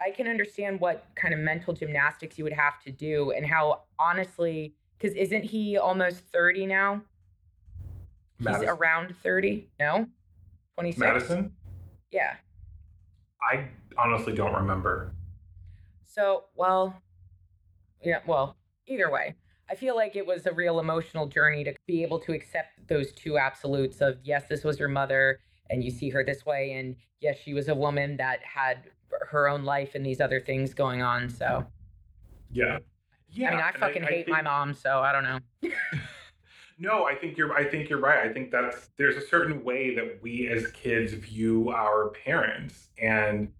[0.00, 3.84] I can understand what kind of mental gymnastics you would have to do and how
[3.98, 4.74] honestly,
[5.04, 7.02] because isn't he almost 30 now?
[8.38, 9.68] He's around 30?
[9.78, 10.06] No?
[10.76, 10.98] 26?
[10.98, 11.52] Madison?
[12.10, 12.36] Yeah.
[13.42, 13.68] I
[13.98, 15.14] honestly don't remember.
[16.04, 17.02] So, well,
[18.02, 18.56] yeah, well,
[18.86, 19.34] either way,
[19.70, 23.12] I feel like it was a real emotional journey to be able to accept those
[23.12, 26.96] two absolutes of yes, this was your mother, and you see her this way, and
[27.20, 28.84] yes, she was a woman that had
[29.30, 31.28] her own life and these other things going on.
[31.28, 31.66] So,
[32.50, 32.78] Yeah.
[33.34, 33.48] Yeah.
[33.48, 35.38] I mean, I fucking hate my think- mom, so I don't know.
[36.76, 37.52] No, I think you're.
[37.52, 38.28] I think you're right.
[38.28, 43.52] I think that's there's a certain way that we as kids view our parents, and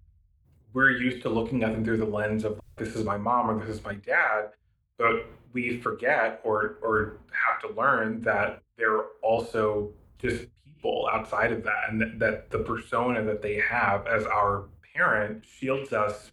[0.73, 3.57] we're used to looking at them through the lens of this is my mom or
[3.65, 4.49] this is my dad,
[4.97, 11.63] but we forget or or have to learn that they're also just people outside of
[11.63, 16.31] that, and that, that the persona that they have as our parent shields us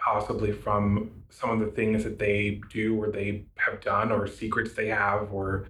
[0.00, 4.74] possibly from some of the things that they do or they have done or secrets
[4.74, 5.68] they have or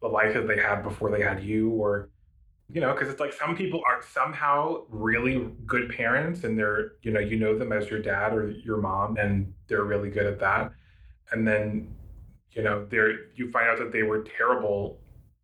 [0.00, 2.08] the life that they had before they had you or
[2.70, 7.10] you know because it's like some people are somehow really good parents and they're you
[7.10, 10.38] know you know them as your dad or your mom and they're really good at
[10.38, 10.72] that
[11.32, 11.94] and then
[12.52, 14.98] you know there you find out that they were terrible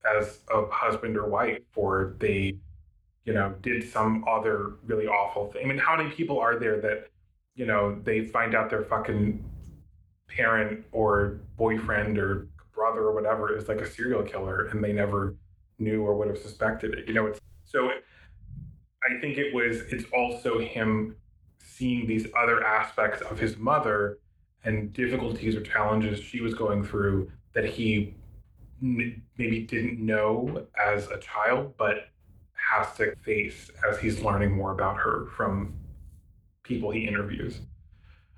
[0.05, 2.57] as a husband or wife, or they
[3.25, 5.65] you know did some other really awful thing.
[5.65, 7.09] I mean, how many people are there that
[7.61, 9.45] you know they find out their fucking
[10.27, 15.37] parent or boyfriend or brother or whatever is like a serial killer and they never
[15.79, 17.07] knew or would have suspected it.
[17.07, 17.91] You know, it's so
[19.05, 21.17] I think it was it's also him
[21.59, 24.19] seeing these other aspects of his mother
[24.65, 28.15] and difficulties or challenges she was going through that he
[28.83, 32.09] m- maybe didn't know as a child but
[32.55, 35.75] has to face as he's learning more about her from
[36.71, 37.61] people he interviews.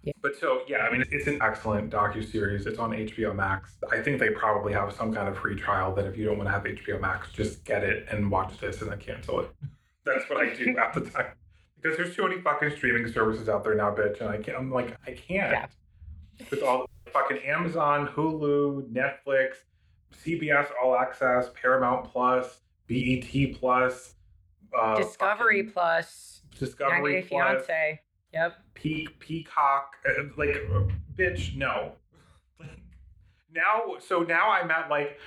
[0.03, 0.15] Yeah.
[0.21, 2.67] But so yeah, I mean it's an excellent docu series.
[2.67, 3.77] It's on HBO Max.
[3.93, 6.49] I think they probably have some kind of free trial that if you don't want
[6.49, 9.51] to have HBO Max, just get it and watch this and then cancel it.
[10.05, 11.27] That's what I do at the time.
[11.81, 14.71] Because there's too many fucking streaming services out there now, bitch, and I can't I'm
[14.71, 15.53] like, I can't.
[15.53, 15.67] Yeah.
[16.51, 19.57] With all fucking Amazon, Hulu, Netflix,
[20.25, 24.15] CBS All Access, Paramount Plus, BET Plus,
[24.77, 28.01] uh, Discovery Plus, Plus, Discovery Plus, Fiance.
[28.33, 28.57] Yep.
[28.75, 30.83] Peak Peacock, uh, like, uh,
[31.17, 31.93] bitch, no.
[33.55, 35.19] now, so now I'm at like,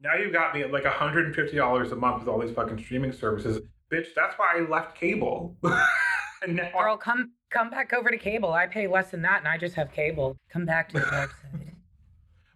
[0.00, 3.60] now you got me at like $150 a month with all these fucking streaming services.
[3.92, 5.56] Bitch, that's why I left cable.
[6.42, 8.52] and now Girl, come come back over to cable.
[8.52, 10.36] I pay less than that, and I just have cable.
[10.50, 11.28] Come back to the side.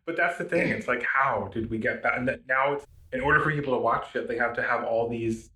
[0.07, 0.69] But that's the thing.
[0.69, 2.17] It's like, how did we get that?
[2.17, 4.85] And that now it's in order for people to watch it, they have to have
[4.85, 5.51] all these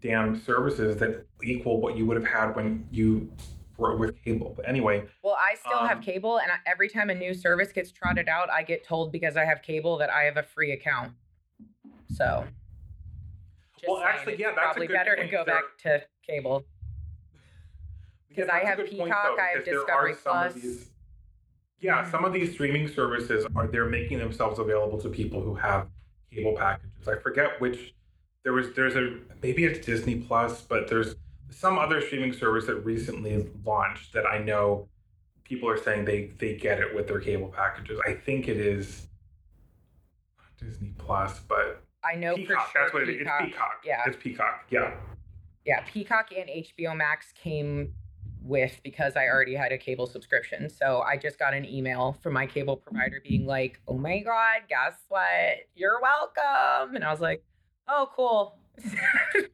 [0.00, 3.30] damn services that equal what you would have had when you
[3.78, 4.52] with cable.
[4.56, 7.72] But anyway, Well, I still have Um, cable, and I, every time a new service
[7.72, 10.72] gets trotted out, I get told because I have cable that I have a free
[10.72, 11.12] account.
[12.12, 12.46] So,
[13.86, 16.64] Well, actually, yeah, that's a probably good better to go There- back to cable.
[18.28, 20.62] because I have good point, Peacock, though, I have Discovery are some of Plus.
[20.62, 20.90] these-
[21.80, 25.88] yeah, some of these streaming services are they're making themselves available to people who have
[26.32, 27.06] cable packages.
[27.08, 27.94] I forget which.
[28.42, 31.14] There was there's a maybe it's Disney Plus, but there's
[31.54, 34.88] some other streaming service that recently launched that I know
[35.44, 37.98] people are saying they they get it with their cable packages.
[38.06, 39.06] I think it is
[40.58, 42.66] Disney Plus, but I know Peacock.
[42.66, 42.82] for sure.
[42.82, 43.20] that's what it is.
[43.20, 43.82] It's Peacock.
[43.84, 44.02] Yeah.
[44.06, 44.64] it's Peacock.
[44.70, 44.94] Yeah.
[45.64, 47.94] Yeah, Peacock and HBO Max came
[48.42, 50.68] with because I already had a cable subscription.
[50.68, 54.62] So I just got an email from my cable provider being like, "Oh my god,
[54.68, 55.60] guess what?
[55.74, 57.42] You're welcome." And I was like,
[57.88, 58.58] "Oh, cool."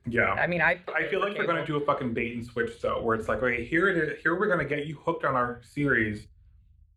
[0.06, 0.32] Yeah.
[0.32, 2.80] I mean, I I feel like they're going to do a fucking bait and switch
[2.80, 4.22] though, where it's like, okay, here it is.
[4.22, 6.26] Here we're going to get you hooked on our series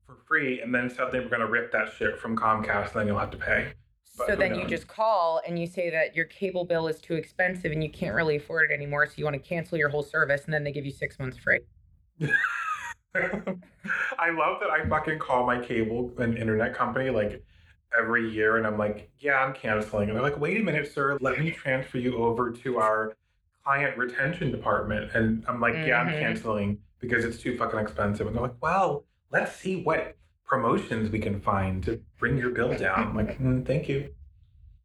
[0.05, 3.07] for free, and then suddenly we're going to rip that shit from Comcast, and then
[3.07, 3.73] you'll have to pay.
[4.17, 7.15] But So then you just call and you say that your cable bill is too
[7.15, 10.03] expensive and you can't really afford it anymore, so you want to cancel your whole
[10.03, 11.59] service, and then they give you six months free.
[13.15, 17.43] I love that I fucking call my cable and internet company like
[17.97, 21.17] every year, and I'm like, yeah, I'm canceling, and they're like, wait a minute, sir,
[21.21, 23.13] let me transfer you over to our
[23.63, 26.19] client retention department, and I'm like, yeah, I'm Mhm.
[26.19, 30.15] canceling because it's too fucking expensive, and they're like, well, let's see what
[30.45, 32.99] promotions we can find to bring your bill down.
[33.09, 34.13] I'm like, mm, thank you.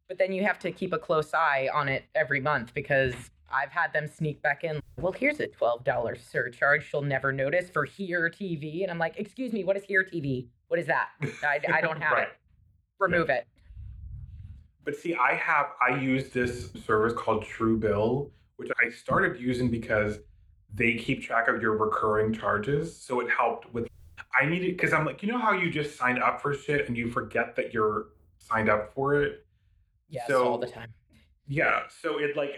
[0.07, 3.13] But then you have to keep a close eye on it every month because
[3.51, 4.79] I've had them sneak back in.
[4.97, 8.81] Well, here's a $12 surcharge you'll never notice for Here TV.
[8.81, 10.47] And I'm like, excuse me, what is Here TV?
[10.67, 11.09] What is that?
[11.43, 12.27] I, I don't have Right.
[12.27, 12.29] it.
[12.99, 13.47] Remove it.
[14.83, 20.19] But see, I have I use this service called Truebill, which I started using because
[20.73, 22.95] they keep track of your recurring charges.
[22.95, 23.87] So it helped with
[24.39, 26.97] I needed because I'm like, you know how you just sign up for shit and
[26.97, 28.07] you forget that you're
[28.37, 29.45] signed up for it?
[30.09, 30.89] Yes, So- all the time.
[31.47, 31.83] Yeah.
[32.01, 32.51] So it like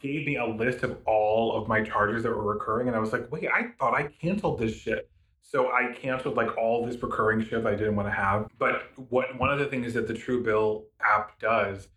[0.00, 3.12] gave me a list of all of my charges that were recurring, and I was
[3.12, 5.10] like, wait, I thought I canceled this shit.
[5.50, 8.50] So I canceled like all this recurring shit I didn't want to have.
[8.58, 11.88] But what one of the things that the Truebill app does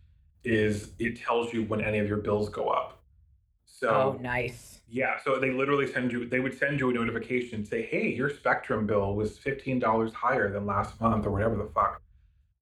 [0.45, 3.03] is it tells you when any of your bills go up.
[3.65, 4.79] So Oh, nice.
[4.87, 8.29] yeah, so they literally send you they would send you a notification say, "Hey, your
[8.29, 12.01] Spectrum bill was $15 higher than last month or whatever the fuck."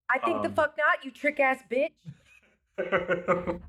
[0.09, 1.91] I think the Um, fuck not, you trick ass bitch.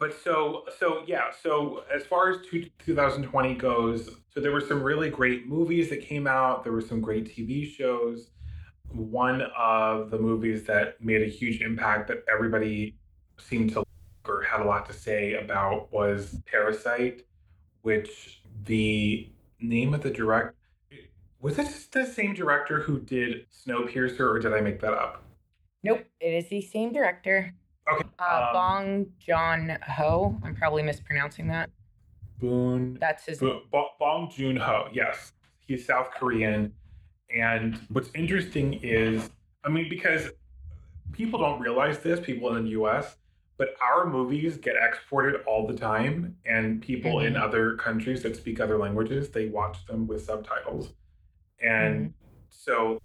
[0.00, 4.82] but so so yeah so as far as two, 2020 goes so there were some
[4.82, 6.62] really great movies that came out.
[6.62, 8.30] There were some great tv shows.
[8.92, 12.96] One of the movies that made a huge impact that everybody
[13.38, 13.84] seemed to
[14.28, 17.22] or had a lot to say about was parasite
[17.82, 19.28] which the
[19.60, 20.54] name of the direct
[21.40, 25.24] was it the same director who did snowpiercer or did i make that up?
[25.82, 27.54] Nope, it is the same director.
[28.20, 30.38] Uh, um, Bong John Ho.
[30.44, 31.70] I'm probably mispronouncing that.
[32.38, 33.38] boone That's his.
[33.38, 35.32] Bo- Bo- Bong Joon Ho, yes,
[35.66, 36.72] he's South Korean,
[37.34, 39.30] And what's interesting is,
[39.64, 40.30] I mean, because
[41.12, 43.16] people don't realize this, people in the US,
[43.56, 46.36] but our movies get exported all the time.
[46.44, 47.28] And people mm-hmm.
[47.28, 50.92] in other countries that speak other languages, they watch them with subtitles.
[51.62, 52.12] And mm-hmm.
[52.48, 53.00] so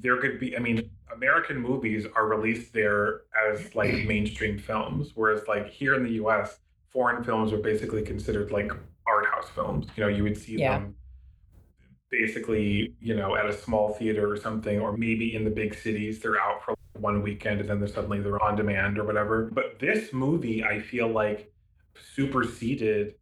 [0.00, 5.46] there could be, I mean, American movies are released there as like mainstream films, whereas
[5.48, 6.58] like here in the US,
[6.90, 8.72] foreign films are basically considered like
[9.06, 9.86] art house films.
[9.96, 10.78] You know, you would see yeah.
[10.78, 10.94] them
[12.10, 16.20] basically, you know, at a small theater or something, or maybe in the big cities,
[16.20, 19.50] they're out for one weekend and then they're suddenly they're on demand or whatever.
[19.52, 21.52] But this movie, I feel like
[22.14, 23.14] superseded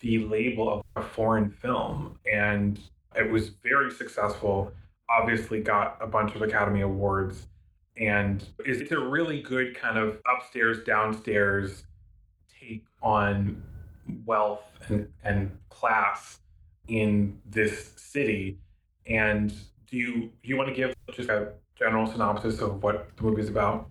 [0.00, 2.18] the label of a foreign film.
[2.30, 2.80] And
[3.16, 4.72] it was very successful,
[5.10, 7.46] obviously got a bunch of Academy Awards.
[7.96, 11.84] And it's a really good kind of upstairs, downstairs
[12.60, 13.62] take on
[14.24, 16.38] wealth and, and class
[16.88, 18.58] in this city.
[19.06, 19.52] And
[19.90, 23.42] do you do you want to give just a general synopsis of what the movie
[23.42, 23.88] is about?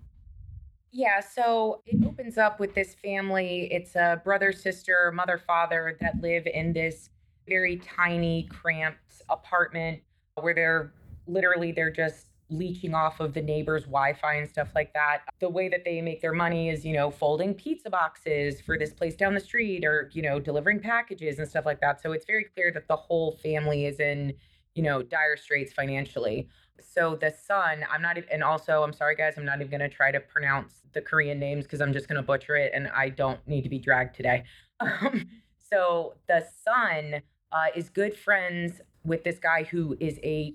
[0.92, 3.68] Yeah, so it opens up with this family.
[3.70, 7.10] It's a brother, sister, mother, father that live in this
[7.46, 10.00] very tiny, cramped apartment
[10.34, 10.92] where they're
[11.26, 15.22] literally they're just leeching off of the neighbor's Wi-Fi and stuff like that.
[15.40, 18.92] The way that they make their money is, you know, folding pizza boxes for this
[18.92, 22.02] place down the street or, you know, delivering packages and stuff like that.
[22.02, 24.34] So it's very clear that the whole family is in,
[24.74, 26.48] you know, dire straits financially.
[26.80, 29.94] So the son, I'm not and also I'm sorry guys, I'm not even going to
[29.94, 33.10] try to pronounce the Korean names because I'm just going to butcher it and I
[33.10, 34.44] don't need to be dragged today.
[34.82, 35.26] Um,
[35.58, 37.20] so the son
[37.52, 40.54] uh, is good friends with this guy who is a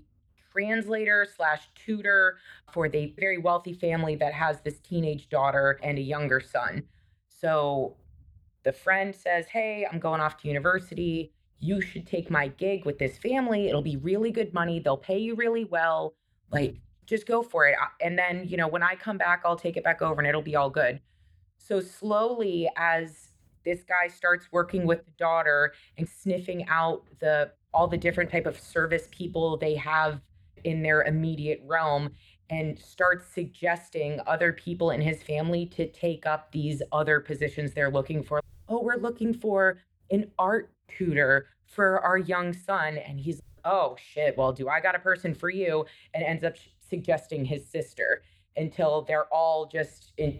[0.56, 2.38] translator slash tutor
[2.72, 6.84] for the very wealthy family that has this teenage daughter and a younger son.
[7.28, 7.96] So
[8.64, 11.32] the friend says, Hey, I'm going off to university.
[11.60, 13.68] You should take my gig with this family.
[13.68, 14.80] It'll be really good money.
[14.80, 16.14] They'll pay you really well.
[16.52, 17.76] Like, just go for it.
[18.02, 20.42] And then, you know, when I come back, I'll take it back over and it'll
[20.42, 21.00] be all good.
[21.58, 23.30] So slowly, as
[23.64, 28.46] this guy starts working with the daughter and sniffing out the all the different type
[28.46, 30.22] of service people they have
[30.66, 32.10] in their immediate realm
[32.50, 37.90] and starts suggesting other people in his family to take up these other positions they're
[37.90, 38.42] looking for.
[38.68, 39.78] Oh, we're looking for
[40.12, 42.98] an art tutor for our young son.
[42.98, 45.86] And he's, oh shit, well, do I got a person for you?
[46.14, 46.56] And ends up
[46.88, 48.22] suggesting his sister
[48.58, 50.40] until they're all just in,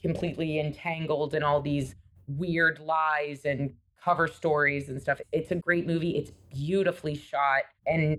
[0.00, 1.94] completely entangled in all these
[2.28, 3.72] weird lies and
[4.02, 5.20] cover stories and stuff.
[5.32, 6.16] It's a great movie.
[6.16, 7.62] It's beautifully shot.
[7.86, 8.18] And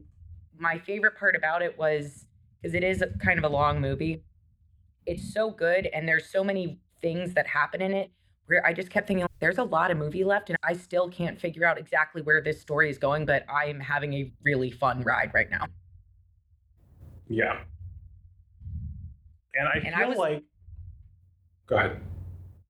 [0.59, 2.25] my favorite part about it was
[2.61, 4.23] because it is a, kind of a long movie.
[5.05, 8.11] It's so good, and there's so many things that happen in it
[8.47, 11.39] where I just kept thinking, there's a lot of movie left, and I still can't
[11.39, 15.01] figure out exactly where this story is going, but I am having a really fun
[15.01, 15.65] ride right now.
[17.27, 17.59] Yeah.
[19.53, 20.43] And I and feel I was, like.
[21.67, 22.01] Go ahead.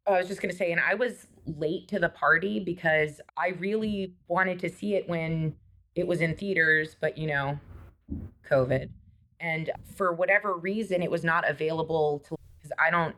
[0.07, 3.21] Oh, I was just going to say, and I was late to the party because
[3.37, 5.55] I really wanted to see it when
[5.95, 7.59] it was in theaters, but you know,
[8.49, 8.89] COVID.
[9.39, 13.15] And for whatever reason, it was not available to, because I don't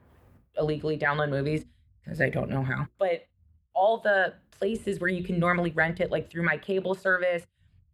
[0.57, 1.65] illegally download movies
[2.03, 2.87] because I don't know how.
[2.97, 3.25] But
[3.73, 7.45] all the places where you can normally rent it, like through my cable service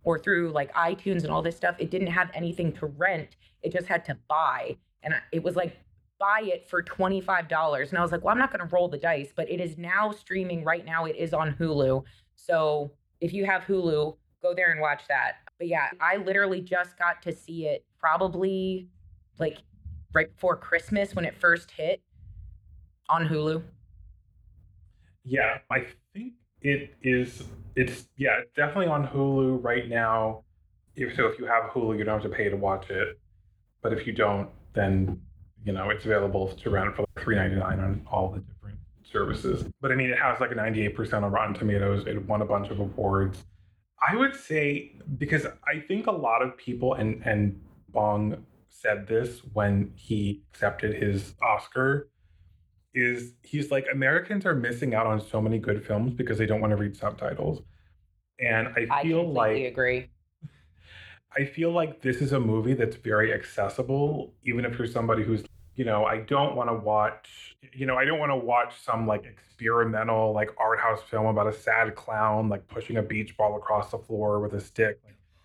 [0.04, 3.36] or through like iTunes and all this stuff, it didn't have anything to rent.
[3.62, 4.78] It just had to buy.
[5.04, 5.78] And it was like,
[6.18, 7.90] buy it for $25.
[7.90, 9.78] And I was like, well, I'm not going to roll the dice, but it is
[9.78, 11.06] now streaming right now.
[11.06, 12.04] It is on Hulu.
[12.36, 15.38] So if you have Hulu, go there and watch that.
[15.58, 18.88] But yeah, I literally just got to see it probably
[19.40, 19.60] like
[20.14, 22.02] right before Christmas when it first hit
[23.10, 23.64] on Hulu.
[25.24, 27.44] Yeah, I think it is.
[27.76, 30.44] It's yeah, definitely on Hulu right now.
[30.96, 33.20] If so, if you have Hulu, you don't have to pay to watch it.
[33.82, 35.22] But if you don't, then
[35.66, 38.80] you know it's available to rent for like three ninety nine on all the different
[39.04, 39.66] services.
[39.82, 42.06] But I mean, it has like a ninety eight percent on Rotten Tomatoes.
[42.08, 43.46] It won a bunch of awards.
[44.08, 49.40] I would say because I think a lot of people and and Bong said this
[49.54, 52.10] when he accepted his Oscar
[52.94, 56.62] is he's like Americans are missing out on so many good films because they don't
[56.62, 57.62] want to read subtitles.
[58.40, 60.10] And I feel like I like agree.
[61.38, 65.44] I feel like this is a movie that's very accessible even if you're somebody who's
[65.76, 69.06] you know, I don't want to watch, you know, I don't want to watch some
[69.06, 73.58] like experimental, like art house film about a sad clown like pushing a beach ball
[73.58, 75.00] across the floor with a stick.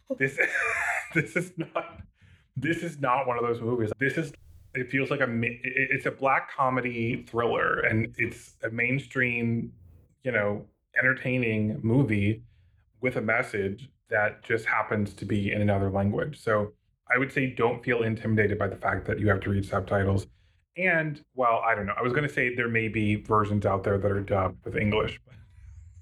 [0.08, 0.38] Like, this,
[1.14, 2.02] this is not,
[2.56, 3.90] this is not one of those movies.
[3.98, 4.32] This is,
[4.74, 9.72] it feels like a, it's a black comedy thriller, and it's a mainstream,
[10.22, 10.64] you know,
[10.96, 12.42] entertaining movie
[13.00, 16.40] with a message that just happens to be in another language.
[16.40, 16.72] So
[17.14, 20.26] I would say don't feel intimidated by the fact that you have to read subtitles.
[20.76, 21.94] And well, I don't know.
[21.98, 24.76] I was going to say there may be versions out there that are dubbed with
[24.76, 25.20] English.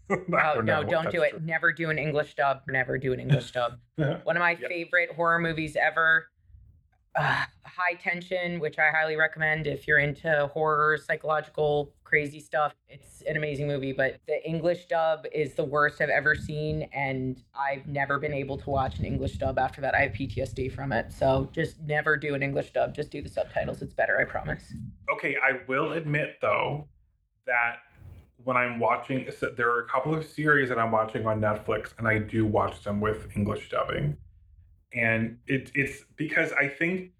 [0.08, 1.30] But Oh don't no, don't do it.
[1.32, 1.40] true.
[1.44, 2.62] Never do an English dub.
[2.66, 3.78] Never do an English dub.
[3.96, 4.70] One of my Yep.
[4.70, 6.28] favorite horror movies ever.
[7.18, 12.74] Uh, High Tension, which I highly recommend if you're into horror, psychological, crazy stuff.
[12.88, 17.42] It's an amazing movie, but the English dub is the worst I've ever seen, and
[17.54, 19.94] I've never been able to watch an English dub after that.
[19.94, 21.12] I have PTSD from it.
[21.12, 22.94] So just never do an English dub.
[22.94, 23.82] Just do the subtitles.
[23.82, 24.72] It's better, I promise.
[25.12, 26.88] Okay, I will admit though
[27.46, 27.76] that
[28.44, 31.92] when I'm watching, so there are a couple of series that I'm watching on Netflix,
[31.98, 34.16] and I do watch them with English dubbing,
[34.92, 37.12] and it, it's because I think,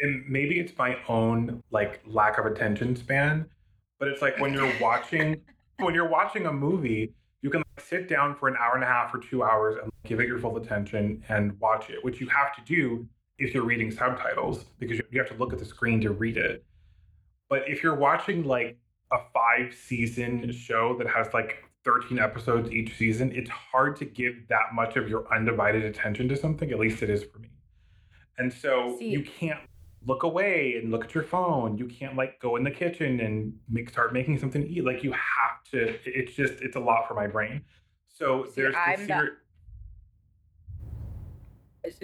[0.00, 3.46] and maybe it's my own like lack of attention span,
[3.98, 5.40] but it's like when you're watching
[5.78, 8.86] when you're watching a movie, you can like, sit down for an hour and a
[8.86, 12.26] half or two hours and give it your full attention and watch it, which you
[12.28, 13.06] have to do
[13.38, 16.36] if you're reading subtitles because you you have to look at the screen to read
[16.36, 16.64] it.
[17.48, 18.78] But if you're watching like
[19.12, 24.46] a five season show that has like 13 episodes each season, it's hard to give
[24.48, 26.70] that much of your undivided attention to something.
[26.72, 27.48] At least it is for me.
[28.38, 29.60] And so See- you can't
[30.04, 31.78] look away and look at your phone.
[31.78, 34.84] You can't like go in the kitchen and make start making something to eat.
[34.84, 35.96] Like you have to.
[36.04, 37.62] It's just it's a lot for my brain.
[38.08, 39.30] So See, there's I'm the-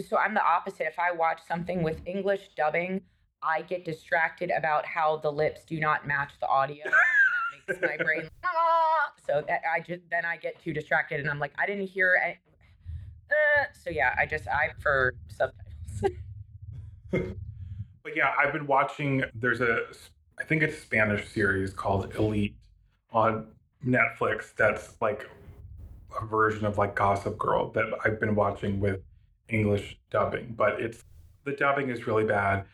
[0.08, 0.86] so I'm the opposite.
[0.86, 3.02] If I watch something with English dubbing,
[3.42, 7.21] I get distracted about how the lips do not match the audio, and then that
[7.68, 8.28] my brain.
[8.44, 11.86] "Ah!" So that I just then I get too distracted, and I'm like, I didn't
[11.86, 12.14] hear.
[12.14, 12.38] It.
[13.30, 16.18] Uh, so yeah, I just I prefer subtitles.
[18.02, 19.24] But yeah, I've been watching.
[19.34, 19.82] There's a,
[20.38, 22.56] I think it's a Spanish series called Elite
[23.12, 23.46] on
[23.86, 24.54] Netflix.
[24.56, 25.28] That's like
[26.20, 29.00] a version of like Gossip Girl that I've been watching with
[29.48, 30.54] English dubbing.
[30.56, 31.04] But it's
[31.44, 32.64] the dubbing is really bad,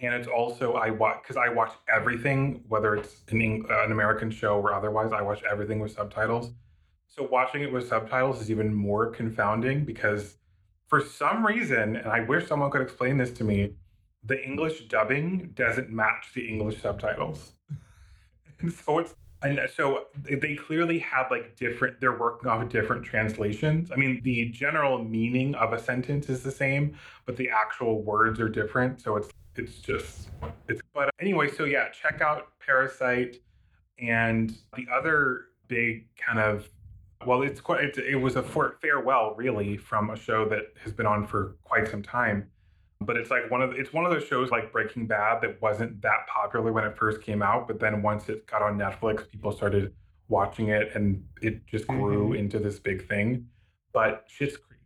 [0.00, 4.30] and it's also I watch because I watch everything, whether it's an uh, an American
[4.30, 5.12] show or otherwise.
[5.12, 6.52] I watch everything with subtitles.
[7.08, 10.36] So watching it with subtitles is even more confounding because
[10.86, 13.74] for some reason, and I wish someone could explain this to me,
[14.24, 17.52] the English dubbing doesn't match the English subtitles.
[18.60, 23.04] and so it's and so they- clearly have like different they're working off of different
[23.04, 23.90] translations.
[23.92, 26.96] I mean, the general meaning of a sentence is the same,
[27.26, 29.00] but the actual words are different.
[29.00, 30.28] So it's it's just
[30.68, 33.36] it's but anyway, so yeah, check out Parasite
[34.00, 36.68] and the other big kind of
[37.26, 40.92] well, it's quite it's, it was a for- farewell really from a show that has
[40.92, 42.48] been on for quite some time
[43.00, 45.60] but it's like one of the, it's one of those shows like Breaking Bad that
[45.62, 49.28] wasn't that popular when it first came out, but then once it got on Netflix,
[49.28, 49.94] people started
[50.28, 52.40] watching it, and it just grew mm-hmm.
[52.40, 53.46] into this big thing.
[53.92, 54.80] But Schitt's Creek.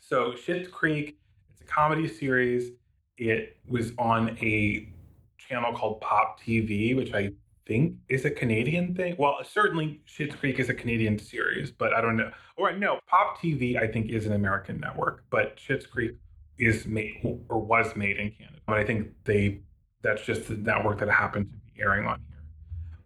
[0.00, 1.18] So Schitt's Creek,
[1.50, 2.70] it's a comedy series.
[3.18, 4.88] It was on a
[5.36, 7.32] channel called Pop TV, which I
[7.66, 9.14] think is a Canadian thing.
[9.18, 12.30] Well, certainly Schitt's Creek is a Canadian series, but I don't know.
[12.56, 16.12] Or no, Pop TV I think is an American network, but Schitt's Creek
[16.58, 18.58] is made or was made in Canada.
[18.66, 19.60] But I think they
[20.02, 22.42] that's just the network that happened to be airing on here.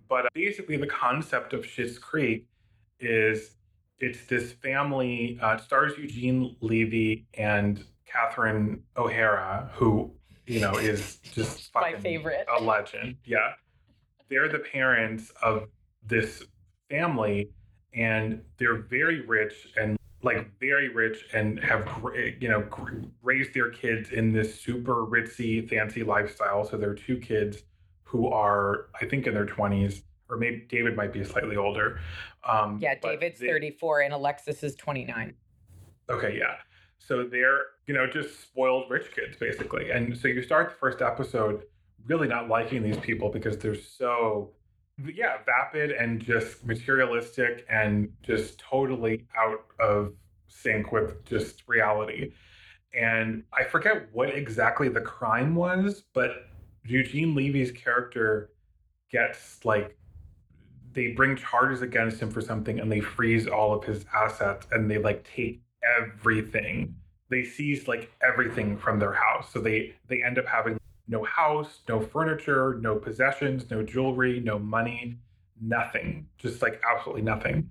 [0.08, 2.46] But uh, basically, the concept of Schitt's Creek
[3.00, 3.56] is
[3.98, 5.38] it's this family.
[5.40, 10.12] Uh, stars Eugene Levy and Catherine O'Hara, who
[10.46, 12.46] you know is just My favorite.
[12.54, 13.16] a legend.
[13.24, 13.52] Yeah,
[14.28, 15.68] they're the parents of
[16.06, 16.44] this
[16.90, 17.50] family,
[17.94, 21.88] and they're very rich and like very rich and have
[22.40, 22.64] you know
[23.22, 27.64] raised their kids in this super ritzy fancy lifestyle so there are two kids
[28.04, 31.98] who are i think in their 20s or maybe david might be slightly older
[32.48, 35.34] um yeah, David's they- 34 and Alexis is 29.
[36.10, 36.56] Okay, yeah.
[37.06, 39.90] So they're, you know, just spoiled rich kids, basically.
[39.90, 41.62] And so you start the first episode
[42.06, 44.50] really not liking these people because they're so,
[45.12, 50.14] yeah, vapid and just materialistic and just totally out of
[50.48, 52.32] sync with just reality.
[52.94, 56.46] And I forget what exactly the crime was, but
[56.84, 58.50] Eugene Levy's character
[59.10, 59.96] gets like
[60.92, 64.90] they bring charges against him for something and they freeze all of his assets and
[64.90, 65.62] they like take
[65.98, 66.94] everything.
[67.28, 69.52] They seize like everything from their house.
[69.52, 70.78] So they they end up having
[71.08, 75.18] no house no furniture no possessions no jewelry no money
[75.60, 76.26] nothing.
[76.38, 77.68] Just like absolutely nothing.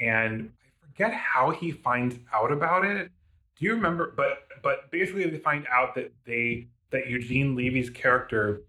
[0.00, 0.52] And
[0.82, 3.10] i forget how he finds out about it.
[3.58, 8.62] Do you remember but but basically they find out that they that eugene levy's character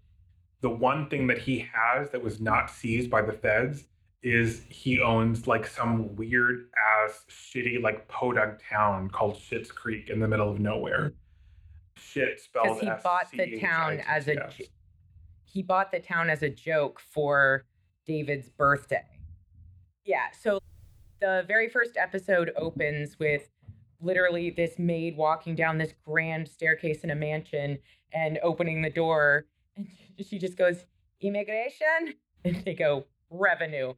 [0.60, 3.84] the one thing that he has that was not seized by the feds
[4.22, 6.68] is he owns like some weird
[7.04, 11.12] ass shitty like podunk town called Schitt's Creek in the middle of nowhere.
[11.96, 14.36] shit spelled because he bought the town as a
[15.44, 17.64] he bought the town as a joke for
[18.06, 19.04] David's birthday.
[20.04, 20.58] Yeah, so
[21.20, 23.48] the very first episode opens with
[24.00, 27.78] literally this maid walking down this grand staircase in a mansion
[28.12, 29.46] and opening the door
[29.76, 29.86] and
[30.28, 30.84] she just goes
[31.20, 32.14] immigration
[32.44, 33.92] and they go revenue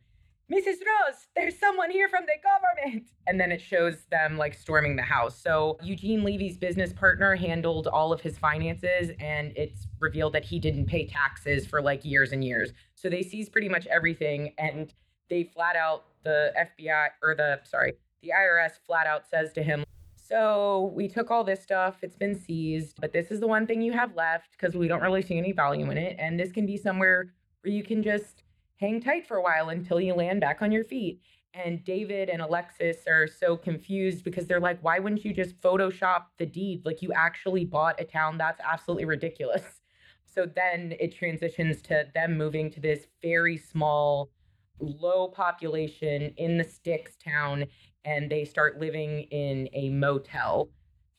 [0.50, 0.78] Mrs.
[0.80, 3.08] Rose, there's someone here from the government.
[3.28, 5.40] And then it shows them like storming the house.
[5.40, 10.58] So Eugene Levy's business partner handled all of his finances, and it's revealed that he
[10.58, 12.72] didn't pay taxes for like years and years.
[12.96, 14.92] So they seize pretty much everything, and
[15.28, 19.84] they flat out, the FBI or the, sorry, the IRS flat out says to him,
[20.16, 23.80] so we took all this stuff, it's been seized, but this is the one thing
[23.80, 26.16] you have left because we don't really see any value in it.
[26.18, 27.32] And this can be somewhere
[27.62, 28.42] where you can just
[28.80, 31.20] hang tight for a while until you land back on your feet.
[31.52, 36.24] And David and Alexis are so confused because they're like, why wouldn't you just Photoshop
[36.38, 36.82] the deed?
[36.84, 38.38] Like, you actually bought a town.
[38.38, 39.80] That's absolutely ridiculous.
[40.24, 44.30] So then it transitions to them moving to this very small,
[44.78, 47.66] low population in the sticks town,
[48.04, 50.70] and they start living in a motel.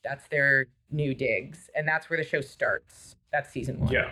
[0.01, 1.69] That's their new digs.
[1.75, 3.17] And that's where the show starts.
[3.33, 3.91] That's season one.
[3.91, 4.11] Yeah.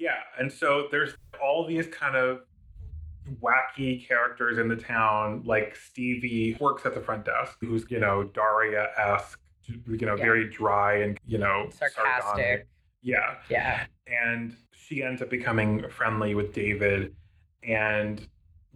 [0.00, 0.16] Yeah.
[0.38, 2.40] And so there's all these kind of
[3.42, 8.24] wacky characters in the town, like Stevie works at the front desk, who's, you know,
[8.24, 10.24] Daria esque, you know, Yeah.
[10.24, 12.22] very dry and, you know, Sarcastic.
[12.24, 12.66] sardonic.
[13.02, 13.36] Yeah.
[13.50, 13.86] Yeah.
[14.06, 17.14] And she ends up becoming friendly with David.
[17.62, 18.26] And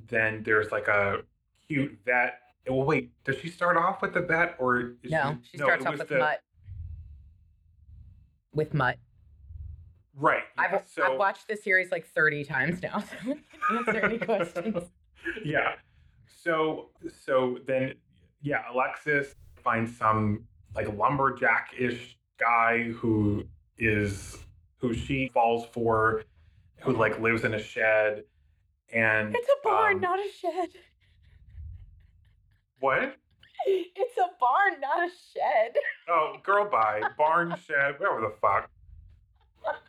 [0.08, 1.22] then there's like a
[1.66, 2.38] cute vet.
[2.68, 5.84] Well, wait, does she start off with the vet or is No, she no, starts
[5.84, 6.40] it off with the- Mutt.
[8.52, 8.98] With Mutt.
[10.16, 10.42] Right.
[10.56, 13.02] I've, so, I've watched this series like 30 times now.
[13.14, 14.84] So I can answer any questions.
[15.44, 15.74] yeah.
[16.42, 16.90] So
[17.24, 17.94] so then
[18.42, 23.44] yeah, Alexis finds some like lumberjack-ish guy who
[23.78, 24.36] is
[24.78, 26.22] who she falls for,
[26.82, 28.24] who like lives in a shed,
[28.92, 30.68] and It's a barn, um, not a shed.
[32.80, 33.16] what?
[33.66, 35.74] It's a barn, not a shed.
[36.06, 37.00] Oh, girl, bye.
[37.16, 38.68] Barn shed, whatever the fuck.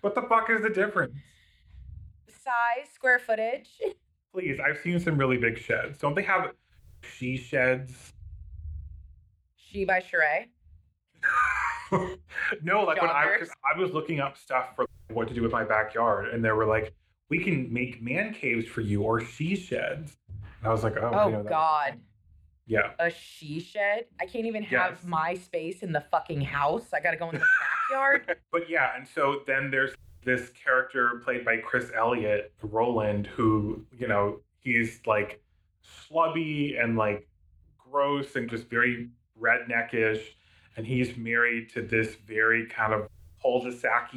[0.01, 1.15] What the fuck is the difference?
[2.27, 3.69] Size, square footage.
[4.33, 5.97] Please, I've seen some really big sheds.
[5.97, 6.51] Don't they have
[7.01, 8.13] she sheds?
[9.55, 10.47] She by Sheree.
[12.63, 13.39] no, like when I,
[13.75, 16.65] I was looking up stuff for what to do with my backyard, and they were
[16.65, 16.93] like,
[17.29, 20.17] "We can make man caves for you or she sheds."
[20.59, 21.99] And I was like, "Oh, Oh, didn't know God.
[22.67, 24.05] Thing." Yeah, A she shed?
[24.19, 24.71] I can't even Yes.
[24.71, 26.93] have my space in the fucking house.
[26.93, 27.45] I gotta go in the
[27.89, 28.37] backyard.
[28.51, 29.93] but yeah, and so then there's
[30.23, 35.41] this character played by Chris Elliott, Roland, who you know he's like
[35.83, 37.27] slubby and like
[37.77, 39.09] gross and just very
[39.39, 40.21] redneckish,
[40.77, 43.07] and he's married to this very kind of
[43.41, 44.11] cul-de-sac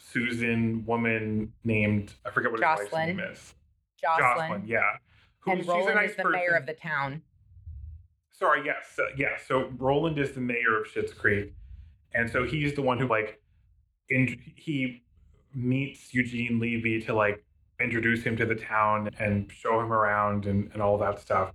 [0.00, 3.54] Susan woman named I forget what his wife's name is.
[4.00, 4.62] Jocelyn.
[4.66, 4.80] yeah.
[5.40, 7.22] Who- And Roland nice is the mayor of the town.
[8.38, 9.36] Sorry, yes, uh, yeah.
[9.44, 11.52] So Roland is the mayor of Schitt's Creek,
[12.14, 13.40] and so he's the one who like,
[14.10, 15.02] in, he
[15.54, 17.44] meets Eugene Levy to like
[17.80, 21.52] introduce him to the town and show him around and, and all that stuff.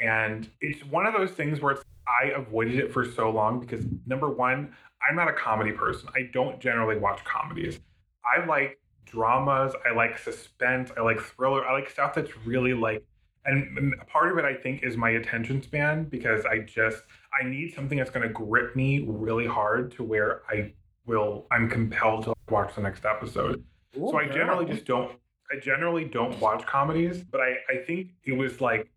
[0.00, 3.84] And it's one of those things where it's, I avoided it for so long because
[4.06, 4.72] number one,
[5.08, 6.08] I'm not a comedy person.
[6.16, 7.78] I don't generally watch comedies.
[8.24, 9.72] I like dramas.
[9.88, 10.90] I like suspense.
[10.96, 11.64] I like thriller.
[11.64, 13.04] I like stuff that's really like
[13.48, 17.02] and part of it i think is my attention span because i just
[17.40, 20.72] i need something that's going to grip me really hard to where i
[21.06, 23.62] will i'm compelled to watch the next episode.
[23.94, 25.18] So i generally just don't
[25.52, 28.88] i generally don't watch comedies but i i think it was like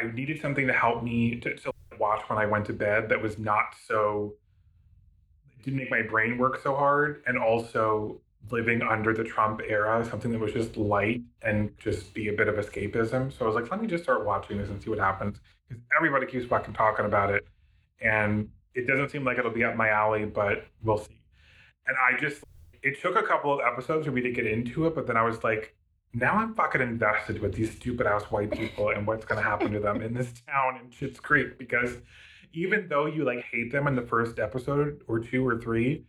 [0.00, 3.20] i needed something to help me to, to watch when i went to bed that
[3.20, 4.34] was not so
[5.68, 7.22] didn't make my brain work so hard.
[7.26, 12.28] And also living under the Trump era, something that was just light and just be
[12.28, 13.32] a bit of escapism.
[13.36, 15.38] So I was like, let me just start watching this and see what happens.
[15.68, 17.46] Because everybody keeps fucking talking about it.
[18.00, 21.20] And it doesn't seem like it'll be up my alley, but we'll see.
[21.86, 22.42] And I just,
[22.82, 25.22] it took a couple of episodes for me to get into it, but then I
[25.22, 25.74] was like,
[26.14, 29.72] now I'm fucking invested with these stupid ass white people and what's going to happen
[29.72, 31.58] to them in this town in Schitt's Creek.
[31.58, 31.96] Because
[32.54, 36.06] even though you like hate them in the first episode or two or three,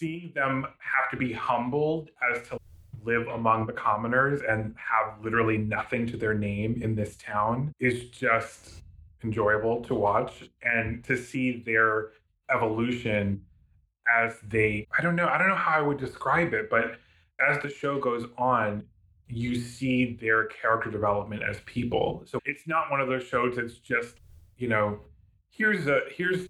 [0.00, 2.58] seeing them have to be humbled as to
[3.04, 8.08] live among the commoners and have literally nothing to their name in this town is
[8.08, 8.82] just
[9.22, 12.08] enjoyable to watch and to see their
[12.52, 13.42] evolution
[14.18, 16.98] as they I don't know I don't know how I would describe it but
[17.46, 18.84] as the show goes on
[19.30, 22.24] you see their character development as people.
[22.26, 24.16] So it's not one of those shows that's just
[24.58, 25.00] you know
[25.50, 26.48] here's a here's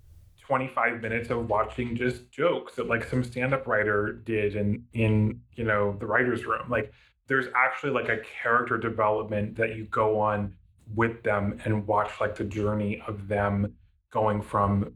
[0.51, 5.62] 25 minutes of watching just jokes that like some stand-up writer did in in you
[5.62, 6.68] know the writer's room.
[6.68, 6.93] Like
[7.28, 10.52] there's actually like a character development that you go on
[10.97, 13.72] with them and watch like the journey of them
[14.10, 14.93] going from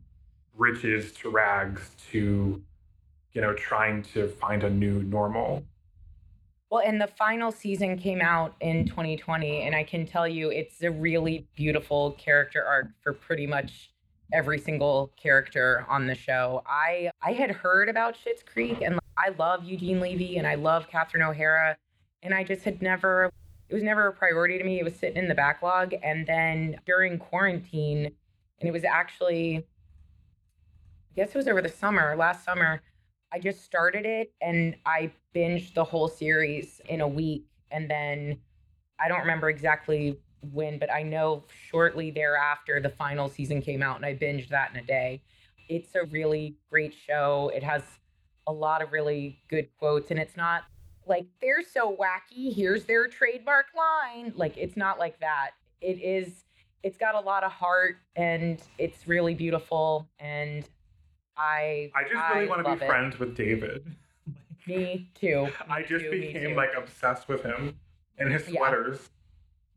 [0.56, 2.60] riches to rags to
[3.32, 5.62] you know trying to find a new normal.
[6.68, 10.82] Well, and the final season came out in 2020, and I can tell you it's
[10.82, 13.93] a really beautiful character arc for pretty much
[14.34, 16.62] every single character on the show.
[16.66, 20.88] I I had heard about Schitt's Creek, and I love Eugene Levy, and I love
[20.88, 21.76] Catherine O'Hara,
[22.22, 23.30] and I just had never.
[23.70, 24.78] It was never a priority to me.
[24.78, 28.10] It was sitting in the backlog, and then during quarantine,
[28.60, 32.82] and it was actually, I guess it was over the summer, last summer.
[33.34, 37.46] I just started it and I binged the whole series in a week.
[37.72, 38.38] And then
[39.00, 40.20] I don't remember exactly
[40.52, 44.70] when, but I know shortly thereafter the final season came out and I binged that
[44.72, 45.22] in a day.
[45.68, 47.50] It's a really great show.
[47.54, 47.82] It has
[48.46, 50.64] a lot of really good quotes and it's not
[51.06, 52.54] like they're so wacky.
[52.54, 54.32] Here's their trademark line.
[54.36, 55.50] Like it's not like that.
[55.80, 56.44] It is
[56.82, 60.68] it's got a lot of heart and it's really beautiful and
[61.36, 62.86] I I just really want to be it.
[62.86, 63.84] friends with David.
[64.66, 65.44] Me too.
[65.46, 67.76] Me I just too, became like obsessed with him
[68.18, 69.10] and his sweaters.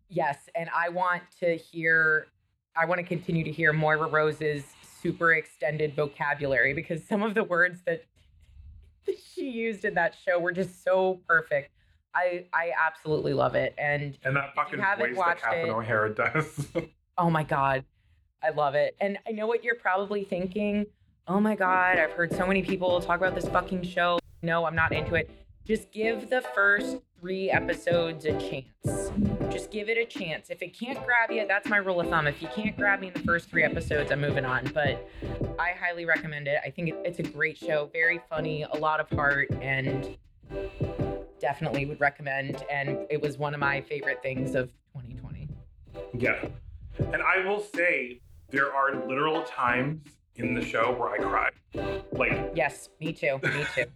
[0.09, 2.27] Yes, and I want to hear
[2.75, 4.63] I want to continue to hear Moira Rose's
[5.01, 8.03] super extended vocabulary because some of the words that
[9.33, 11.71] she used in that show were just so perfect.
[12.15, 13.73] I I absolutely love it.
[13.77, 16.67] And And that fucking voice that watched Catherine it- O'Hara does.
[17.17, 17.83] oh my god,
[18.43, 18.95] I love it.
[19.01, 20.85] And I know what you're probably thinking.
[21.27, 24.19] Oh my god, I've heard so many people talk about this fucking show.
[24.41, 25.29] No, I'm not into it.
[25.65, 29.11] Just give the first three episodes a chance.
[29.51, 30.49] Just give it a chance.
[30.49, 32.27] If it can't grab you, that's my rule of thumb.
[32.27, 34.69] If you can't grab me in the first three episodes, I'm moving on.
[34.73, 35.07] But
[35.57, 36.59] I highly recommend it.
[36.65, 40.15] I think it's a great show, very funny, a lot of heart, and
[41.39, 42.63] definitely would recommend.
[42.69, 45.47] And it was one of my favorite things of 2020.
[46.17, 46.47] yeah.
[46.99, 50.01] And I will say there are literal times
[50.35, 52.03] in the show where I cried.
[52.11, 53.39] Like Yes, me too.
[53.43, 53.85] Me too.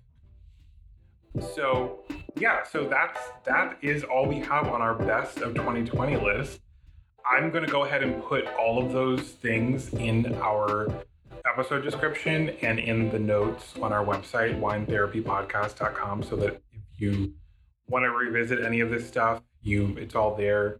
[1.56, 2.04] So
[2.36, 6.60] yeah, so that's that is all we have on our best of 2020 list.
[7.30, 10.88] I'm gonna go ahead and put all of those things in our
[11.46, 17.34] episode description and in the notes on our website, winetherapypodcast.com, so that if you
[17.88, 20.80] want to revisit any of this stuff, you it's all there.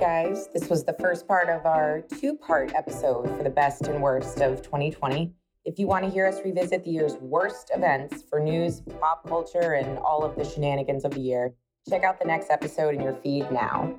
[0.00, 4.00] Guys, this was the first part of our two part episode for the best and
[4.00, 5.30] worst of 2020.
[5.66, 9.74] If you want to hear us revisit the year's worst events for news, pop culture,
[9.74, 11.52] and all of the shenanigans of the year,
[11.86, 13.94] check out the next episode in your feed now.